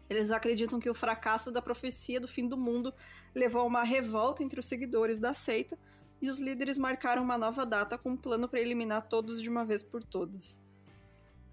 Eles 0.09 0.30
acreditam 0.30 0.80
que 0.80 0.88
o 0.88 0.94
fracasso 0.94 1.53
da 1.53 1.61
profecia 1.61 2.18
do 2.18 2.26
fim 2.26 2.49
do 2.49 2.57
mundo 2.57 2.94
levou 3.34 3.61
a 3.61 3.64
uma 3.64 3.82
revolta 3.82 4.42
entre 4.42 4.59
os 4.59 4.64
seguidores 4.64 5.18
da 5.18 5.34
seita 5.34 5.78
e 6.21 6.29
os 6.29 6.41
líderes 6.41 6.79
marcaram 6.79 7.23
uma 7.23 7.39
nova 7.39 7.64
data 7.64 7.97
com 7.97 8.11
um 8.11 8.16
plano 8.16 8.49
para 8.49 8.61
eliminar 8.61 9.09
todos 9.09 9.41
de 9.41 9.49
uma 9.49 9.64
vez 9.64 9.83
por 9.83 10.03
todas. 10.03 10.61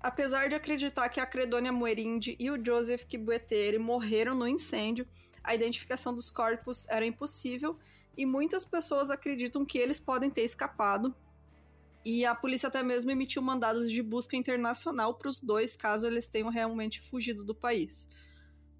Apesar 0.02 0.50
de 0.50 0.56
acreditar 0.56 1.10
que 1.10 1.20
a 1.20 1.26
Credonia 1.26 1.72
Muerinde 1.72 2.36
e 2.40 2.50
o 2.50 2.64
Joseph 2.64 3.06
Kibuetere 3.06 3.80
morreram 3.80 4.36
no 4.36 4.48
incêndio, 4.48 5.08
a 5.44 5.56
identificação 5.56 6.14
dos 6.14 6.30
corpos 6.30 6.88
era 6.90 7.06
impossível 7.06 7.78
e 8.18 8.26
muitas 8.26 8.66
pessoas 8.66 9.10
acreditam 9.10 9.66
que 9.66 9.78
eles 9.78 10.00
podem 10.00 10.30
ter 10.30 10.42
escapado. 10.42 11.16
E 12.04 12.24
a 12.24 12.36
polícia 12.36 12.68
até 12.68 12.84
mesmo 12.84 13.10
emitiu 13.10 13.42
mandados 13.42 13.92
de 13.92 14.02
busca 14.04 14.36
internacional 14.36 15.16
para 15.16 15.30
os 15.30 15.40
dois, 15.40 15.76
caso 15.76 16.06
eles 16.06 16.28
tenham 16.28 16.50
realmente 16.50 17.02
fugido 17.02 17.44
do 17.44 17.56
país. 17.56 18.08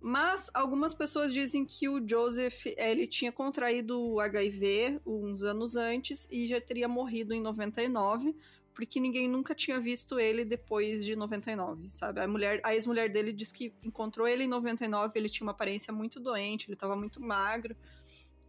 Mas 0.08 0.52
algumas 0.54 0.94
pessoas 0.94 1.34
dizem 1.34 1.66
que 1.66 1.90
o 1.90 2.00
Joseph 2.08 2.68
ele 2.78 3.08
tinha 3.08 3.32
contraído 3.32 4.00
o 4.00 4.20
HIV 4.20 5.02
uns 5.04 5.42
anos 5.42 5.76
antes 5.76 6.28
e 6.30 6.46
já 6.46 6.62
teria 6.62 6.88
morrido 6.88 7.34
em 7.34 7.42
99, 7.42 8.36
porque 8.72 9.00
ninguém 9.00 9.28
nunca 9.28 9.56
tinha 9.56 9.80
visto 9.80 10.20
ele 10.20 10.46
depois 10.46 11.04
de 11.04 11.16
99, 11.16 11.90
sabe? 11.90 12.22
A 12.22 12.28
mulher, 12.28 12.62
a 12.64 12.76
ex-mulher 12.76 13.10
dele 13.10 13.34
diz 13.34 13.52
que 13.52 13.74
encontrou 13.82 14.28
ele 14.28 14.44
em 14.44 14.48
99, 14.48 15.18
ele 15.18 15.28
tinha 15.28 15.44
uma 15.44 15.54
aparência 15.54 15.92
muito 15.92 16.20
doente, 16.20 16.68
ele 16.68 16.76
estava 16.76 16.96
muito 16.96 17.20
magro, 17.20 17.76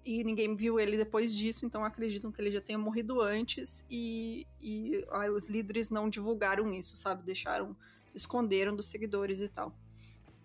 e 0.05 0.23
ninguém 0.25 0.55
viu 0.55 0.79
ele 0.79 0.99
depois 0.99 1.35
disso, 1.35 1.65
então 1.65 1.83
acreditam 1.87 2.31
que 2.31 2.39
ele 2.39 2.51
já 2.51 2.61
tenha 2.61 2.79
morrido 2.79 3.23
antes, 3.23 3.83
e, 3.91 4.47
e 4.61 5.03
ai, 5.11 5.31
os 5.31 5.47
líderes 5.47 5.89
não 5.89 6.11
divulgaram 6.11 6.75
isso, 6.75 6.99
sabe? 6.99 7.23
Deixaram, 7.23 7.75
esconderam 8.15 8.77
dos 8.77 8.89
seguidores 8.89 9.41
e 9.41 9.49
tal. 9.49 9.75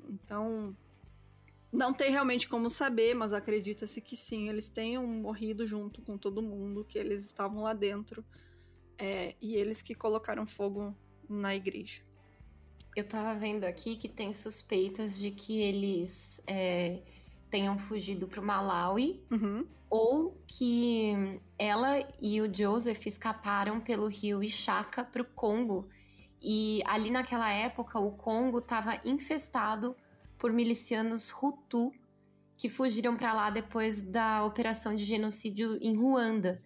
Então, 0.08 0.74
não 1.72 1.94
tem 1.94 2.12
realmente 2.12 2.50
como 2.50 2.70
saber, 2.70 3.14
mas 3.14 3.32
acredita-se 3.32 4.02
que 4.02 4.16
sim, 4.16 4.50
eles 4.50 4.68
tenham 4.68 5.08
morrido 5.08 5.66
junto 5.66 6.02
com 6.02 6.18
todo 6.18 6.42
mundo, 6.42 6.84
que 6.84 7.00
eles 7.00 7.26
estavam 7.26 7.64
lá 7.64 7.74
dentro 7.74 8.26
é, 8.98 9.36
e 9.42 9.56
eles 9.56 9.82
que 9.82 9.96
colocaram 9.96 10.46
fogo 10.46 10.96
na 11.30 11.56
igreja. 11.56 12.02
Eu 12.96 13.08
tava 13.08 13.40
vendo 13.40 13.64
aqui 13.64 13.96
que 13.96 14.10
tem 14.10 14.34
suspeitas 14.34 15.18
de 15.18 15.32
que 15.32 15.62
eles 15.62 16.42
é, 16.46 17.02
tenham 17.50 17.80
fugido 17.80 18.28
pro 18.28 18.44
Malawi 18.44 19.24
uhum. 19.32 19.66
ou 19.90 20.38
que 20.46 21.40
ela 21.58 22.06
e 22.22 22.42
o 22.42 22.54
Joseph 22.54 23.08
escaparam 23.08 23.80
pelo 23.80 24.08
rio 24.08 24.44
Ixaca 24.44 25.06
pro 25.06 25.24
Congo. 25.24 25.88
E 26.42 26.82
ali 26.86 27.10
naquela 27.10 27.50
época 27.50 27.98
o 27.98 28.12
Congo 28.12 28.60
estava 28.60 29.00
infestado 29.06 29.96
por 30.42 30.52
milicianos 30.52 31.32
Hutu 31.32 31.94
que 32.58 32.68
fugiram 32.68 33.16
para 33.16 33.32
lá 33.32 33.52
depois 33.52 34.02
da 34.02 34.44
operação 34.44 34.96
de 34.96 35.06
genocídio 35.06 35.78
em 35.80 35.96
Ruanda. 35.96 36.60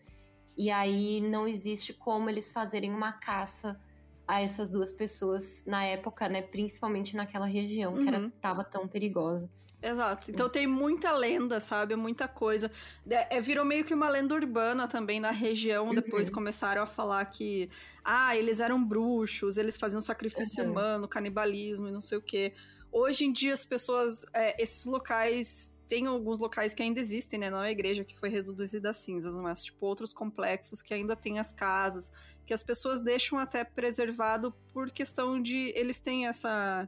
E 0.58 0.72
aí 0.72 1.20
não 1.20 1.46
existe 1.46 1.94
como 1.94 2.30
eles 2.30 2.54
fazerem 2.54 2.90
uma 2.90 3.12
caça 3.12 3.78
a 4.26 4.42
essas 4.42 4.72
duas 4.72 4.94
pessoas 4.94 5.64
na 5.68 5.84
época, 5.84 6.30
né? 6.30 6.42
Principalmente 6.42 7.18
naquela 7.18 7.46
região 7.46 7.94
uhum. 7.94 8.04
que 8.04 8.08
era, 8.08 8.20
uhum. 8.20 8.30
tava 8.30 8.64
tão 8.64 8.88
perigosa. 8.88 9.50
Exato. 9.82 10.32
Então 10.32 10.50
tem 10.50 10.66
muita 10.66 11.12
lenda, 11.12 11.60
sabe? 11.60 11.96
Muita 11.98 12.28
coisa. 12.30 12.72
É, 13.08 13.40
virou 13.42 13.66
meio 13.66 13.84
que 13.84 13.94
uma 13.94 14.10
lenda 14.10 14.34
urbana 14.34 14.88
também 14.88 15.20
na 15.20 15.32
região. 15.32 15.88
Uhum. 15.88 15.96
Depois 15.96 16.30
começaram 16.30 16.82
a 16.82 16.86
falar 16.86 17.24
que, 17.26 17.70
ah, 18.04 18.36
eles 18.36 18.62
eram 18.62 18.84
bruxos, 18.84 19.58
eles 19.58 19.76
faziam 19.76 20.02
sacrifício 20.02 20.64
uhum. 20.64 20.72
humano, 20.72 21.08
canibalismo 21.08 21.90
e 21.90 21.92
não 21.92 22.02
sei 22.02 22.18
o 22.18 22.22
quê. 22.22 22.54
Hoje 22.98 23.26
em 23.26 23.32
dia 23.34 23.52
as 23.52 23.66
pessoas, 23.66 24.26
é, 24.34 24.56
esses 24.64 24.86
locais 24.86 25.76
tem 25.86 26.08
alguns 26.08 26.40
locais 26.40 26.74
que 26.74 26.82
ainda 26.82 26.98
existem, 27.02 27.38
né? 27.38 27.50
Não 27.50 27.62
é 27.62 27.68
a 27.68 27.72
igreja 27.72 28.06
que 28.06 28.18
foi 28.18 28.30
reduzida 28.30 28.92
a 28.92 28.94
cinzas, 28.94 29.34
mas 29.34 29.66
tipo 29.66 29.86
outros 29.86 30.14
complexos 30.14 30.82
que 30.82 30.94
ainda 30.94 31.14
tem 31.14 31.38
as 31.38 31.52
casas, 31.52 32.10
que 32.46 32.54
as 32.54 32.64
pessoas 32.64 33.02
deixam 33.02 33.38
até 33.38 33.66
preservado 33.66 34.54
por 34.72 34.90
questão 34.92 35.42
de 35.42 35.74
eles 35.76 36.00
têm 36.00 36.26
essa 36.26 36.88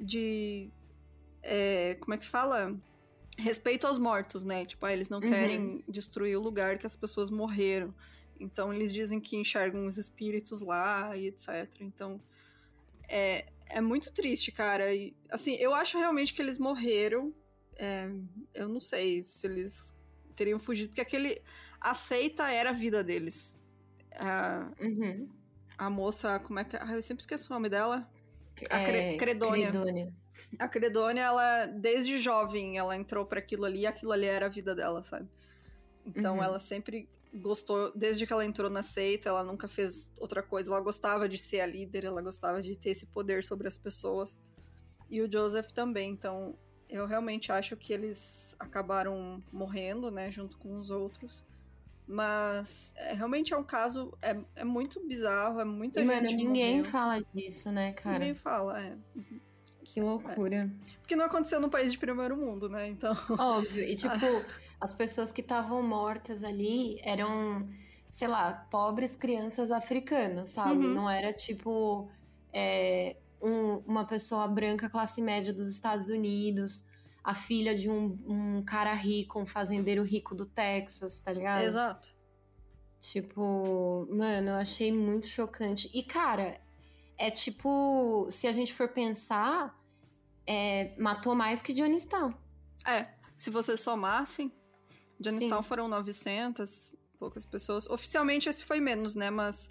de 0.00 0.70
é, 1.42 1.96
como 2.00 2.14
é 2.14 2.16
que 2.16 2.26
fala? 2.26 2.74
Respeito 3.36 3.86
aos 3.86 3.98
mortos, 3.98 4.44
né? 4.44 4.64
Tipo, 4.64 4.86
ah, 4.86 4.94
eles 4.94 5.10
não 5.10 5.20
Uhum. 5.20 5.28
querem 5.28 5.84
destruir 5.86 6.38
o 6.38 6.40
lugar 6.42 6.78
que 6.78 6.86
as 6.86 6.96
pessoas 6.96 7.28
morreram. 7.28 7.94
Então 8.40 8.72
eles 8.72 8.90
dizem 8.94 9.20
que 9.20 9.36
enxergam 9.36 9.86
os 9.86 9.98
espíritos 9.98 10.62
lá 10.62 11.14
e 11.14 11.26
etc. 11.26 11.68
Então 11.80 12.18
é, 13.08 13.52
é 13.66 13.80
muito 13.80 14.12
triste, 14.12 14.50
cara. 14.52 14.94
E, 14.94 15.16
assim, 15.30 15.54
eu 15.54 15.74
acho 15.74 15.98
realmente 15.98 16.32
que 16.34 16.40
eles 16.42 16.58
morreram. 16.58 17.32
É, 17.76 18.08
eu 18.54 18.68
não 18.68 18.80
sei 18.80 19.22
se 19.24 19.46
eles 19.46 19.94
teriam 20.36 20.58
fugido, 20.58 20.88
porque 20.90 21.00
aquele. 21.00 21.42
A 21.80 21.94
seita 21.94 22.50
era 22.50 22.70
a 22.70 22.72
vida 22.72 23.02
deles. 23.04 23.56
A, 24.16 24.70
Uhum. 24.80 25.28
a 25.76 25.90
moça, 25.90 26.38
como 26.40 26.58
é 26.58 26.64
que. 26.64 26.76
Ah, 26.76 26.92
eu 26.92 27.02
sempre 27.02 27.22
esqueço 27.22 27.50
o 27.50 27.54
nome 27.54 27.68
dela. 27.68 28.08
A 28.70 28.78
É, 28.78 28.86
Cre- 28.86 29.16
Credônia. 29.18 29.70
Credônia. 29.70 30.14
A 30.58 30.68
Credônia, 30.68 31.22
ela, 31.22 31.66
desde 31.66 32.18
jovem, 32.18 32.76
ela 32.78 32.96
entrou 32.96 33.24
pra 33.26 33.38
aquilo 33.40 33.64
ali 33.64 33.80
e 33.80 33.86
aquilo 33.86 34.12
ali 34.12 34.26
era 34.26 34.46
a 34.46 34.48
vida 34.48 34.74
dela, 34.74 35.02
sabe? 35.02 35.28
Então 36.06 36.36
Uhum. 36.36 36.44
ela 36.44 36.58
sempre 36.58 37.08
gostou, 37.34 37.92
desde 37.94 38.26
que 38.26 38.32
ela 38.32 38.44
entrou 38.44 38.70
na 38.70 38.82
seita, 38.82 39.28
ela 39.28 39.44
nunca 39.44 39.68
fez 39.68 40.10
outra 40.18 40.42
coisa. 40.42 40.70
Ela 40.70 40.80
gostava 40.80 41.28
de 41.28 41.36
ser 41.36 41.60
a 41.60 41.66
líder, 41.66 42.04
ela 42.04 42.22
gostava 42.22 42.62
de 42.62 42.76
ter 42.76 42.90
esse 42.90 43.06
poder 43.06 43.42
sobre 43.42 43.68
as 43.68 43.76
pessoas. 43.76 44.38
E 45.10 45.20
o 45.20 45.30
Joseph 45.30 45.70
também. 45.72 46.10
Então 46.10 46.56
eu 46.88 47.06
realmente 47.06 47.50
acho 47.50 47.76
que 47.76 47.92
eles 47.92 48.54
acabaram 48.58 49.42
morrendo, 49.50 50.10
né, 50.10 50.30
junto 50.30 50.56
com 50.58 50.78
os 50.78 50.90
outros. 50.90 51.44
Mas 52.06 52.92
é, 52.96 53.14
realmente 53.14 53.54
é 53.54 53.56
um 53.56 53.64
caso, 53.64 54.16
é, 54.20 54.38
é 54.56 54.64
muito 54.64 55.04
bizarro, 55.06 55.58
é 55.60 55.64
muita 55.64 56.00
E, 56.00 56.04
mano, 56.04 56.28
gente 56.28 56.36
ninguém 56.36 56.76
morreu. 56.78 56.84
fala 56.84 57.20
disso, 57.34 57.72
né, 57.72 57.92
cara? 57.94 58.18
Ninguém 58.18 58.34
fala, 58.34 58.80
é. 58.82 58.98
Que 59.84 60.00
loucura. 60.00 60.70
Porque 61.00 61.14
não 61.14 61.26
aconteceu 61.26 61.60
num 61.60 61.68
país 61.68 61.92
de 61.92 61.98
primeiro 61.98 62.36
mundo, 62.36 62.68
né? 62.68 62.88
Então. 62.88 63.14
Óbvio. 63.38 63.84
E, 63.84 63.94
tipo, 63.96 64.44
as 64.80 64.94
pessoas 64.94 65.30
que 65.30 65.40
estavam 65.42 65.82
mortas 65.82 66.42
ali 66.42 66.96
eram, 67.02 67.68
sei 68.08 68.26
lá, 68.28 68.66
pobres 68.70 69.14
crianças 69.14 69.70
africanas, 69.70 70.48
sabe? 70.48 70.86
Uhum. 70.86 70.94
Não 70.94 71.10
era, 71.10 71.32
tipo, 71.32 72.08
é, 72.52 73.16
um- 73.42 73.78
uma 73.86 74.06
pessoa 74.06 74.48
branca 74.48 74.88
classe 74.88 75.20
média 75.20 75.52
dos 75.52 75.68
Estados 75.68 76.08
Unidos, 76.08 76.84
a 77.22 77.34
filha 77.34 77.76
de 77.76 77.90
um, 77.90 78.18
um 78.26 78.62
cara 78.64 78.92
rico, 78.94 79.38
um 79.38 79.46
fazendeiro 79.46 80.02
rico 80.02 80.34
do 80.34 80.46
Texas, 80.46 81.20
tá 81.20 81.30
ligado? 81.32 81.62
Exato. 81.62 82.08
Tipo, 82.98 84.08
mano, 84.10 84.48
eu 84.50 84.54
achei 84.54 84.90
muito 84.90 85.26
chocante. 85.26 85.90
E, 85.92 86.02
cara, 86.02 86.58
é 87.16 87.30
tipo, 87.30 88.26
se 88.30 88.46
a 88.46 88.52
gente 88.52 88.74
for 88.74 88.88
pensar, 88.88 89.78
é, 90.46 90.94
matou 90.98 91.34
mais 91.34 91.62
que 91.62 91.72
Johnstown. 91.72 92.34
É, 92.86 93.08
se 93.36 93.50
você 93.50 93.76
somassem, 93.76 94.52
Sim. 95.22 95.62
foram 95.62 95.88
900, 95.88 96.94
poucas 97.18 97.46
pessoas. 97.46 97.88
Oficialmente 97.88 98.48
esse 98.48 98.64
foi 98.64 98.80
menos, 98.80 99.14
né? 99.14 99.30
Mas, 99.30 99.70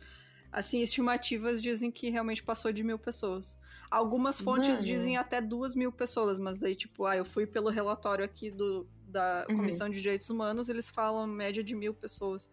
assim, 0.52 0.80
estimativas 0.82 1.62
dizem 1.62 1.92
que 1.92 2.10
realmente 2.10 2.42
passou 2.42 2.72
de 2.72 2.84
mil 2.84 2.98
pessoas. 2.98 3.58
Algumas 3.92 4.40
fontes 4.40 4.70
Mano. 4.70 4.84
dizem 4.84 5.18
até 5.18 5.40
duas 5.40 5.76
mil 5.76 5.92
pessoas, 5.92 6.40
mas 6.40 6.58
daí, 6.58 6.76
tipo, 6.76 7.06
ah, 7.06 7.16
eu 7.16 7.26
fui 7.26 7.46
pelo 7.46 7.70
relatório 7.70 8.26
aqui 8.26 8.50
do, 8.50 8.88
da 9.08 9.46
Uhum. 9.50 9.58
Comissão 9.58 9.88
de 9.90 10.02
Direitos 10.02 10.30
Humanos, 10.30 10.70
eles 10.70 10.90
falam 10.90 11.28
média 11.28 11.64
de 11.64 11.76
mil 11.76 11.94
pessoas. 11.94 12.50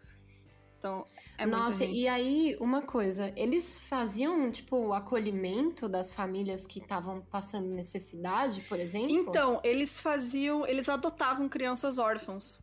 Então, 0.80 1.04
é 1.36 1.44
Nossa, 1.44 1.84
e 1.84 2.08
aí, 2.08 2.56
uma 2.58 2.80
coisa, 2.80 3.30
eles 3.36 3.78
faziam, 3.80 4.50
tipo, 4.50 4.76
o 4.76 4.94
acolhimento 4.94 5.86
das 5.90 6.14
famílias 6.14 6.66
que 6.66 6.78
estavam 6.80 7.20
passando 7.20 7.68
necessidade, 7.68 8.62
por 8.62 8.80
exemplo? 8.80 9.10
Então, 9.14 9.60
eles 9.62 10.00
faziam, 10.00 10.66
eles 10.66 10.88
adotavam 10.88 11.50
crianças 11.50 11.98
órfãos. 11.98 12.58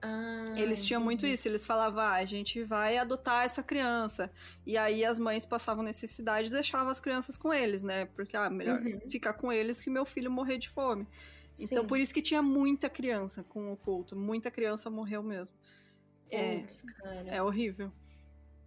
Ah, 0.00 0.52
Eles 0.56 0.84
tinham 0.84 1.00
muito 1.00 1.20
entendi. 1.20 1.34
isso, 1.34 1.46
eles 1.48 1.64
falavam, 1.66 2.00
ah, 2.02 2.14
a 2.14 2.24
gente 2.24 2.62
vai 2.64 2.96
adotar 2.98 3.44
essa 3.44 3.62
criança. 3.62 4.30
E 4.66 4.76
aí 4.76 5.04
as 5.04 5.18
mães 5.18 5.44
passavam 5.46 5.82
necessidade 5.84 6.48
e 6.48 6.50
deixavam 6.52 6.90
as 6.90 7.00
crianças 7.00 7.36
com 7.36 7.52
eles, 7.52 7.82
né? 7.84 8.06
Porque, 8.06 8.36
ah, 8.36 8.50
melhor 8.50 8.80
Uhum. 8.80 9.00
ficar 9.10 9.32
com 9.34 9.52
eles 9.52 9.80
que 9.80 9.88
meu 9.90 10.04
filho 10.04 10.30
morrer 10.30 10.58
de 10.58 10.68
fome. 10.70 11.06
Então, 11.58 11.82
Sim. 11.82 11.86
por 11.88 12.00
isso 12.00 12.12
que 12.14 12.22
tinha 12.22 12.42
muita 12.42 12.88
criança 12.90 13.44
com 13.44 13.72
o 13.72 13.76
culto. 13.76 14.16
Muita 14.16 14.50
criança 14.50 14.90
morreu 14.90 15.22
mesmo. 15.22 15.56
É, 16.34 16.58
Putz, 16.58 16.82
cara. 16.82 17.24
é 17.28 17.42
horrível. 17.42 17.92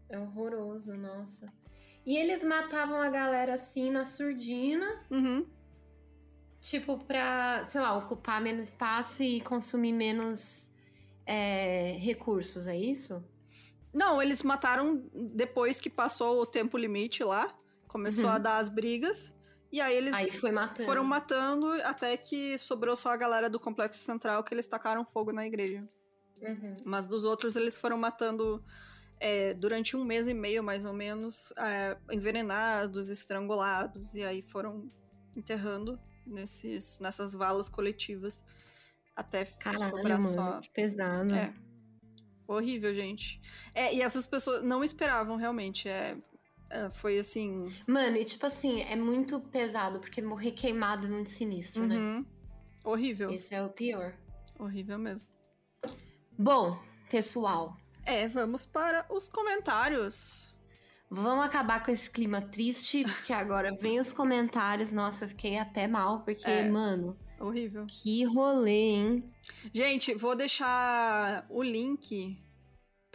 É 0.09 0.20
horroroso, 0.20 0.95
nossa. 0.95 1.51
E 2.05 2.16
eles 2.16 2.43
matavam 2.43 3.01
a 3.01 3.09
galera 3.09 3.55
assim 3.55 3.89
na 3.89 4.05
surdina, 4.05 5.03
Uhum. 5.09 5.45
tipo, 6.61 6.99
pra, 7.05 7.66
sei 7.66 7.82
lá, 7.82 7.97
ocupar 7.97 8.41
menos 8.41 8.70
espaço 8.70 9.24
e 9.24 9.41
consumir 9.41 9.93
menos 9.93 10.72
é, 11.26 11.93
recursos, 11.99 12.68
é 12.68 12.78
isso? 12.78 13.24
Não, 13.91 14.22
eles 14.22 14.43
mataram 14.43 15.09
depois 15.13 15.80
que 15.82 15.89
passou 15.89 16.41
o 16.41 16.45
tempo 16.45 16.78
limite 16.78 17.24
lá. 17.24 17.51
Começou 17.88 18.26
Uhum. 18.26 18.32
a 18.32 18.38
dar 18.38 18.57
as 18.57 18.70
brigas. 18.70 19.34
E 19.72 19.82
aí 19.82 19.95
eles 19.95 20.13
Aí 20.13 20.51
matando. 20.51 20.86
foram 20.86 21.03
matando 21.03 21.72
até 21.84 22.16
que 22.16 22.57
sobrou 22.57 22.95
só 22.95 23.09
a 23.11 23.18
galera 23.18 23.49
do 23.49 23.59
complexo 23.59 24.03
central 24.03 24.43
que 24.43 24.53
eles 24.53 24.68
tacaram 24.68 25.03
fogo 25.05 25.32
na 25.32 25.45
igreja. 25.47 25.88
Uhum. 26.42 26.78
Mas 26.86 27.08
dos 27.08 27.24
outros 27.24 27.56
eles 27.56 27.78
foram 27.78 27.98
matando 27.98 28.64
é, 29.20 29.54
durante 29.54 29.96
um 29.96 30.04
mês 30.04 30.28
e 30.28 30.34
meio, 30.34 30.64
mais 30.64 30.86
ou 30.86 30.94
menos, 30.94 31.54
é, 31.58 31.98
envenenados, 32.12 33.10
estrangulados, 33.10 34.14
e 34.16 34.24
aí 34.24 34.42
foram 34.42 34.92
enterrando 35.36 36.00
nesses, 36.26 37.00
nessas 37.00 37.34
valas 37.34 37.70
coletivas 37.70 38.44
até 39.16 39.46
Caralho, 39.46 39.86
sobrar 39.86 40.22
mano, 40.22 40.34
só. 40.34 40.60
que 40.60 40.70
pesado. 40.70 41.34
É. 41.34 41.54
Horrível, 42.48 42.94
gente. 42.94 43.42
É, 43.74 43.94
e 43.94 44.02
essas 44.02 44.28
pessoas 44.28 44.64
não 44.64 44.84
esperavam, 44.84 45.36
realmente. 45.36 45.88
É, 45.88 46.18
é, 46.70 46.90
foi 46.90 47.18
assim. 47.18 47.72
Mano, 47.88 48.18
e 48.18 48.26
tipo 48.26 48.46
assim, 48.46 48.82
é 48.82 48.96
muito 48.96 49.40
pesado, 49.40 50.00
porque 50.00 50.22
morrer 50.22 50.52
queimado 50.52 51.08
é 51.08 51.10
muito 51.10 51.30
sinistro, 51.30 51.88
né? 51.88 51.96
uhum, 51.96 52.26
Horrível. 52.84 53.30
Esse 53.32 53.56
é 53.56 53.64
o 53.64 53.70
pior. 53.70 54.16
Horrível 54.60 55.00
mesmo. 55.00 55.28
Bom, 56.38 56.78
pessoal, 57.10 57.78
É, 58.06 58.28
vamos 58.28 58.66
para 58.66 59.06
os 59.10 59.28
comentários. 59.30 60.56
vamos 61.10 61.46
acabar 61.46 61.84
com 61.84 61.92
esse 61.92 62.10
clima 62.10 62.42
triste, 62.42 63.04
porque 63.04 63.34
agora 63.34 63.76
vem 63.80 64.00
os 64.00 64.12
comentários. 64.14 64.92
Nossa, 64.92 65.26
eu 65.26 65.30
fiquei 65.30 65.58
até 65.58 65.88
mal, 65.88 66.22
porque, 66.22 66.46
É. 66.50 66.70
mano, 66.70 67.18
Horrível. 67.40 67.86
que 67.88 68.24
rolê, 68.26 68.72
hein? 68.96 69.32
Gente, 69.74 70.14
vou 70.14 70.36
deixar 70.36 71.46
o 71.50 71.64
link 71.64 72.38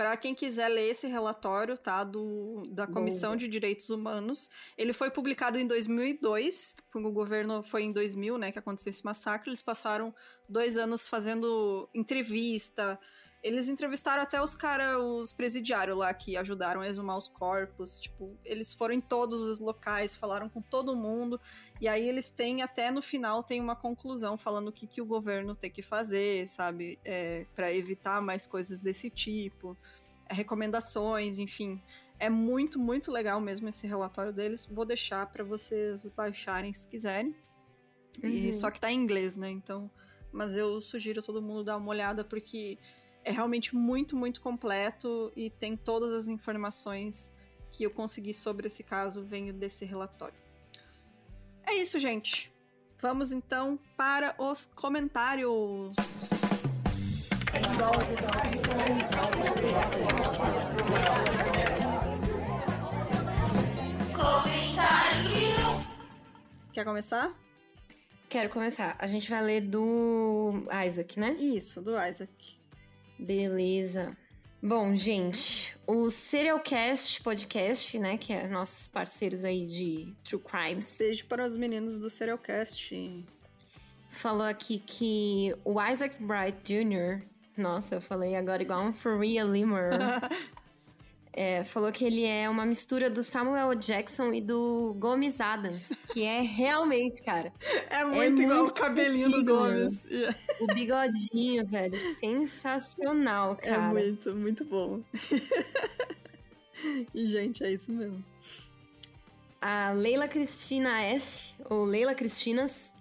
para 0.00 0.16
quem 0.16 0.34
quiser 0.34 0.68
ler 0.68 0.88
esse 0.88 1.06
relatório, 1.06 1.76
tá? 1.76 2.02
Do, 2.02 2.62
da 2.70 2.86
Comissão 2.86 3.32
Boa. 3.32 3.36
de 3.36 3.46
Direitos 3.46 3.90
Humanos. 3.90 4.48
Ele 4.78 4.94
foi 4.94 5.10
publicado 5.10 5.58
em 5.58 5.66
2002, 5.66 6.74
quando 6.90 7.06
o 7.06 7.12
governo 7.12 7.62
foi 7.62 7.82
em 7.82 7.92
2000, 7.92 8.38
né, 8.38 8.50
que 8.50 8.58
aconteceu 8.58 8.88
esse 8.88 9.04
massacre. 9.04 9.50
Eles 9.50 9.60
passaram 9.60 10.14
dois 10.48 10.78
anos 10.78 11.06
fazendo 11.06 11.86
entrevista. 11.92 12.98
Eles 13.42 13.68
entrevistaram 13.68 14.22
até 14.22 14.42
os 14.42 14.54
caras, 14.54 14.96
os 14.96 15.32
presidiários 15.32 15.98
lá 15.98 16.14
que 16.14 16.34
ajudaram 16.34 16.80
a 16.80 16.88
exumar 16.88 17.18
os 17.18 17.28
corpos. 17.28 18.00
Tipo, 18.00 18.34
eles 18.42 18.72
foram 18.72 18.94
em 18.94 19.02
todos 19.02 19.42
os 19.42 19.58
locais, 19.58 20.16
falaram 20.16 20.48
com 20.48 20.62
todo 20.62 20.96
mundo. 20.96 21.38
E 21.80 21.88
aí 21.88 22.06
eles 22.06 22.28
têm, 22.30 22.60
até 22.62 22.90
no 22.90 23.00
final, 23.00 23.42
tem 23.42 23.60
uma 23.60 23.74
conclusão 23.74 24.36
falando 24.36 24.68
o 24.68 24.72
que, 24.72 24.86
que 24.86 25.00
o 25.00 25.06
governo 25.06 25.54
tem 25.54 25.70
que 25.70 25.80
fazer, 25.80 26.46
sabe? 26.46 26.98
É, 27.04 27.46
para 27.56 27.72
evitar 27.72 28.20
mais 28.20 28.46
coisas 28.46 28.80
desse 28.82 29.08
tipo. 29.08 29.76
É, 30.28 30.34
recomendações, 30.34 31.38
enfim. 31.38 31.82
É 32.18 32.28
muito, 32.28 32.78
muito 32.78 33.10
legal 33.10 33.40
mesmo 33.40 33.66
esse 33.68 33.86
relatório 33.86 34.32
deles. 34.32 34.66
Vou 34.66 34.84
deixar 34.84 35.26
para 35.32 35.42
vocês 35.42 36.04
baixarem 36.14 36.70
se 36.72 36.86
quiserem. 36.86 37.34
E, 38.22 38.48
Uhum. 38.48 38.52
só 38.52 38.70
que 38.70 38.78
tá 38.78 38.92
em 38.92 38.98
inglês, 38.98 39.36
né? 39.36 39.48
Então. 39.48 39.90
Mas 40.30 40.54
eu 40.54 40.80
sugiro 40.82 41.22
todo 41.22 41.40
mundo 41.40 41.64
dar 41.64 41.78
uma 41.78 41.88
olhada 41.88 42.22
porque 42.22 42.78
é 43.24 43.32
realmente 43.32 43.74
muito, 43.74 44.14
muito 44.14 44.40
completo 44.40 45.32
e 45.34 45.48
tem 45.50 45.76
todas 45.76 46.12
as 46.12 46.28
informações 46.28 47.32
que 47.72 47.84
eu 47.84 47.90
consegui 47.90 48.34
sobre 48.34 48.66
esse 48.66 48.82
caso 48.82 49.24
venho 49.24 49.52
desse 49.52 49.84
relatório. 49.84 50.38
É 51.66 51.74
isso, 51.74 51.98
gente. 51.98 52.52
Vamos 53.00 53.32
então 53.32 53.78
para 53.96 54.34
os 54.38 54.66
comentários. 54.66 55.94
Quer 66.72 66.84
começar? 66.84 67.34
Quero 68.28 68.50
começar. 68.50 68.96
A 68.98 69.06
gente 69.06 69.28
vai 69.28 69.42
ler 69.42 69.60
do 69.62 70.52
Isaac, 70.86 71.18
né? 71.18 71.32
Isso, 71.32 71.80
do 71.80 71.90
Isaac. 71.92 72.60
Beleza. 73.18 74.16
Bom, 74.62 74.94
gente, 74.94 75.74
o 75.86 76.10
Serialcast 76.10 77.22
Podcast, 77.22 77.98
né, 77.98 78.18
que 78.18 78.30
é 78.30 78.46
nossos 78.46 78.88
parceiros 78.88 79.42
aí 79.42 79.66
de 79.66 80.14
True 80.22 80.42
Crimes, 80.42 80.96
Beijo 80.98 81.24
para 81.24 81.46
os 81.46 81.56
meninos 81.56 81.96
do 81.96 82.10
Serialcast. 82.10 83.24
falou 84.10 84.46
aqui 84.46 84.78
que 84.78 85.56
o 85.64 85.82
Isaac 85.82 86.22
Bright 86.22 86.58
Jr. 86.62 87.22
Nossa, 87.56 87.94
eu 87.94 88.02
falei 88.02 88.36
agora 88.36 88.62
igual 88.62 88.82
um 88.82 88.92
Faria 88.92 89.44
Limmer. 89.44 89.92
É, 91.32 91.62
falou 91.62 91.92
que 91.92 92.04
ele 92.04 92.24
é 92.24 92.50
uma 92.50 92.66
mistura 92.66 93.08
do 93.08 93.22
Samuel 93.22 93.74
Jackson 93.76 94.32
e 94.32 94.40
do 94.40 94.96
Gomes 94.98 95.40
Adams, 95.40 95.92
que 96.12 96.24
é 96.24 96.40
realmente, 96.40 97.22
cara. 97.22 97.52
É 97.88 98.04
muito, 98.04 98.40
é 98.40 98.44
igual 98.44 98.58
muito 98.58 98.70
o 98.70 98.74
cabelinho 98.74 99.30
do 99.30 99.44
Gomes. 99.44 100.04
O 100.60 100.66
bigodinho, 100.74 101.64
velho, 101.66 101.96
sensacional, 102.18 103.52
é 103.62 103.68
cara. 103.68 104.00
É 104.00 104.02
muito, 104.02 104.34
muito 104.34 104.64
bom. 104.64 105.00
e, 107.14 107.26
gente, 107.28 107.62
é 107.62 107.70
isso 107.70 107.92
mesmo. 107.92 108.24
A 109.60 109.92
Leila 109.92 110.26
Cristina 110.26 111.02
S, 111.02 111.54
ou 111.68 111.84
Leila 111.84 112.14
Cristinas. 112.14 112.92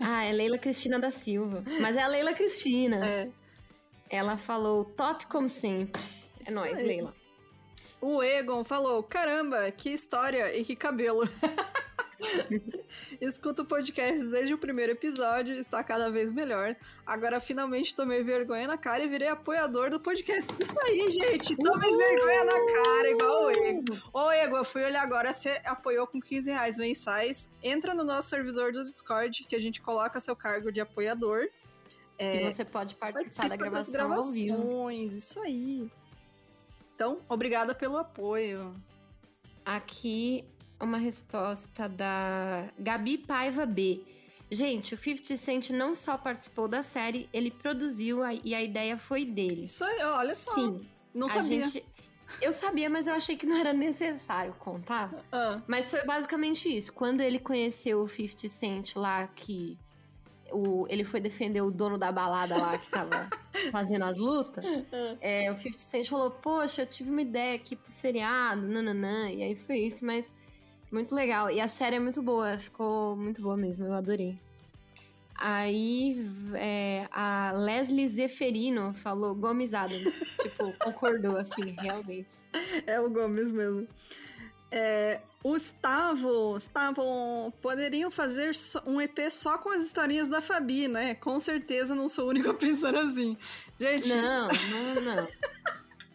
Ah, 0.00 0.24
é 0.24 0.32
Leila 0.32 0.58
Cristina 0.58 0.98
da 0.98 1.10
Silva. 1.10 1.62
Mas 1.80 1.96
é 1.96 2.02
a 2.02 2.08
Leila 2.08 2.32
Cristinas. 2.32 3.06
É. 3.06 3.30
Ela 4.10 4.36
falou 4.36 4.84
top 4.84 5.26
como 5.26 5.48
sempre. 5.48 6.00
É 6.44 6.50
nóis, 6.50 6.78
Leila. 6.78 7.14
O 8.08 8.22
Egon 8.22 8.62
falou: 8.62 9.02
caramba, 9.02 9.68
que 9.72 9.90
história 9.90 10.56
e 10.56 10.64
que 10.64 10.76
cabelo. 10.76 11.28
Escuto 13.20 13.62
o 13.62 13.64
podcast 13.64 14.24
desde 14.28 14.54
o 14.54 14.58
primeiro 14.58 14.92
episódio, 14.92 15.52
está 15.54 15.82
cada 15.82 16.08
vez 16.08 16.32
melhor. 16.32 16.76
Agora 17.04 17.40
finalmente 17.40 17.96
tomei 17.96 18.22
vergonha 18.22 18.68
na 18.68 18.78
cara 18.78 19.02
e 19.02 19.08
virei 19.08 19.26
apoiador 19.26 19.90
do 19.90 19.98
podcast. 19.98 20.54
Isso 20.56 20.74
aí, 20.84 21.10
gente! 21.10 21.56
Tomei 21.56 21.90
Uhul! 21.90 21.98
vergonha 21.98 22.44
na 22.44 22.52
cara, 22.52 23.10
igual 23.10 23.44
o 23.46 23.50
Ego. 23.50 23.98
Ô, 24.12 24.30
Ego, 24.30 24.56
eu 24.56 24.64
fui 24.64 24.84
olhar 24.84 25.02
agora, 25.02 25.32
você 25.32 25.60
apoiou 25.64 26.06
com 26.06 26.20
15 26.20 26.48
reais 26.48 26.78
mensais. 26.78 27.50
Entra 27.60 27.92
no 27.92 28.04
nosso 28.04 28.28
servidor 28.28 28.70
do 28.70 28.84
Discord, 28.84 29.44
que 29.48 29.56
a 29.56 29.60
gente 29.60 29.82
coloca 29.82 30.20
seu 30.20 30.36
cargo 30.36 30.70
de 30.70 30.80
apoiador. 30.80 31.48
É, 32.16 32.36
e 32.36 32.52
você 32.52 32.64
pode 32.64 32.94
participar 32.94 33.48
da 33.48 33.56
gravação 33.56 34.12
ao 34.12 34.30
vivo. 34.30 34.92
Isso 34.92 35.40
aí. 35.40 35.90
Então, 36.96 37.20
obrigada 37.28 37.74
pelo 37.74 37.98
apoio. 37.98 38.74
Aqui 39.62 40.42
uma 40.80 40.96
resposta 40.96 41.90
da 41.90 42.70
Gabi 42.78 43.18
Paiva 43.18 43.66
B. 43.66 44.02
Gente, 44.50 44.94
o 44.94 44.98
50 44.98 45.36
Cent 45.36 45.70
não 45.70 45.94
só 45.94 46.16
participou 46.16 46.66
da 46.66 46.82
série, 46.82 47.28
ele 47.34 47.50
produziu 47.50 48.22
a, 48.22 48.32
e 48.32 48.54
a 48.54 48.62
ideia 48.62 48.96
foi 48.96 49.26
dele. 49.26 49.64
Isso 49.64 49.84
aí, 49.84 50.02
olha 50.04 50.34
só. 50.34 50.54
Sim. 50.54 50.88
Não 51.12 51.28
sabia. 51.28 51.66
Gente, 51.66 51.84
eu 52.40 52.52
sabia, 52.52 52.88
mas 52.88 53.06
eu 53.06 53.12
achei 53.12 53.36
que 53.36 53.44
não 53.44 53.56
era 53.56 53.74
necessário 53.74 54.54
contar. 54.54 55.12
Ah. 55.30 55.60
Mas 55.66 55.90
foi 55.90 56.02
basicamente 56.06 56.74
isso. 56.74 56.94
Quando 56.94 57.20
ele 57.20 57.38
conheceu 57.38 58.00
o 58.00 58.08
50 58.08 58.48
Cent 58.48 58.96
lá, 58.96 59.26
que 59.28 59.78
o, 60.52 60.86
ele 60.88 61.04
foi 61.04 61.20
defender 61.20 61.60
o 61.60 61.70
dono 61.70 61.98
da 61.98 62.12
balada 62.12 62.56
lá 62.56 62.78
que 62.78 62.88
tava 62.90 63.28
fazendo 63.72 64.04
as 64.04 64.16
lutas, 64.16 64.64
é, 65.20 65.50
o 65.50 65.56
50 65.56 65.78
Cent 65.78 66.08
falou, 66.08 66.30
poxa, 66.30 66.82
eu 66.82 66.86
tive 66.86 67.10
uma 67.10 67.22
ideia 67.22 67.56
aqui 67.56 67.76
pro 67.76 67.90
seriado, 67.90 68.66
nananã, 68.68 69.30
e 69.30 69.42
aí 69.42 69.56
foi 69.56 69.78
isso, 69.78 70.04
mas 70.04 70.34
muito 70.90 71.14
legal. 71.14 71.50
E 71.50 71.60
a 71.60 71.68
série 71.68 71.96
é 71.96 72.00
muito 72.00 72.22
boa, 72.22 72.56
ficou 72.58 73.16
muito 73.16 73.42
boa 73.42 73.56
mesmo, 73.56 73.86
eu 73.86 73.92
adorei. 73.92 74.38
Aí 75.38 76.26
é, 76.54 77.06
a 77.10 77.52
Leslie 77.52 78.08
Zeferino 78.08 78.94
falou 78.94 79.34
Gomes 79.34 79.74
Adams. 79.74 80.18
tipo, 80.40 80.72
concordou, 80.78 81.36
assim, 81.36 81.74
realmente. 81.78 82.32
É 82.86 83.00
o 83.00 83.10
Gomes 83.10 83.50
mesmo. 83.50 83.86
É, 84.70 85.20
Gustavo, 85.46 86.56
estavam 86.56 87.52
poderiam 87.62 88.10
fazer 88.10 88.50
um 88.84 89.00
EP 89.00 89.30
só 89.30 89.56
com 89.56 89.70
as 89.70 89.84
historinhas 89.84 90.26
da 90.26 90.40
Fabi, 90.40 90.88
né? 90.88 91.14
Com 91.14 91.38
certeza 91.38 91.94
não 91.94 92.08
sou 92.08 92.26
o 92.26 92.28
único 92.30 92.50
a 92.50 92.54
pensar 92.54 92.96
assim. 92.96 93.36
Gente. 93.78 94.08
Não, 94.08 94.48
não, 94.48 94.94
não. 95.02 95.28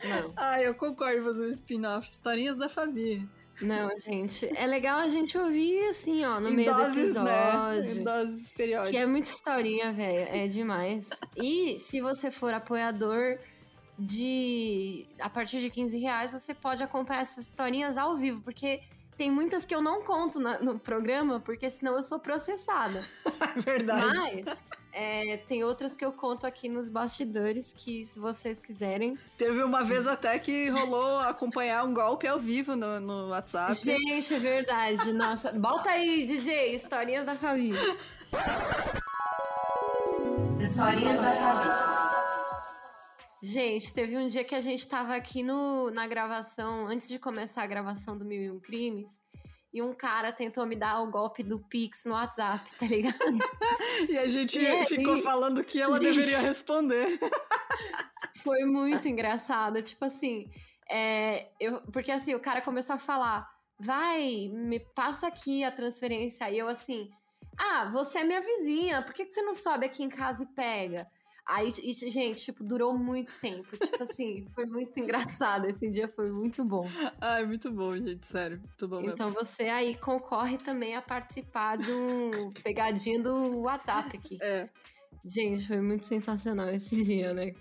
não. 0.10 0.34
ah, 0.36 0.62
eu 0.62 0.76
concordo 0.76 1.22
em 1.22 1.24
fazer 1.24 1.48
um 1.48 1.52
spin-off, 1.52 2.10
historinhas 2.10 2.58
da 2.58 2.68
Fabi. 2.68 3.26
Não, 3.62 3.98
gente, 4.00 4.50
é 4.58 4.66
legal 4.66 5.00
a 5.00 5.08
gente 5.08 5.38
ouvir 5.38 5.88
assim, 5.88 6.26
ó, 6.26 6.40
no 6.40 6.50
em 6.50 6.54
meio 6.54 6.74
doses, 6.74 7.14
do 7.14 7.24
né? 7.24 7.48
episódio. 7.48 7.84
Né? 7.84 8.02
Em 8.02 8.04
doses 8.04 8.52
periódicas. 8.52 8.92
Que 8.92 8.98
é 8.98 9.06
muita 9.06 9.30
historinha, 9.30 9.94
velho, 9.94 10.28
é 10.30 10.48
demais. 10.48 11.08
E 11.38 11.80
se 11.80 12.02
você 12.02 12.30
for 12.30 12.54
apoiador 12.54 13.38
de 13.98 15.08
a 15.22 15.30
partir 15.30 15.62
de 15.62 15.70
15 15.70 15.98
reais, 16.00 16.32
você 16.32 16.54
pode 16.54 16.84
acompanhar 16.84 17.22
essas 17.22 17.46
historinhas 17.46 17.98
ao 17.98 18.18
vivo, 18.18 18.42
porque 18.42 18.82
tem 19.22 19.30
muitas 19.30 19.68
que 19.68 19.76
eu 19.76 19.84
não 19.84 20.02
conto 20.02 20.40
na, 20.40 20.58
no 20.58 20.80
programa, 20.80 21.40
porque 21.40 21.70
senão 21.70 21.96
eu 21.96 22.02
sou 22.02 22.18
processada. 22.18 23.06
Verdade. 23.56 24.44
Mas 24.44 24.64
é, 24.92 25.38
tem 25.38 25.64
outras 25.64 25.96
que 25.96 26.04
eu 26.04 26.12
conto 26.12 26.48
aqui 26.48 26.68
nos 26.68 26.90
bastidores, 26.90 27.72
que 27.72 28.04
se 28.04 28.18
vocês 28.18 28.60
quiserem. 28.60 29.16
Teve 29.38 29.62
uma 29.62 29.84
vez 29.84 30.08
até 30.08 30.40
que 30.40 30.70
rolou 30.70 31.20
acompanhar 31.20 31.86
um 31.86 31.94
golpe 31.94 32.28
ao 32.28 32.40
vivo 32.40 32.76
no, 32.76 33.00
no 33.00 33.30
WhatsApp. 33.30 33.76
Gente, 33.76 34.34
é 34.34 34.40
verdade. 34.40 35.14
Nossa, 35.14 35.54
bota 35.54 35.92
aí, 35.92 36.26
DJ, 36.26 36.74
historinhas 36.74 37.24
da 37.24 37.36
família. 37.36 37.80
Historinhas 40.60 41.22
da 41.22 41.32
família. 41.32 41.91
Gente, 43.42 43.92
teve 43.92 44.16
um 44.16 44.28
dia 44.28 44.44
que 44.44 44.54
a 44.54 44.62
gente 44.62 44.88
tava 44.88 45.16
aqui 45.16 45.42
no, 45.42 45.89
na 45.89 46.06
gravação, 46.06 46.86
antes 46.86 47.08
de 47.08 47.18
começar 47.18 47.64
a 47.64 47.68
gravação 47.68 48.16
do 48.16 48.24
Mil 48.24 48.42
e 48.42 48.52
Um 48.52 48.60
Crimes, 48.60 49.20
e 49.74 49.82
um 49.82 49.94
cara 49.94 50.32
tentou 50.32 50.66
me 50.68 50.76
dar 50.76 51.02
o 51.02 51.10
golpe 51.10 51.42
do 51.42 51.60
Pix 51.60 52.06
no 52.06 52.12
WhatsApp, 52.12 52.70
tá 52.76 52.86
ligado? 52.86 53.18
e 54.10 54.18
a 54.18 54.28
gente 54.28 54.60
e 54.60 54.86
ficou 54.86 55.16
aí, 55.16 55.24
falando 55.24 55.64
que 55.64 55.82
ela 55.82 56.00
gente, 56.00 56.14
deveria 56.14 56.39
responder. 56.39 57.20
foi 58.44 58.64
muito 58.64 59.08
engraçado. 59.08 59.82
Tipo 59.82 60.06
assim, 60.06 60.52
é, 60.88 61.48
eu, 61.60 61.82
porque 61.92 62.12
assim, 62.12 62.36
o 62.36 62.39
cara 62.39 62.62
começou 62.62 62.96
a 62.96 63.00
falar: 63.00 63.50
vai, 63.80 64.50
me 64.50 64.80
passa 64.80 65.28
aqui 65.28 65.64
a 65.64 65.72
transferência. 65.72 66.50
E 66.52 66.60
eu 66.60 66.68
assim, 66.68 67.10
ah, 67.58 67.89
você 67.92 68.20
é 68.20 68.24
minha 68.24 68.42
vizinha, 68.42 69.02
por 69.02 69.14
que, 69.14 69.26
que 69.26 69.34
você 69.34 69.42
não 69.42 69.56
sobe 69.56 69.86
aqui 69.86 70.04
em 70.04 70.10
casa 70.10 70.44
e 70.44 70.48
pega? 70.48 71.08
Aí, 71.46 71.72
gente, 71.72 72.42
tipo, 72.42 72.64
durou 72.64 72.98
muito 72.98 73.34
tempo. 73.42 73.76
Tipo 73.78 74.04
assim, 74.04 74.48
foi 74.54 74.66
muito 74.66 74.98
engraçado. 75.00 75.66
Esse 75.66 75.89
dia 75.89 76.08
foi 76.08 76.32
muito 76.32 76.64
bom. 76.64 76.88
Ai, 77.20 77.46
muito 77.46 77.72
bom, 77.72 77.96
gente, 77.96 78.26
sério. 78.26 78.60
Muito 78.60 78.88
bom 78.88 78.98
mesmo. 78.98 79.14
Então 79.14 79.34
você 79.34 79.64
aí 79.64 79.96
concorre 79.96 80.58
também 80.58 80.96
a 80.96 81.02
participar 81.02 81.78
do 81.78 82.52
pegadinha 82.64 83.22
do 83.22 83.62
WhatsApp 83.62 84.16
aqui. 84.16 84.38
É. 84.42 84.70
Gente, 85.24 85.68
foi 85.68 85.80
muito 85.80 86.06
sensacional 86.06 86.70
esse 86.70 87.04
dia, 87.04 87.32
né? 87.32 87.54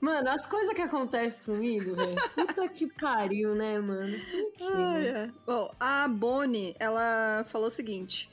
Mano, 0.00 0.28
as 0.28 0.44
coisas 0.44 0.74
que 0.74 0.82
acontecem 0.82 1.42
comigo, 1.42 1.94
velho. 1.94 2.16
Puta 2.34 2.68
que 2.68 2.86
pariu, 2.86 3.54
né, 3.54 3.78
mano? 3.78 4.14
Ah, 4.60 5.00
é. 5.00 5.30
Bom, 5.46 5.74
a 5.80 6.06
Bonnie, 6.08 6.74
ela 6.78 7.42
falou 7.46 7.68
o 7.68 7.70
seguinte. 7.70 8.28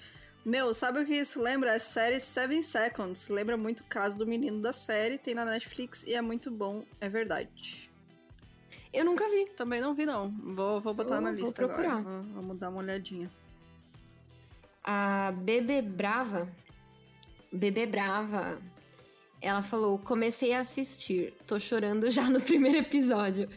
Meu, 0.45 0.75
sabe 0.75 1.01
o 1.01 1.05
que 1.05 1.15
isso 1.15 1.41
lembra? 1.41 1.73
A 1.73 1.79
série 1.79 2.19
Seven 2.19 2.61
Seconds. 2.61 3.29
Lembra 3.29 3.57
muito 3.57 3.79
o 3.79 3.85
caso 3.85 4.15
do 4.15 4.27
menino 4.27 4.61
da 4.61 4.71
série, 4.71 5.17
tem 5.17 5.33
na 5.33 5.43
Netflix 5.43 6.03
e 6.03 6.13
é 6.13 6.21
muito 6.21 6.51
bom, 6.51 6.85
é 7.01 7.09
verdade. 7.09 7.89
Eu 8.93 9.03
nunca 9.03 9.27
vi. 9.27 9.47
Também 9.57 9.81
não 9.81 9.95
vi, 9.95 10.05
não. 10.05 10.29
Vou, 10.29 10.79
vou 10.79 10.93
botar 10.93 11.15
Eu 11.15 11.21
na 11.21 11.31
lista 11.31 11.51
procurar. 11.51 11.97
agora. 11.97 12.21
Vamos 12.33 12.57
dar 12.57 12.69
uma 12.69 12.77
olhadinha. 12.79 13.29
A 14.83 15.33
Bebê 15.35 15.81
Brava. 15.81 16.47
Bebê 17.51 17.87
Brava. 17.87 18.61
Ela 19.41 19.63
falou: 19.63 19.97
comecei 19.97 20.53
a 20.53 20.59
assistir. 20.59 21.33
Tô 21.47 21.59
chorando 21.59 22.07
já 22.11 22.29
no 22.29 22.39
primeiro 22.39 22.77
episódio. 22.77 23.49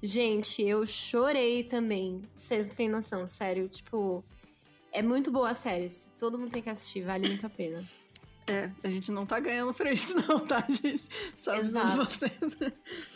Gente, 0.00 0.62
eu 0.62 0.86
chorei 0.86 1.64
também. 1.64 2.22
Vocês 2.36 2.68
não 2.68 2.74
têm 2.76 2.88
noção, 2.88 3.26
sério. 3.26 3.68
Tipo, 3.68 4.24
é 4.92 5.02
muito 5.02 5.30
boa 5.30 5.50
a 5.50 5.54
série. 5.54 5.92
Todo 6.18 6.38
mundo 6.38 6.50
tem 6.50 6.62
que 6.62 6.70
assistir, 6.70 7.02
vale 7.02 7.28
muito 7.28 7.46
a 7.46 7.50
pena. 7.50 7.84
É, 8.48 8.70
a 8.84 8.88
gente 8.88 9.10
não 9.10 9.26
tá 9.26 9.40
ganhando 9.40 9.74
pra 9.74 9.92
isso, 9.92 10.14
não, 10.28 10.38
tá, 10.38 10.64
gente? 10.68 11.08
Só 11.36 11.52
Exato. 11.54 11.96
vocês. 11.96 12.56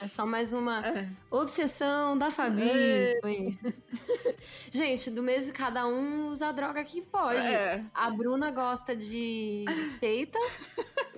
É 0.03 0.09
só 0.09 0.26
mais 0.26 0.53
uma 0.53 0.84
é. 0.84 1.09
obsessão 1.30 2.18
da 2.18 2.32
Fabi. 2.32 2.61
gente, 4.68 5.09
do 5.09 5.22
mês 5.22 5.46
de 5.46 5.53
cada 5.53 5.86
um 5.86 6.26
usa 6.26 6.48
a 6.48 6.53
droga 6.53 6.82
que 6.82 7.01
pode. 7.01 7.38
É. 7.38 7.84
A 7.94 8.11
Bruna 8.11 8.51
gosta 8.51 8.96
de 8.96 9.64
seita 10.01 10.38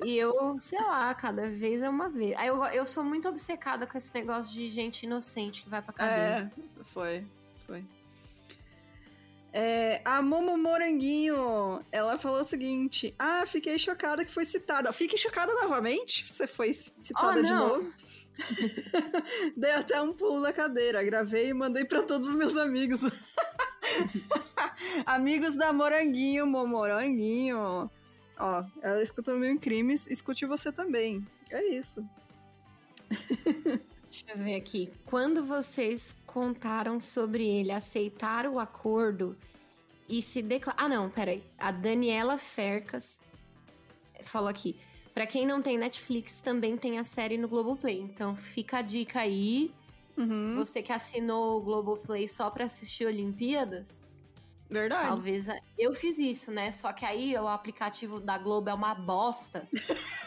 e 0.05 0.19
eu, 0.19 0.59
sei 0.59 0.81
lá, 0.81 1.15
cada 1.15 1.51
vez 1.51 1.81
é 1.81 1.89
uma 1.89 2.11
vez. 2.11 2.37
Aí 2.37 2.49
eu, 2.49 2.63
eu 2.65 2.85
sou 2.85 3.03
muito 3.03 3.27
obcecada 3.29 3.87
com 3.87 3.97
esse 3.97 4.13
negócio 4.13 4.53
de 4.53 4.71
gente 4.71 5.05
inocente 5.05 5.63
que 5.63 5.71
vai 5.71 5.81
pra 5.81 5.95
cadeia. 5.95 6.53
É, 6.53 6.85
foi, 6.85 7.25
foi. 7.67 7.83
É, 9.55 10.01
a 10.03 10.23
Momo 10.23 10.57
Moranguinho, 10.57 11.85
ela 11.93 12.17
falou 12.17 12.41
o 12.41 12.45
seguinte: 12.45 13.15
Ah, 13.19 13.45
fiquei 13.47 13.79
chocada 13.79 14.25
que 14.25 14.31
foi 14.31 14.47
citada. 14.47 14.91
Fique 14.93 15.17
chocada 15.17 15.53
novamente? 15.55 16.25
Você 16.27 16.47
foi 16.47 16.73
citada 16.73 17.39
oh, 17.39 17.43
de 17.43 17.51
novo? 17.51 17.93
Dei 19.55 19.73
até 19.73 20.01
um 20.01 20.15
pulo 20.15 20.41
na 20.41 20.55
cadeira, 20.55 21.05
gravei 21.05 21.51
e 21.51 21.55
mandei 21.55 21.85
para 21.85 22.03
todos 22.03 22.29
os 22.29 22.37
meus 22.37 22.57
amigos. 22.57 23.03
amigos 25.05 25.55
da 25.55 25.71
Moranguinho, 25.71 26.47
Momoranguinho. 26.47 27.91
Ó, 28.39 28.65
ela 28.81 29.03
escuta 29.03 29.35
mil 29.35 29.59
crimes, 29.59 30.07
escute 30.07 30.47
você 30.47 30.73
também. 30.73 31.27
É 31.51 31.63
isso. 31.69 32.03
Deixa 34.13 34.27
eu 34.29 34.45
ver 34.45 34.57
aqui. 34.57 34.91
Quando 35.07 35.43
vocês 35.43 36.15
contaram 36.27 37.01
sobre 37.01 37.49
ele 37.49 37.73
aceitar 37.73 38.47
o 38.47 38.59
acordo 38.59 39.35
e 40.07 40.21
se 40.21 40.43
declarar. 40.43 40.83
Ah, 40.83 40.89
não, 40.89 41.09
peraí. 41.09 41.43
A 41.57 41.73
Daniela 41.73 42.37
Fercas 42.37 43.19
falou 44.23 44.51
aqui. 44.51 44.79
Pra 45.15 45.27
quem 45.27 45.47
não 45.47 45.63
tem 45.63 45.79
Netflix, 45.79 46.43
também 46.43 46.77
tem 46.77 46.99
a 46.99 47.05
série 47.05 47.39
no 47.39 47.49
Globoplay. 47.49 48.01
Então 48.01 48.37
fica 48.37 48.79
a 48.79 48.83
dica 48.83 49.21
aí. 49.21 49.73
Uhum. 50.19 50.57
Você 50.57 50.83
que 50.83 50.93
assinou 50.93 51.57
o 51.57 51.63
Globoplay 51.63 52.29
só 52.29 52.51
pra 52.51 52.67
assistir 52.67 53.07
Olimpíadas. 53.07 54.02
Verdade. 54.73 55.09
Talvez. 55.09 55.47
Eu 55.79 55.95
fiz 55.95 56.19
isso, 56.19 56.51
né? 56.51 56.73
Só 56.73 56.93
que 56.93 57.05
aí 57.05 57.35
o 57.35 57.47
aplicativo 57.47 58.19
da 58.19 58.39
Globo 58.39 58.71
é 58.71 58.75
uma 58.75 58.95
bosta. 58.95 59.69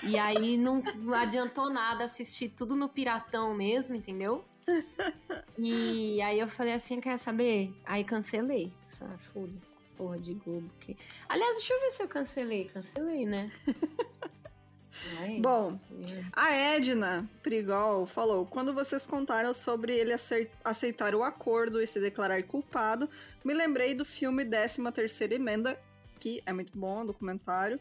e 0.04 0.18
aí 0.18 0.56
não, 0.56 0.84
adiantou 1.14 1.70
nada 1.70 2.06
assistir 2.06 2.50
tudo 2.50 2.76
no 2.76 2.88
Piratão 2.88 3.54
mesmo, 3.56 3.96
entendeu? 3.96 4.46
E 5.58 6.22
aí 6.22 6.40
eu 6.40 6.48
falei 6.48 6.74
assim, 6.74 7.00
quer 7.02 7.18
saber? 7.18 7.74
Aí 7.86 8.04
cancelei. 8.04 8.72
Ah, 9.02 9.18
foda-se, 9.18 9.76
porra 9.98 10.20
de 10.20 10.34
Globo. 10.34 10.70
Que... 10.80 10.98
Aliás, 11.28 11.58
deixa 11.58 11.74
eu 11.74 11.82
ver 11.82 11.92
se 11.92 12.04
eu 12.04 12.08
cancelei. 12.08 12.66
Cancelei, 12.66 13.26
né? 13.26 13.52
Ai, 15.20 15.40
Bom, 15.40 15.80
é. 15.92 16.24
a 16.34 16.54
Edna 16.54 17.30
Prigol 17.44 18.06
falou: 18.06 18.46
quando 18.46 18.74
vocês 18.74 19.06
contaram 19.06 19.54
sobre 19.54 19.94
ele 19.94 20.14
aceitar 20.64 21.14
o 21.14 21.24
acordo 21.24 21.82
e 21.82 21.88
se 21.88 22.00
declarar 22.00 22.42
culpado, 22.44 23.10
me 23.44 23.54
lembrei 23.54 23.94
do 23.94 24.06
filme 24.06 24.46
13 24.46 24.82
Terceira 24.92 25.36
Emenda, 25.36 25.80
que 26.20 26.42
é 26.46 26.54
muito 26.54 26.78
bom, 26.78 27.02
um 27.02 27.06
documentário, 27.06 27.80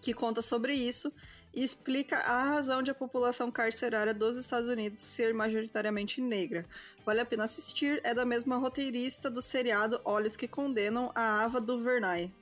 que 0.00 0.14
conta 0.14 0.40
sobre 0.40 0.74
isso 0.74 1.12
e 1.54 1.62
explica 1.62 2.18
a 2.18 2.44
razão 2.44 2.82
de 2.82 2.90
a 2.90 2.94
população 2.94 3.50
carcerária 3.50 4.14
dos 4.14 4.36
Estados 4.36 4.68
Unidos 4.68 5.02
ser 5.02 5.34
majoritariamente 5.34 6.20
negra. 6.20 6.64
Vale 7.04 7.20
a 7.20 7.26
pena 7.26 7.44
assistir, 7.44 8.00
é 8.04 8.14
da 8.14 8.24
mesma 8.24 8.56
roteirista 8.56 9.30
do 9.30 9.42
seriado 9.42 10.00
Olhos 10.04 10.36
que 10.36 10.48
Condenam, 10.48 11.10
a 11.14 11.44
Ava 11.44 11.60
DuVernay. 11.60 12.32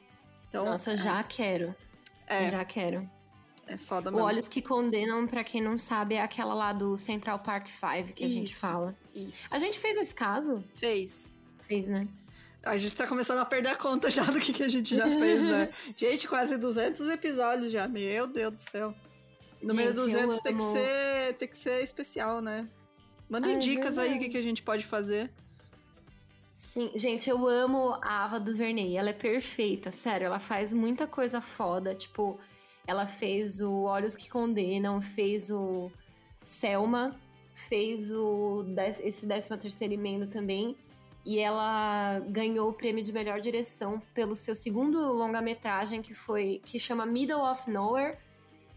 Então, 0.49 0.65
Nossa, 0.65 0.97
já 0.97 1.23
quero. 1.25 1.75
é, 2.27 2.51
Já 2.51 2.65
quero. 2.65 3.09
É 3.71 3.77
foda 3.77 4.11
O 4.11 4.13
mesmo. 4.13 4.27
Olhos 4.27 4.49
que 4.49 4.61
Condenam, 4.61 5.27
pra 5.27 5.45
quem 5.45 5.63
não 5.63 5.79
sabe, 5.79 6.17
é 6.17 6.23
aquela 6.23 6.55
lá 6.55 6.73
do 6.73 6.97
Central 6.97 7.39
Park 7.39 7.69
5 7.69 8.13
que 8.15 8.25
a 8.25 8.29
gente 8.29 8.53
Isso. 8.53 8.61
fala. 8.61 8.97
Isso. 9.15 9.39
A 9.51 9.59
gente 9.59 9.79
fez 9.79 9.97
esse 9.97 10.15
caso? 10.15 10.65
Fez. 10.75 11.35
Fez, 11.63 11.87
né? 11.87 12.09
A 12.63 12.77
gente 12.77 12.95
tá 12.95 13.07
começando 13.07 13.39
a 13.39 13.45
perder 13.45 13.71
a 13.71 13.77
conta 13.77 14.11
já 14.11 14.25
do 14.25 14.39
que, 14.39 14.53
que 14.53 14.63
a 14.63 14.69
gente 14.69 14.95
já 14.95 15.07
fez, 15.07 15.43
né? 15.43 15.71
gente, 15.97 16.29
quase 16.29 16.59
200 16.59 17.09
episódios 17.09 17.73
já. 17.73 17.89
Meu 17.89 18.27
Deus 18.27 18.55
do 18.55 18.61
céu. 18.63 18.95
Número 19.63 19.91
Gente, 19.91 20.15
eu 20.15 20.27
200 20.29 20.41
tem 20.41 20.57
que, 20.57 20.63
ser, 20.63 21.35
tem 21.35 21.49
que 21.49 21.57
ser 21.57 21.85
especial, 21.85 22.41
né? 22.41 22.69
Mandem 23.29 23.53
Ah, 23.53 23.57
é 23.57 23.59
dicas 23.59 23.99
aí 23.99 24.17
o 24.17 24.19
que, 24.19 24.29
que 24.29 24.37
a 24.37 24.43
gente 24.43 24.63
pode 24.63 24.85
fazer. 24.85 25.31
Sim, 26.55 26.91
gente, 26.97 27.31
eu 27.31 27.47
amo 27.47 27.97
a 28.03 28.25
Ava 28.25 28.41
DuVernay. 28.41 28.97
Ela 28.97 29.11
é 29.11 29.15
perfeita, 29.15 29.91
sério. 29.91 30.27
Ela 30.27 30.39
faz 30.39 30.75
muita 30.75 31.07
coisa 31.07 31.41
foda. 31.41 31.95
Tipo, 31.95 32.39
ela 32.87 33.07
fez 33.07 33.61
o 33.61 33.83
Olhos 33.83 34.17
que 34.17 34.29
Condenam, 34.29 35.01
fez 35.01 35.51
o 35.51 35.91
Selma, 36.43 37.15
fez 37.55 38.11
o 38.11 38.65
esse 39.03 39.27
13 39.27 39.49
terceiro 39.59 39.95
emenda 39.95 40.27
também. 40.27 40.77
E 41.25 41.39
ela 41.39 42.19
ganhou 42.29 42.71
o 42.71 42.73
prêmio 42.73 43.05
de 43.05 43.13
melhor 43.13 43.41
direção 43.41 44.01
pelo 44.15 44.35
seu 44.35 44.55
segundo 44.55 44.99
longa-metragem, 45.13 46.01
que 46.01 46.15
foi 46.15 46.63
que 46.65 46.81
chama 46.81 47.05
Middle 47.05 47.43
of 47.43 47.71
Nowhere. 47.71 48.17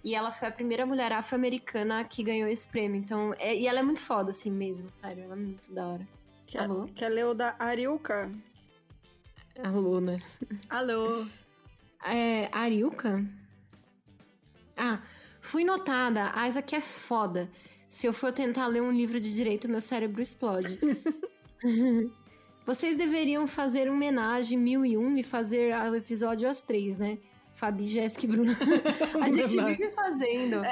E 0.03 0.13
ela 0.13 0.33
foi 0.33 0.49
a 0.49 0.51
primeira 0.51 0.85
mulher 0.85 1.13
afro-americana 1.13 2.03
que 2.03 2.21
ganhou 2.21 2.49
esse 2.49 2.67
prêmio. 2.67 2.99
Então, 2.99 3.33
é- 3.39 3.55
e 3.55 3.65
ela 3.65 3.79
é 3.79 3.83
muito 3.83 4.01
foda, 4.01 4.31
assim 4.31 4.51
mesmo, 4.51 4.89
sério. 4.91 5.23
Ela 5.23 5.33
é 5.33 5.37
muito 5.37 5.73
da 5.73 5.87
hora. 5.87 6.07
Quer, 6.45 6.63
Alô? 6.63 6.89
quer 6.93 7.07
ler 7.07 7.25
o 7.25 7.33
da 7.33 7.55
Ariuka? 7.57 8.29
Alô, 9.63 10.01
né? 10.01 10.21
Alô. 10.69 11.25
É, 12.05 12.49
Ariuka? 12.51 13.23
Ah, 14.75 15.01
fui 15.41 15.63
notada. 15.63 16.31
A 16.33 16.47
Isaac 16.47 16.75
é 16.75 16.81
foda. 16.81 17.49
Se 17.87 18.07
eu 18.07 18.13
for 18.13 18.31
tentar 18.31 18.67
ler 18.67 18.81
um 18.81 18.91
livro 18.91 19.19
de 19.19 19.33
direito, 19.33 19.69
meu 19.69 19.81
cérebro 19.81 20.21
explode. 20.21 20.79
Vocês 22.65 22.95
deveriam 22.95 23.45
fazer 23.45 23.89
homenagem 23.89 24.57
1001 24.57 25.17
e 25.17 25.23
fazer 25.23 25.75
o 25.75 25.95
episódio 25.95 26.49
às 26.49 26.61
três, 26.61 26.97
né? 26.97 27.17
Fabi, 27.53 27.85
Jéssica 27.85 28.25
e 28.25 28.29
Bruna. 28.29 28.57
A 29.21 29.29
gente 29.29 29.61
vive 29.61 29.89
fazendo. 29.91 30.61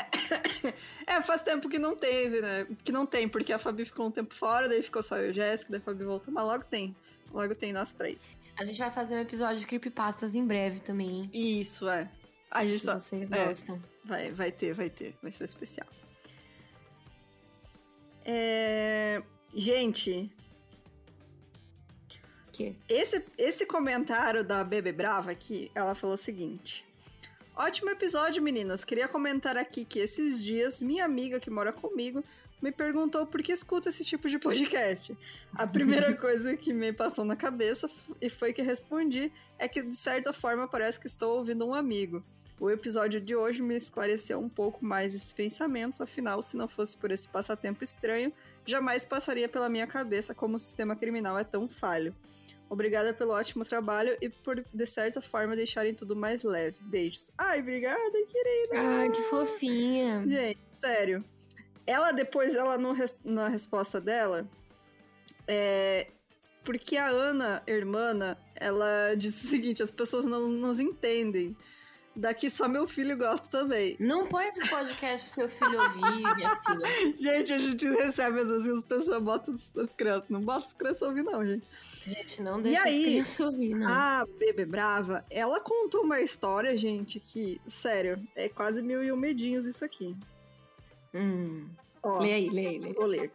É, 1.07 1.21
faz 1.21 1.41
tempo 1.41 1.67
que 1.67 1.77
não 1.77 1.95
teve, 1.95 2.41
né? 2.41 2.67
Que 2.83 2.91
não 2.91 3.05
tem, 3.05 3.27
porque 3.27 3.51
a 3.51 3.59
Fabi 3.59 3.83
ficou 3.83 4.07
um 4.07 4.11
tempo 4.11 4.33
fora, 4.33 4.69
daí 4.69 4.81
ficou 4.81 5.01
só 5.01 5.17
eu 5.17 5.27
e 5.27 5.29
a 5.29 5.33
Jéssica, 5.33 5.71
daí 5.71 5.81
a 5.81 5.83
Fabi 5.83 6.03
voltou, 6.03 6.33
mas 6.33 6.45
logo 6.45 6.63
tem. 6.63 6.95
Logo 7.33 7.53
tem 7.55 7.73
nós 7.73 7.91
três. 7.91 8.37
A 8.57 8.63
gente 8.63 8.77
vai 8.77 8.91
fazer 8.91 9.15
um 9.15 9.19
episódio 9.19 9.59
de 9.59 9.67
creepypastas 9.67 10.35
em 10.35 10.45
breve 10.45 10.79
também, 10.79 11.09
hein? 11.09 11.29
Isso, 11.33 11.89
é. 11.89 12.09
A 12.49 12.63
gente 12.63 12.85
tá. 12.85 12.99
vocês 12.99 13.31
é. 13.31 13.45
gostam. 13.45 13.81
Vai, 14.03 14.31
vai 14.31 14.51
ter, 14.51 14.73
vai 14.73 14.89
ter. 14.89 15.15
Vai 15.21 15.31
ser 15.31 15.45
especial. 15.45 15.87
É... 18.25 19.21
Gente, 19.53 20.31
Que? 22.51 22.75
esse, 22.87 23.25
esse 23.37 23.65
comentário 23.65 24.43
da 24.43 24.63
Bebê 24.63 24.91
Brava 24.93 25.31
aqui, 25.31 25.69
ela 25.75 25.93
falou 25.93 26.13
o 26.13 26.17
seguinte. 26.17 26.85
Ótimo 27.55 27.89
episódio, 27.89 28.41
meninas. 28.41 28.85
Queria 28.85 29.07
comentar 29.09 29.57
aqui 29.57 29.83
que 29.83 29.99
esses 29.99 30.41
dias 30.41 30.81
minha 30.81 31.03
amiga 31.03 31.39
que 31.39 31.49
mora 31.49 31.73
comigo 31.73 32.23
me 32.61 32.71
perguntou 32.71 33.25
por 33.25 33.41
que 33.41 33.51
escuto 33.51 33.89
esse 33.89 34.05
tipo 34.05 34.29
de 34.29 34.39
podcast. 34.39 35.17
A 35.53 35.67
primeira 35.67 36.13
coisa 36.15 36.55
que 36.55 36.73
me 36.73 36.93
passou 36.93 37.25
na 37.25 37.35
cabeça 37.35 37.89
e 38.21 38.29
foi 38.29 38.53
que 38.53 38.61
respondi 38.61 39.31
é 39.57 39.67
que 39.67 39.83
de 39.83 39.95
certa 39.95 40.31
forma 40.31 40.67
parece 40.67 40.99
que 40.99 41.07
estou 41.07 41.39
ouvindo 41.39 41.65
um 41.65 41.73
amigo. 41.73 42.23
O 42.61 42.69
episódio 42.69 43.19
de 43.19 43.35
hoje 43.35 43.59
me 43.59 43.75
esclareceu 43.75 44.39
um 44.39 44.47
pouco 44.47 44.85
mais 44.85 45.15
esse 45.15 45.33
pensamento, 45.33 46.03
afinal, 46.03 46.43
se 46.43 46.55
não 46.55 46.67
fosse 46.67 46.95
por 46.95 47.09
esse 47.09 47.27
passatempo 47.27 47.83
estranho, 47.83 48.31
jamais 48.63 49.03
passaria 49.03 49.49
pela 49.49 49.67
minha 49.67 49.87
cabeça 49.87 50.35
como 50.35 50.57
o 50.57 50.59
sistema 50.59 50.95
criminal 50.95 51.39
é 51.39 51.43
tão 51.43 51.67
falho. 51.67 52.15
Obrigada 52.69 53.15
pelo 53.15 53.31
ótimo 53.31 53.65
trabalho 53.65 54.15
e 54.21 54.29
por, 54.29 54.63
de 54.71 54.85
certa 54.85 55.19
forma, 55.21 55.55
deixarem 55.55 55.95
tudo 55.95 56.15
mais 56.15 56.43
leve. 56.43 56.77
Beijos. 56.81 57.31
Ai, 57.35 57.61
obrigada, 57.61 57.97
querida. 58.29 58.75
Ai, 58.75 59.09
que 59.09 59.23
fofinha. 59.23 60.23
Gente, 60.27 60.59
sério. 60.77 61.25
Ela, 61.87 62.11
depois, 62.11 62.53
ela 62.53 62.77
no 62.77 62.95
na 63.25 63.47
resposta 63.47 63.99
dela, 63.99 64.47
é. 65.47 66.11
Porque 66.63 66.95
a 66.95 67.07
Ana, 67.07 67.63
irmã, 67.65 68.37
ela 68.55 69.15
disse 69.17 69.47
o 69.47 69.49
seguinte: 69.49 69.81
as 69.81 69.89
pessoas 69.89 70.25
não 70.25 70.47
nos 70.47 70.79
entendem. 70.79 71.57
Daqui 72.13 72.49
só 72.49 72.67
meu 72.67 72.85
filho 72.85 73.17
gosta 73.17 73.47
também. 73.47 73.95
Não 73.99 74.27
põe 74.27 74.45
esse 74.47 74.67
podcast 74.67 75.25
pro 75.27 75.33
seu 75.33 75.49
filho 75.49 75.81
ouvir, 75.81 76.35
minha 76.35 76.55
filha. 76.55 77.15
Gente, 77.17 77.53
a 77.53 77.57
gente 77.57 77.87
recebe 77.89 78.41
às 78.41 78.49
vezes 78.49 78.67
as 78.67 78.81
pessoas 78.81 79.23
botam 79.23 79.53
as 79.55 79.77
as 79.77 79.93
crianças. 79.93 80.29
Não 80.29 80.41
bota 80.41 80.65
as 80.65 80.73
crianças 80.73 81.01
ouvir, 81.03 81.23
não, 81.23 81.45
gente. 81.45 81.65
Gente, 82.05 82.41
não 82.41 82.61
deixa 82.61 82.83
aí? 82.83 82.97
as 82.97 83.05
crianças 83.05 83.39
ouvir, 83.39 83.75
não. 83.75 83.87
A 83.87 84.25
Bebê 84.37 84.65
Brava, 84.65 85.25
ela 85.29 85.59
contou 85.61 86.01
uma 86.01 86.19
história, 86.19 86.75
gente, 86.75 87.19
que, 87.19 87.61
sério, 87.69 88.21
é 88.35 88.49
quase 88.49 88.81
mil 88.81 89.03
e 89.03 89.11
um 89.11 89.17
medinhos 89.17 89.65
isso 89.65 89.85
aqui. 89.85 90.15
Hum. 91.13 91.69
Ó, 92.03 92.19
Lê 92.19 92.33
aí, 92.33 92.49
lê 92.49 92.67
aí, 92.67 92.79
lê. 92.79 92.93
vou 92.93 93.05
ler. 93.05 93.31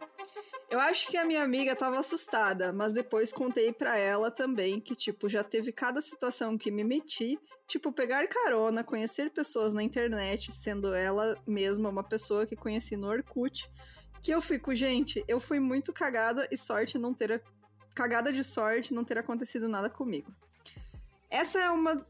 Eu 0.69 0.81
acho 0.81 1.07
que 1.07 1.15
a 1.15 1.23
minha 1.23 1.41
amiga 1.41 1.75
tava 1.75 1.97
assustada, 1.97 2.73
mas 2.73 2.91
depois 2.91 3.31
contei 3.31 3.71
pra 3.71 3.97
ela 3.97 4.29
também 4.29 4.81
que, 4.81 4.95
tipo, 4.95 5.29
já 5.29 5.41
teve 5.41 5.71
cada 5.71 6.01
situação 6.01 6.57
que 6.57 6.69
me 6.69 6.83
meti, 6.83 7.39
tipo, 7.65 7.91
pegar 7.93 8.27
carona, 8.27 8.83
conhecer 8.83 9.31
pessoas 9.31 9.71
na 9.71 9.81
internet, 9.81 10.51
sendo 10.51 10.93
ela 10.93 11.37
mesma 11.47 11.87
uma 11.87 12.03
pessoa 12.03 12.45
que 12.45 12.55
conheci 12.55 12.97
no 12.97 13.07
Orkut, 13.07 13.69
que 14.21 14.31
eu 14.31 14.41
fico, 14.41 14.75
gente, 14.75 15.23
eu 15.25 15.39
fui 15.39 15.57
muito 15.57 15.93
cagada 15.93 16.45
e 16.51 16.57
sorte 16.57 16.97
não 16.97 17.13
ter. 17.13 17.41
Cagada 17.95 18.31
de 18.31 18.43
sorte 18.43 18.93
não 18.93 19.05
ter 19.05 19.17
acontecido 19.17 19.69
nada 19.69 19.89
comigo. 19.89 20.35
Essa 21.29 21.59
é 21.59 21.69
uma. 21.69 22.05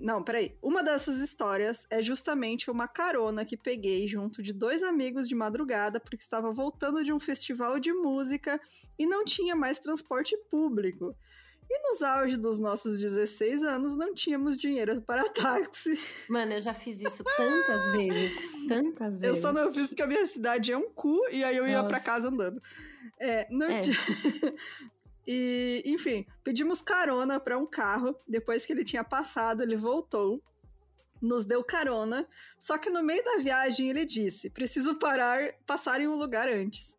Não, 0.00 0.22
peraí. 0.22 0.56
Uma 0.62 0.82
dessas 0.82 1.20
histórias 1.20 1.86
é 1.90 2.00
justamente 2.02 2.70
uma 2.70 2.88
carona 2.88 3.44
que 3.44 3.56
peguei 3.56 4.08
junto 4.08 4.42
de 4.42 4.52
dois 4.52 4.82
amigos 4.82 5.28
de 5.28 5.34
madrugada 5.34 6.00
porque 6.00 6.16
estava 6.16 6.50
voltando 6.50 7.04
de 7.04 7.12
um 7.12 7.20
festival 7.20 7.78
de 7.78 7.92
música 7.92 8.60
e 8.98 9.06
não 9.06 9.24
tinha 9.24 9.54
mais 9.54 9.78
transporte 9.78 10.36
público. 10.50 11.14
E 11.72 11.88
nos 11.88 12.02
auge 12.02 12.36
dos 12.36 12.58
nossos 12.58 12.98
16 12.98 13.62
anos 13.62 13.96
não 13.96 14.12
tínhamos 14.12 14.56
dinheiro 14.56 15.00
para 15.06 15.28
táxi. 15.28 15.96
Mano, 16.28 16.54
eu 16.54 16.60
já 16.60 16.74
fiz 16.74 17.00
isso 17.00 17.22
tantas 17.36 17.92
vezes. 17.92 18.66
Tantas 18.66 19.14
Eu 19.14 19.20
vezes. 19.20 19.42
só 19.42 19.52
não 19.52 19.72
fiz 19.72 19.88
porque 19.88 20.02
a 20.02 20.06
minha 20.06 20.26
cidade 20.26 20.72
é 20.72 20.76
um 20.76 20.90
cu 20.90 21.20
e 21.30 21.44
aí 21.44 21.56
eu 21.56 21.68
ia 21.68 21.76
Nossa. 21.76 21.88
pra 21.88 22.00
casa 22.00 22.28
andando. 22.28 22.60
É, 23.20 23.46
não 23.50 23.66
É. 23.68 23.82
e, 25.32 25.84
enfim, 25.86 26.26
pedimos 26.42 26.82
carona 26.82 27.38
pra 27.38 27.56
um 27.56 27.64
carro. 27.64 28.16
Depois 28.26 28.66
que 28.66 28.72
ele 28.72 28.82
tinha 28.82 29.04
passado, 29.04 29.62
ele 29.62 29.76
voltou. 29.76 30.42
nos 31.22 31.44
deu 31.44 31.62
carona, 31.62 32.26
só 32.58 32.76
que 32.76 32.90
no 32.90 33.00
meio 33.00 33.22
da 33.22 33.36
viagem 33.36 33.88
ele 33.90 34.04
disse: 34.04 34.50
preciso 34.50 34.98
parar, 34.98 35.52
passar 35.64 36.00
em 36.00 36.08
um 36.08 36.16
lugar 36.16 36.48
antes. 36.48 36.98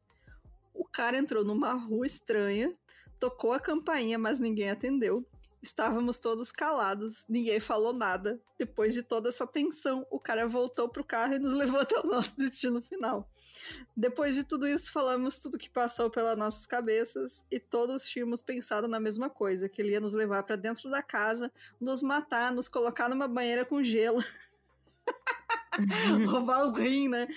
O 0.73 0.85
cara 0.85 1.17
entrou 1.17 1.43
numa 1.43 1.73
rua 1.73 2.07
estranha, 2.07 2.73
tocou 3.19 3.51
a 3.51 3.59
campainha, 3.59 4.17
mas 4.17 4.39
ninguém 4.39 4.69
atendeu. 4.69 5.25
Estávamos 5.61 6.19
todos 6.19 6.51
calados, 6.51 7.23
ninguém 7.29 7.59
falou 7.59 7.93
nada. 7.93 8.41
Depois 8.57 8.93
de 8.93 9.03
toda 9.03 9.29
essa 9.29 9.45
tensão, 9.45 10.05
o 10.09 10.19
cara 10.19 10.47
voltou 10.47 10.89
pro 10.89 11.03
carro 11.03 11.35
e 11.35 11.39
nos 11.39 11.53
levou 11.53 11.79
até 11.79 11.99
o 11.99 12.07
nosso 12.07 12.35
destino 12.35 12.81
final. 12.81 13.29
Depois 13.95 14.35
de 14.35 14.43
tudo 14.43 14.67
isso, 14.67 14.91
falamos 14.91 15.37
tudo 15.37 15.57
que 15.57 15.69
passou 15.69 16.09
pelas 16.09 16.37
nossas 16.37 16.65
cabeças 16.65 17.45
e 17.51 17.59
todos 17.59 18.07
tínhamos 18.07 18.41
pensado 18.41 18.87
na 18.87 18.99
mesma 18.99 19.29
coisa, 19.29 19.69
que 19.69 19.81
ele 19.81 19.91
ia 19.91 19.99
nos 19.99 20.13
levar 20.13 20.43
para 20.43 20.55
dentro 20.55 20.89
da 20.89 21.03
casa, 21.03 21.51
nos 21.79 22.01
matar, 22.01 22.51
nos 22.51 22.67
colocar 22.67 23.07
numa 23.07 23.27
banheira 23.27 23.63
com 23.63 23.83
gelo. 23.83 24.23
Roubar 26.27 26.65
o 26.65 26.71
rim, 26.71 27.07
né? 27.07 27.27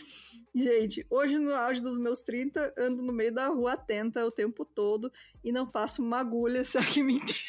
Gente, 0.55 1.05
hoje 1.10 1.36
no 1.36 1.52
auge 1.55 1.80
dos 1.80 1.98
meus 1.98 2.20
30, 2.20 2.74
ando 2.78 3.02
no 3.02 3.12
meio 3.12 3.34
da 3.34 3.48
rua 3.48 3.72
atenta 3.72 4.24
o 4.24 4.30
tempo 4.30 4.64
todo 4.64 5.12
e 5.42 5.51
não 5.51 5.66
passo 5.66 6.01
uma 6.01 6.20
agulha, 6.20 6.62
se 6.64 6.78
é 6.78 6.84
que 6.84 7.02
me 7.02 7.14
entende. 7.14 7.44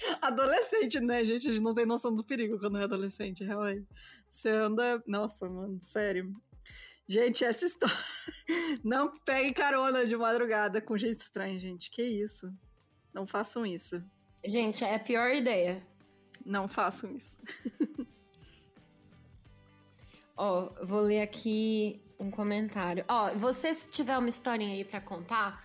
adolescente, 0.20 1.00
né, 1.00 1.24
gente? 1.24 1.48
A 1.48 1.52
gente 1.52 1.62
não 1.62 1.74
tem 1.74 1.86
noção 1.86 2.14
do 2.14 2.24
perigo 2.24 2.58
quando 2.58 2.78
é 2.78 2.84
adolescente, 2.84 3.44
realmente. 3.44 3.86
Você 4.30 4.48
anda. 4.48 5.02
Nossa, 5.06 5.48
mano, 5.48 5.80
sério. 5.82 6.34
Gente, 7.06 7.44
essa 7.44 7.66
história. 7.66 7.96
Não 8.84 9.18
pegue 9.24 9.52
carona 9.52 10.06
de 10.06 10.16
madrugada 10.16 10.80
com 10.80 10.96
gente 10.96 11.20
estranha, 11.20 11.58
gente. 11.58 11.90
Que 11.90 12.02
isso? 12.02 12.52
Não 13.12 13.26
façam 13.26 13.66
isso. 13.66 14.00
Gente, 14.44 14.84
é 14.84 14.94
a 14.94 14.98
pior 14.98 15.34
ideia. 15.34 15.84
Não 16.46 16.68
façam 16.68 17.10
isso. 17.10 17.40
Ó, 20.36 20.70
oh, 20.70 20.86
vou 20.86 21.00
ler 21.00 21.20
aqui 21.20 22.00
um 22.18 22.30
comentário. 22.30 23.04
Ó, 23.08 23.32
oh, 23.32 23.38
você 23.38 23.74
se 23.74 23.88
tiver 23.88 24.16
uma 24.16 24.28
historinha 24.28 24.74
aí 24.74 24.84
para 24.84 25.00
contar, 25.00 25.64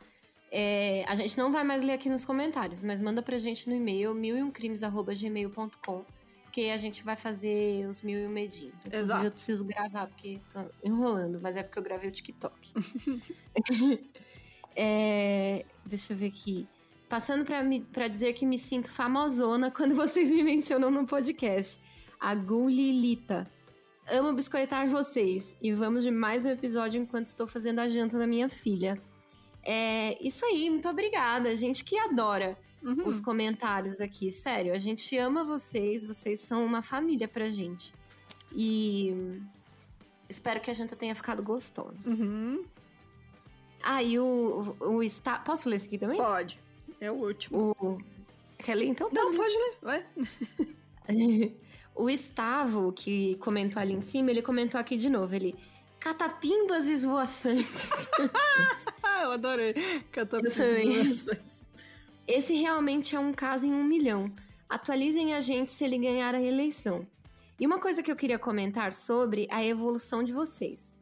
é, 0.57 1.03
a 1.05 1.15
gente 1.15 1.37
não 1.37 1.51
vai 1.51 1.65
mais 1.65 1.83
ler 1.83 1.91
aqui 1.91 2.07
nos 2.07 2.23
comentários, 2.23 2.81
mas 2.81 3.01
manda 3.01 3.21
pra 3.21 3.37
gente 3.37 3.67
no 3.67 3.75
e-mail 3.75 4.13
milioncrimes.gmail.com 4.13 6.05
porque 6.45 6.69
a 6.69 6.77
gente 6.77 7.03
vai 7.03 7.17
fazer 7.17 7.85
os 7.85 8.01
mil 8.01 8.17
e 8.17 8.25
um 8.25 8.29
medinhos. 8.29 8.85
Inclusive, 8.85 9.01
Exato. 9.01 9.25
eu 9.25 9.31
preciso 9.33 9.65
gravar, 9.65 10.07
porque 10.07 10.39
tô 10.53 10.61
enrolando, 10.81 11.37
mas 11.41 11.57
é 11.57 11.63
porque 11.63 11.77
eu 11.77 11.83
gravei 11.83 12.07
o 12.07 12.11
TikTok. 12.13 12.71
é, 14.73 15.65
deixa 15.85 16.13
eu 16.13 16.17
ver 16.17 16.27
aqui. 16.27 16.65
Passando 17.09 17.43
para 17.91 18.07
dizer 18.07 18.31
que 18.31 18.45
me 18.45 18.57
sinto 18.57 18.89
famosona 18.89 19.69
quando 19.69 19.93
vocês 19.99 20.29
me 20.29 20.41
mencionam 20.41 20.89
no 20.89 21.05
podcast. 21.05 21.81
A 22.17 22.33
Gulilita. 22.33 23.51
Amo 24.07 24.31
biscoitar 24.31 24.87
vocês. 24.87 25.57
E 25.61 25.73
vamos 25.73 26.03
de 26.03 26.11
mais 26.11 26.45
um 26.45 26.49
episódio 26.49 27.01
enquanto 27.01 27.27
estou 27.27 27.45
fazendo 27.45 27.79
a 27.79 27.89
janta 27.89 28.17
da 28.17 28.25
minha 28.25 28.47
filha. 28.47 28.97
É 29.65 30.17
isso 30.25 30.45
aí, 30.45 30.69
muito 30.69 30.87
obrigada. 30.87 31.49
A 31.49 31.55
gente 31.55 31.83
que 31.83 31.97
adora 31.97 32.57
uhum. 32.83 33.07
os 33.07 33.19
comentários 33.19 33.99
aqui. 33.99 34.31
Sério, 34.31 34.71
a 34.73 34.77
gente 34.77 35.17
ama 35.17 35.43
vocês, 35.43 36.05
vocês 36.05 36.39
são 36.39 36.63
uma 36.63 36.83
família 36.83 37.27
pra 37.27 37.49
gente. 37.49 37.91
E 38.53 39.41
espero 40.29 40.61
que 40.61 40.69
a 40.69 40.73
gente 40.73 40.95
tenha 40.95 41.15
ficado 41.15 41.41
gostosa. 41.41 41.97
Uhum. 42.05 42.63
Ah, 43.81 44.01
e 44.03 44.19
o, 44.19 44.75
o, 44.79 44.95
o 44.97 45.03
está... 45.03 45.39
Posso 45.39 45.67
ler 45.67 45.77
esse 45.77 45.87
aqui 45.87 45.97
também? 45.97 46.17
Pode. 46.17 46.59
É 47.01 47.11
o 47.11 47.15
último. 47.15 47.75
O... 47.79 47.97
Quer 48.59 48.75
ler 48.75 48.85
então? 48.85 49.09
Não, 49.11 49.35
pode 49.35 49.53
ler, 49.53 49.77
vai. 49.81 50.05
o 51.95 52.09
Estavo, 52.09 52.91
que 52.93 53.35
comentou 53.35 53.81
ali 53.81 53.93
em 53.93 54.01
cima, 54.01 54.31
ele 54.31 54.41
comentou 54.41 54.79
aqui 54.79 54.97
de 54.97 55.09
novo. 55.09 55.35
Ele 55.35 55.55
catapimbas 56.05 56.85
esvoaçantes. 56.85 57.89
Eu 59.23 59.31
adorei. 59.31 59.73
Catapimbas 60.11 60.55
esvoaçantes. 60.55 61.43
Esse 62.27 62.53
realmente 62.53 63.15
é 63.15 63.19
um 63.19 63.31
caso 63.31 63.65
em 63.65 63.73
um 63.73 63.83
milhão. 63.83 64.31
Atualizem 64.69 65.33
a 65.33 65.39
gente 65.39 65.71
se 65.71 65.83
ele 65.83 65.97
ganhar 65.97 66.35
a 66.35 66.41
eleição. 66.41 67.07
E 67.59 67.65
uma 67.65 67.79
coisa 67.79 68.03
que 68.03 68.11
eu 68.11 68.15
queria 68.15 68.37
comentar 68.37 68.93
sobre 68.93 69.47
a 69.49 69.65
evolução 69.65 70.23
de 70.23 70.31
vocês. 70.31 70.93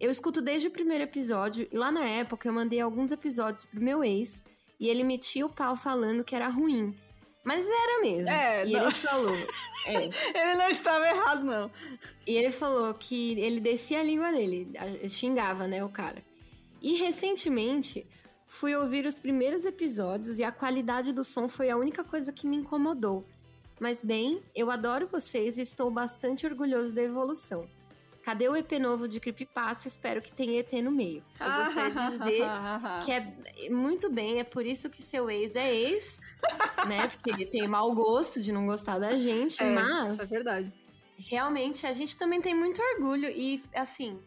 Eu 0.00 0.10
escuto 0.10 0.42
desde 0.42 0.66
o 0.66 0.72
primeiro 0.72 1.04
episódio 1.04 1.68
e 1.70 1.76
lá 1.76 1.92
na 1.92 2.04
época 2.04 2.48
eu 2.48 2.52
mandei 2.52 2.80
alguns 2.80 3.12
episódios 3.12 3.64
pro 3.64 3.80
meu 3.80 4.02
ex 4.02 4.44
e 4.80 4.88
ele 4.88 5.04
metia 5.04 5.46
o 5.46 5.52
pau 5.52 5.76
falando 5.76 6.24
que 6.24 6.34
era 6.34 6.48
ruim. 6.48 6.92
Mas 7.50 7.68
era 7.68 8.00
mesmo. 8.00 8.28
É, 8.28 8.64
e 8.64 8.72
não. 8.72 8.82
ele 8.82 8.90
falou. 8.92 9.34
É. 9.34 10.04
ele 10.40 10.54
não 10.54 10.70
estava 10.70 11.04
errado, 11.04 11.42
não. 11.42 11.68
E 12.24 12.36
ele 12.36 12.52
falou 12.52 12.94
que 12.94 13.40
ele 13.40 13.58
descia 13.58 13.98
a 13.98 14.04
língua 14.04 14.30
dele, 14.30 14.70
xingava, 15.08 15.66
né, 15.66 15.84
o 15.84 15.88
cara. 15.88 16.22
E 16.80 16.94
recentemente 16.94 18.06
fui 18.46 18.76
ouvir 18.76 19.04
os 19.04 19.18
primeiros 19.18 19.64
episódios 19.64 20.38
e 20.38 20.44
a 20.44 20.52
qualidade 20.52 21.12
do 21.12 21.24
som 21.24 21.48
foi 21.48 21.70
a 21.70 21.76
única 21.76 22.04
coisa 22.04 22.32
que 22.32 22.46
me 22.46 22.56
incomodou. 22.56 23.26
Mas 23.80 24.00
bem, 24.00 24.40
eu 24.54 24.70
adoro 24.70 25.08
vocês 25.08 25.58
e 25.58 25.62
estou 25.62 25.90
bastante 25.90 26.46
orgulhoso 26.46 26.94
da 26.94 27.02
evolução. 27.02 27.68
Cadê 28.22 28.48
o 28.48 28.54
EP 28.54 28.78
novo 28.78 29.08
de 29.08 29.18
Creepypasta? 29.18 29.88
Espero 29.88 30.22
que 30.22 30.30
tenha 30.30 30.60
ET 30.60 30.72
no 30.74 30.92
meio. 30.92 31.24
Eu 31.40 31.64
gostaria 31.64 31.90
de 31.90 32.10
dizer 32.16 32.42
que 33.04 33.10
é 33.10 33.70
muito 33.70 34.08
bem, 34.08 34.38
é 34.38 34.44
por 34.44 34.64
isso 34.64 34.88
que 34.88 35.02
seu 35.02 35.28
ex 35.28 35.56
é 35.56 35.74
ex, 35.74 36.20
né? 36.86 37.08
Porque 37.08 37.30
ele 37.30 37.46
tem 37.46 37.66
mau 37.66 37.94
gosto 37.94 38.40
de 38.40 38.52
não 38.52 38.66
gostar 38.66 38.98
da 38.98 39.16
gente, 39.16 39.62
é, 39.62 39.74
mas. 39.74 40.12
Isso 40.12 40.22
é 40.22 40.26
verdade. 40.26 40.72
Realmente, 41.18 41.86
a 41.86 41.92
gente 41.92 42.16
também 42.16 42.40
tem 42.40 42.54
muito 42.54 42.80
orgulho 42.80 43.28
e, 43.28 43.62
assim, 43.74 44.18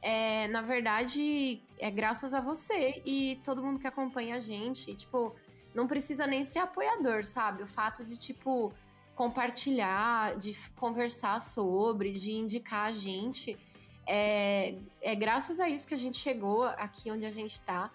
é, 0.00 0.48
na 0.48 0.62
verdade, 0.62 1.62
é 1.78 1.90
graças 1.90 2.32
a 2.32 2.40
você 2.40 3.02
e 3.04 3.40
todo 3.44 3.62
mundo 3.62 3.78
que 3.78 3.86
acompanha 3.86 4.36
a 4.36 4.40
gente. 4.40 4.94
tipo, 4.94 5.34
não 5.74 5.86
precisa 5.86 6.26
nem 6.26 6.44
ser 6.44 6.60
apoiador, 6.60 7.24
sabe? 7.24 7.62
O 7.62 7.66
fato 7.66 8.04
de, 8.04 8.18
tipo, 8.18 8.72
compartilhar, 9.14 10.36
de 10.36 10.56
conversar 10.76 11.40
sobre, 11.40 12.12
de 12.12 12.32
indicar 12.32 12.86
a 12.86 12.92
gente. 12.92 13.58
É, 14.06 14.76
é 15.02 15.14
graças 15.14 15.60
a 15.60 15.68
isso 15.68 15.86
que 15.86 15.94
a 15.94 15.98
gente 15.98 16.16
chegou 16.16 16.62
aqui 16.62 17.10
onde 17.10 17.26
a 17.26 17.30
gente 17.30 17.60
tá. 17.60 17.90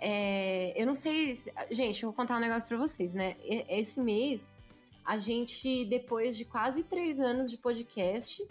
É, 0.00 0.72
eu 0.80 0.86
não 0.86 0.94
sei. 0.94 1.38
Gente, 1.70 2.02
eu 2.02 2.08
vou 2.08 2.16
contar 2.16 2.36
um 2.36 2.40
negócio 2.40 2.66
pra 2.66 2.78
vocês, 2.78 3.12
né? 3.12 3.36
Esse 3.44 4.00
mês, 4.00 4.56
a 5.04 5.18
gente, 5.18 5.84
depois 5.84 6.36
de 6.36 6.44
quase 6.44 6.82
três 6.84 7.20
anos 7.20 7.50
de 7.50 7.58
podcast, 7.58 8.46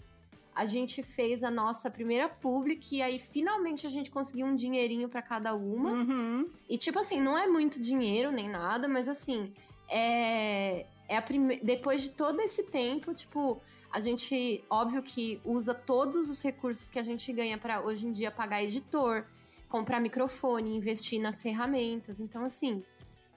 a 0.54 0.66
gente 0.66 1.02
fez 1.02 1.44
a 1.44 1.50
nossa 1.50 1.90
primeira 1.90 2.28
public 2.28 2.96
e 2.96 3.02
aí 3.02 3.18
finalmente 3.18 3.88
a 3.88 3.90
gente 3.90 4.12
conseguiu 4.12 4.46
um 4.46 4.56
dinheirinho 4.56 5.08
para 5.08 5.22
cada 5.22 5.56
uma. 5.56 5.92
Uhum. 5.92 6.50
E 6.70 6.78
tipo 6.78 7.00
assim, 7.00 7.22
não 7.22 7.38
é 7.38 7.48
muito 7.48 7.82
dinheiro 7.82 8.32
nem 8.32 8.50
nada, 8.50 8.88
mas 8.88 9.08
assim, 9.08 9.54
é, 9.88 10.86
é 11.08 11.18
a 11.18 11.22
prime... 11.22 11.60
depois 11.62 12.04
de 12.04 12.10
todo 12.10 12.42
esse 12.42 12.64
tempo, 12.64 13.14
tipo, 13.14 13.62
a 13.92 14.00
gente, 14.00 14.64
óbvio 14.70 15.02
que 15.02 15.42
usa 15.44 15.74
todos 15.74 16.30
os 16.30 16.42
recursos 16.42 16.90
que 16.90 17.00
a 17.00 17.04
gente 17.04 17.32
ganha 17.34 17.58
para 17.58 17.82
hoje 17.82 18.06
em 18.06 18.12
dia 18.12 18.30
pagar 18.30 18.64
editor, 18.64 19.26
comprar 19.70 20.00
microfone, 20.00 20.76
investir 20.76 21.22
nas 21.22 21.42
ferramentas. 21.42 22.20
Então, 22.20 22.44
assim, 22.44 22.84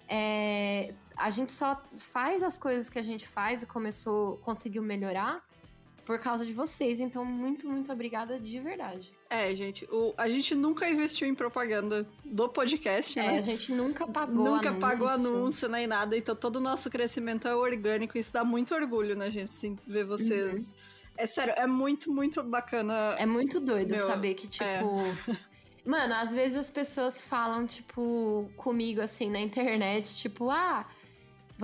é, 0.08 0.92
a 1.16 1.30
gente 1.30 1.52
só 1.52 1.80
faz 1.96 2.42
as 2.42 2.58
coisas 2.58 2.88
que 2.88 2.98
a 2.98 3.02
gente 3.02 3.28
faz 3.28 3.62
e 3.62 3.66
começou, 3.66 4.38
conseguiu 4.38 4.82
melhorar 4.82 5.44
por 6.04 6.18
causa 6.18 6.44
de 6.44 6.52
vocês. 6.52 6.98
Então, 7.00 7.24
muito, 7.24 7.68
muito 7.68 7.92
obrigada 7.92 8.40
de 8.40 8.58
verdade. 8.60 9.12
É, 9.30 9.54
gente, 9.54 9.84
o, 9.92 10.12
a 10.16 10.28
gente 10.28 10.54
nunca 10.54 10.88
investiu 10.88 11.28
em 11.28 11.34
propaganda 11.34 12.08
do 12.24 12.48
podcast, 12.48 13.18
é, 13.18 13.22
né? 13.22 13.36
É, 13.36 13.38
a 13.38 13.42
gente 13.42 13.72
nunca 13.72 14.06
pagou 14.06 14.44
Nunca 14.44 14.68
anúncio. 14.70 14.80
pagou 14.80 15.08
anúncio 15.08 15.68
nem 15.68 15.86
nada. 15.86 16.16
Então, 16.16 16.34
todo 16.34 16.56
o 16.56 16.60
nosso 16.60 16.90
crescimento 16.90 17.46
é 17.46 17.54
orgânico. 17.54 18.18
Isso 18.18 18.32
dá 18.32 18.42
muito 18.42 18.74
orgulho, 18.74 19.14
né, 19.14 19.30
gente? 19.30 19.44
Assim, 19.44 19.78
ver 19.86 20.04
vocês. 20.04 20.70
Uhum. 20.70 20.92
É 21.16 21.26
sério, 21.26 21.52
é 21.56 21.66
muito, 21.66 22.10
muito 22.10 22.42
bacana. 22.42 23.14
É 23.18 23.26
muito 23.26 23.60
doido 23.60 23.90
Meu, 23.90 24.06
saber 24.06 24.34
que, 24.34 24.48
tipo. 24.48 24.64
É. 24.64 24.82
Mano, 25.84 26.14
às 26.14 26.30
vezes 26.32 26.56
as 26.56 26.70
pessoas 26.70 27.22
falam, 27.22 27.66
tipo, 27.66 28.48
comigo 28.56 29.00
assim 29.00 29.30
na 29.30 29.40
internet, 29.40 30.16
tipo, 30.16 30.50
ah. 30.50 30.86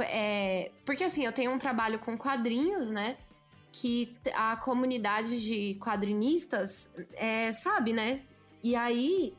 É... 0.01 0.70
Porque 0.85 1.05
assim, 1.05 1.24
eu 1.24 1.32
tenho 1.32 1.51
um 1.53 1.59
trabalho 1.59 1.99
com 1.99 2.16
quadrinhos, 2.16 2.90
né? 2.90 3.16
que 3.73 4.16
a 4.35 4.57
comunidade 4.57 5.40
de 5.40 5.78
quadrinistas 5.81 6.89
é, 7.15 7.53
sabe, 7.53 7.93
né? 7.93 8.23
E 8.62 8.74
aí, 8.74 9.35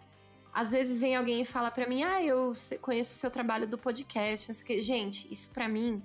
às 0.54 0.72
vezes 0.72 1.00
vem 1.00 1.16
alguém 1.16 1.42
e 1.42 1.46
fala 1.46 1.70
para 1.70 1.88
mim: 1.88 2.04
Ah, 2.04 2.24
eu 2.24 2.54
conheço 2.82 3.14
o 3.14 3.16
seu 3.16 3.30
trabalho 3.30 3.68
do 3.68 3.78
podcast, 3.78 4.48
não 4.48 4.56
sei 4.56 4.64
o 4.64 4.68
quê. 4.68 4.82
Gente, 4.82 5.32
isso 5.32 5.50
para 5.50 5.68
mim 5.68 6.02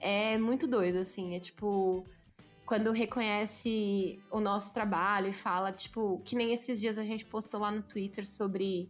é 0.00 0.38
muito 0.38 0.66
doido, 0.66 0.98
assim. 0.98 1.36
É 1.36 1.40
tipo, 1.40 2.04
quando 2.70 2.92
reconhece 2.92 4.22
o 4.30 4.38
nosso 4.38 4.72
trabalho 4.72 5.26
e 5.26 5.32
fala, 5.32 5.72
tipo, 5.72 6.22
que 6.24 6.36
nem 6.36 6.52
esses 6.52 6.80
dias 6.80 6.98
a 6.98 7.02
gente 7.02 7.24
postou 7.24 7.58
lá 7.58 7.68
no 7.68 7.82
Twitter 7.82 8.24
sobre 8.24 8.88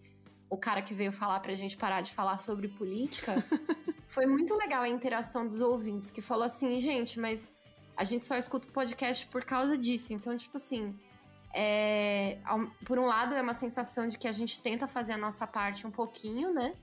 o 0.51 0.59
cara 0.59 0.82
que 0.82 0.93
veio 0.93 1.11
falar 1.11 1.40
pra 1.40 1.55
gente 1.55 1.78
parar 1.78 2.02
de 2.02 2.12
falar 2.12 2.39
sobre 2.40 2.69
política. 2.69 3.43
Foi 4.07 4.27
muito 4.27 4.55
legal 4.55 4.82
a 4.82 4.89
interação 4.90 5.47
dos 5.47 5.62
ouvintes, 5.62 6.11
que 6.11 6.20
falou 6.20 6.44
assim, 6.44 6.78
gente, 6.78 7.19
mas 7.19 7.55
a 7.97 8.05
gente 8.05 8.27
só 8.27 8.36
escuta 8.36 8.69
o 8.69 8.70
podcast 8.70 9.27
por 9.28 9.47
causa 9.47 9.78
disso. 9.78 10.12
Então, 10.12 10.36
tipo 10.36 10.59
assim, 10.59 10.94
é, 11.55 12.36
por 12.85 12.98
um 12.98 13.07
lado 13.07 13.35
é 13.35 13.40
uma 13.40 13.55
sensação 13.55 14.07
de 14.07 14.19
que 14.19 14.28
a 14.28 14.32
gente 14.32 14.61
tenta 14.61 14.86
fazer 14.86 15.12
a 15.12 15.16
nossa 15.16 15.47
parte 15.47 15.86
um 15.86 15.90
pouquinho, 15.90 16.52
né? 16.52 16.74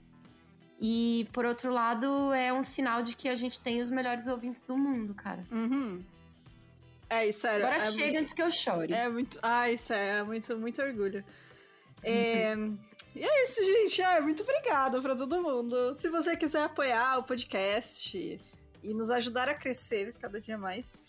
E 0.82 1.30
por 1.32 1.46
outro 1.46 1.72
lado 1.72 2.34
é 2.34 2.52
um 2.52 2.64
sinal 2.64 3.04
de 3.04 3.16
que 3.16 3.30
a 3.30 3.36
gente 3.36 3.60
tem 3.60 3.84
os 3.84 3.92
melhores 3.92 4.26
ouvintes 4.26 4.64
do 4.64 4.76
mundo, 4.76 5.14
cara. 5.14 5.46
Uhum. 5.52 6.04
É, 7.10 7.26
isso 7.26 7.48
é. 7.48 7.56
Agora 7.56 7.76
é 7.76 7.80
chega 7.80 8.06
muito, 8.06 8.20
antes 8.20 8.34
que 8.34 8.42
eu 8.42 8.52
chore. 8.52 8.94
É 8.94 9.08
muito. 9.10 9.40
Ah, 9.42 9.72
isso 9.72 9.94
é, 9.94 10.24
muito, 10.24 10.58
muito 10.58 10.82
orgulho. 10.82 11.24
É, 12.04 12.54
e 13.16 13.24
é 13.24 13.44
isso, 13.44 13.64
gente. 13.64 14.02
É, 14.02 14.20
muito 14.22 14.44
obrigada 14.44 15.02
pra 15.02 15.16
todo 15.16 15.42
mundo. 15.42 15.96
Se 15.98 16.10
você 16.10 16.36
quiser 16.36 16.64
apoiar 16.64 17.18
o 17.18 17.24
podcast 17.24 18.42
e 18.84 18.94
nos 18.94 19.10
ajudar 19.10 19.50
a 19.50 19.54
crescer 19.54 20.14
cada 20.20 20.40
dia 20.40 20.58
mais. 20.58 21.00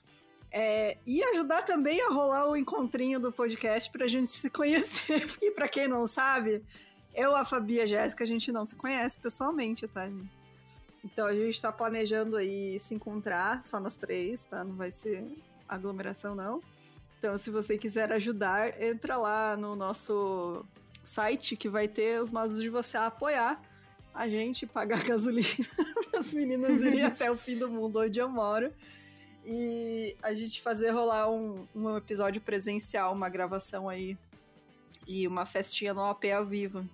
É, 0.51 0.97
e 1.07 1.23
ajudar 1.25 1.63
também 1.63 2.01
a 2.01 2.09
rolar 2.09 2.49
o 2.49 2.57
encontrinho 2.57 3.21
do 3.21 3.31
podcast 3.31 3.91
pra 3.91 4.07
gente 4.07 4.31
se 4.31 4.49
conhecer. 4.49 5.27
Porque, 5.27 5.51
pra 5.53 5.69
quem 5.69 5.87
não 5.87 6.07
sabe, 6.07 6.65
eu, 7.15 7.37
a 7.37 7.45
Fabi 7.45 7.75
e 7.75 7.81
a 7.83 7.87
Jéssica, 7.87 8.25
a 8.25 8.27
gente 8.27 8.51
não 8.51 8.65
se 8.65 8.75
conhece 8.75 9.19
pessoalmente, 9.19 9.87
tá, 9.87 10.07
gente? 10.07 10.39
Então 11.05 11.27
a 11.27 11.35
gente 11.35 11.61
tá 11.61 11.71
planejando 11.71 12.37
aí 12.37 12.79
se 12.81 12.95
encontrar, 12.95 13.65
só 13.65 13.79
nós 13.79 13.97
três, 13.97 14.47
tá? 14.47 14.65
Não 14.65 14.75
vai 14.75 14.91
ser 14.91 15.25
aglomeração, 15.69 16.35
não. 16.35 16.61
Então, 17.19 17.37
se 17.37 17.51
você 17.51 17.77
quiser 17.77 18.13
ajudar, 18.13 18.81
entra 18.81 19.17
lá 19.17 19.57
no 19.57 19.75
nosso 19.75 20.65
site 21.03 21.57
que 21.57 21.69
vai 21.69 21.89
ter 21.89 22.23
os 22.23 22.31
modos 22.31 22.61
de 22.61 22.69
você 22.69 22.97
apoiar 22.97 23.61
a 24.15 24.29
gente, 24.29 24.67
pagar 24.67 25.03
gasolina 25.07 25.47
para 26.11 26.21
as 26.21 26.35
meninas 26.35 26.83
irem 26.83 27.03
até 27.07 27.31
o 27.31 27.37
fim 27.37 27.57
do 27.57 27.69
mundo 27.69 28.01
onde 28.01 28.19
eu 28.19 28.29
moro. 28.29 28.73
E 29.45 30.17
a 30.23 30.35
gente 30.35 30.61
fazer 30.61 30.91
rolar 30.91 31.31
um, 31.31 31.67
um 31.75 31.97
episódio 31.97 32.41
presencial, 32.41 33.13
uma 33.13 33.29
gravação 33.29 33.89
aí 33.89 34.19
e 35.07 35.27
uma 35.27 35.47
festinha 35.47 35.95
no 35.95 36.05
AP 36.05 36.25
ao 36.37 36.45
vivo 36.45 36.85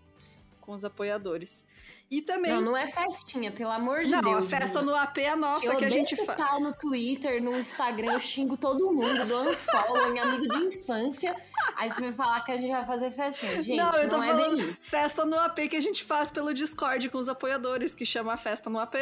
com 0.61 0.73
os 0.73 0.85
apoiadores. 0.85 1.65
E 2.11 2.21
também. 2.23 2.53
Não, 2.53 2.61
não 2.61 2.77
é 2.77 2.87
festinha, 2.87 3.51
pelo 3.51 3.71
amor 3.71 4.05
de 4.05 4.11
não, 4.11 4.21
Deus. 4.21 4.35
Não, 4.35 4.45
a 4.45 4.47
festa 4.47 4.83
no 4.83 4.95
AP 4.95 5.19
é 5.19 5.35
nossa 5.35 5.67
eu 5.67 5.77
que 5.77 5.85
a 5.85 5.91
gente 5.91 6.15
faz. 6.25 6.61
no 6.61 6.73
Twitter, 6.73 7.43
no 7.43 7.59
Instagram, 7.59 8.13
eu 8.13 8.21
xingo 8.21 8.57
todo 8.57 8.93
mundo, 8.93 9.25
dou 9.27 9.51
unfollow, 9.51 10.15
em 10.15 10.19
amigo 10.19 10.49
de 10.49 10.65
infância. 10.67 11.35
Aí 11.77 11.89
você 11.89 12.03
vai 12.03 12.13
falar 12.13 12.41
que 12.45 12.53
a 12.53 12.57
gente 12.57 12.71
vai 12.71 12.87
fazer 12.87 13.11
festinha. 13.11 13.61
Gente, 13.61 13.77
não, 13.77 13.91
eu 13.93 14.09
tô 14.09 14.17
não 14.19 14.25
é 14.25 14.35
bem 14.35 14.77
Festa 14.81 15.25
no 15.25 15.39
AP 15.39 15.69
que 15.69 15.77
a 15.77 15.81
gente 15.81 16.05
faz 16.05 16.31
pelo 16.31 16.53
Discord 16.53 17.09
com 17.09 17.19
os 17.19 17.29
apoiadores, 17.29 17.95
que 17.95 18.05
chama 18.05 18.37
Festa 18.37 18.69
no 18.69 18.79
AP. 18.79 18.95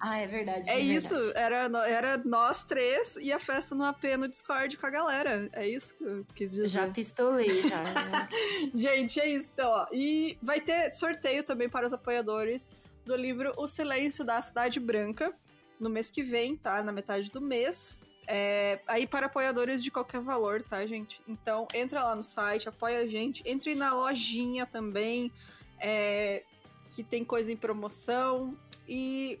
Ah, 0.00 0.18
é 0.18 0.26
verdade. 0.26 0.68
É, 0.68 0.74
é 0.74 0.80
isso, 0.80 1.14
verdade. 1.14 1.38
Era, 1.38 1.88
era 1.88 2.18
nós 2.24 2.64
três 2.64 3.16
e 3.16 3.30
a 3.30 3.38
festa 3.38 3.74
no 3.74 3.84
AP 3.84 4.02
no 4.18 4.26
Discord 4.26 4.76
com 4.78 4.86
a 4.86 4.90
galera. 4.90 5.48
É 5.52 5.68
isso 5.68 5.94
que 5.94 6.04
eu 6.04 6.26
quis 6.34 6.52
dizer. 6.52 6.68
Já 6.68 6.88
pistolei, 6.88 7.62
já. 7.62 8.28
Gente, 8.74 9.20
é 9.20 9.28
isso. 9.28 9.50
Então, 9.52 9.68
ó. 9.68 9.86
E 9.92 10.38
vai 10.40 10.60
ter 10.60 10.92
sorteio 10.92 11.44
também 11.44 11.68
para 11.68 11.86
os 11.86 11.92
apoiadores 11.92 12.72
do 13.04 13.14
livro 13.14 13.52
O 13.58 13.66
Silêncio 13.66 14.24
da 14.24 14.40
Cidade 14.40 14.80
Branca, 14.80 15.34
no 15.78 15.90
mês 15.90 16.10
que 16.10 16.22
vem, 16.22 16.56
tá? 16.56 16.82
Na 16.82 16.92
metade 16.92 17.30
do 17.30 17.40
mês. 17.40 18.00
É, 18.26 18.80
aí 18.86 19.06
para 19.06 19.26
apoiadores 19.26 19.82
de 19.82 19.90
qualquer 19.90 20.20
valor, 20.20 20.62
tá, 20.62 20.86
gente? 20.86 21.20
Então, 21.28 21.66
entra 21.74 22.02
lá 22.02 22.14
no 22.14 22.22
site, 22.22 22.68
apoia 22.68 23.00
a 23.00 23.06
gente. 23.06 23.42
Entre 23.44 23.74
na 23.74 23.92
lojinha 23.92 24.64
também, 24.64 25.30
é, 25.78 26.42
que 26.90 27.02
tem 27.02 27.22
coisa 27.22 27.52
em 27.52 27.56
promoção. 27.56 28.56
E 28.88 29.38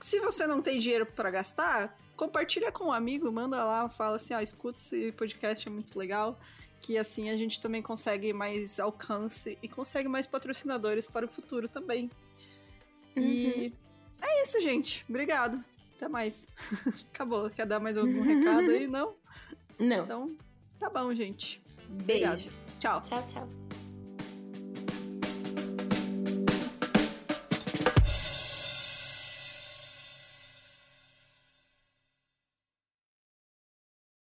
se 0.00 0.20
você 0.20 0.46
não 0.46 0.60
tem 0.62 0.78
dinheiro 0.78 1.06
para 1.06 1.30
gastar, 1.30 1.96
compartilha 2.16 2.72
com 2.72 2.84
um 2.84 2.92
amigo, 2.92 3.30
manda 3.30 3.62
lá, 3.64 3.88
fala 3.88 4.16
assim, 4.16 4.34
ó, 4.34 4.40
escuta 4.40 4.78
esse 4.78 5.12
podcast, 5.12 5.66
é 5.66 5.70
muito 5.70 5.98
legal. 5.98 6.38
Que 6.80 6.98
assim 6.98 7.30
a 7.30 7.36
gente 7.36 7.60
também 7.60 7.82
consegue 7.82 8.32
mais 8.32 8.78
alcance 8.78 9.58
e 9.62 9.68
consegue 9.68 10.08
mais 10.08 10.26
patrocinadores 10.26 11.08
para 11.08 11.24
o 11.24 11.28
futuro 11.28 11.68
também. 11.68 12.10
Uhum. 13.16 13.22
E 13.22 13.72
é 14.20 14.42
isso, 14.42 14.60
gente. 14.60 15.04
Obrigado. 15.08 15.62
Até 15.96 16.08
mais. 16.08 16.48
Acabou. 17.12 17.48
Quer 17.50 17.66
dar 17.66 17.80
mais 17.80 17.96
algum 17.96 18.20
recado 18.20 18.70
aí? 18.70 18.86
Não? 18.86 19.14
Não. 19.78 20.04
Então, 20.04 20.36
tá 20.78 20.90
bom, 20.90 21.12
gente. 21.14 21.62
Beijo. 21.88 22.26
Obrigado. 22.26 22.52
Tchau. 22.78 23.00
Tchau, 23.00 23.24
tchau. 23.26 23.85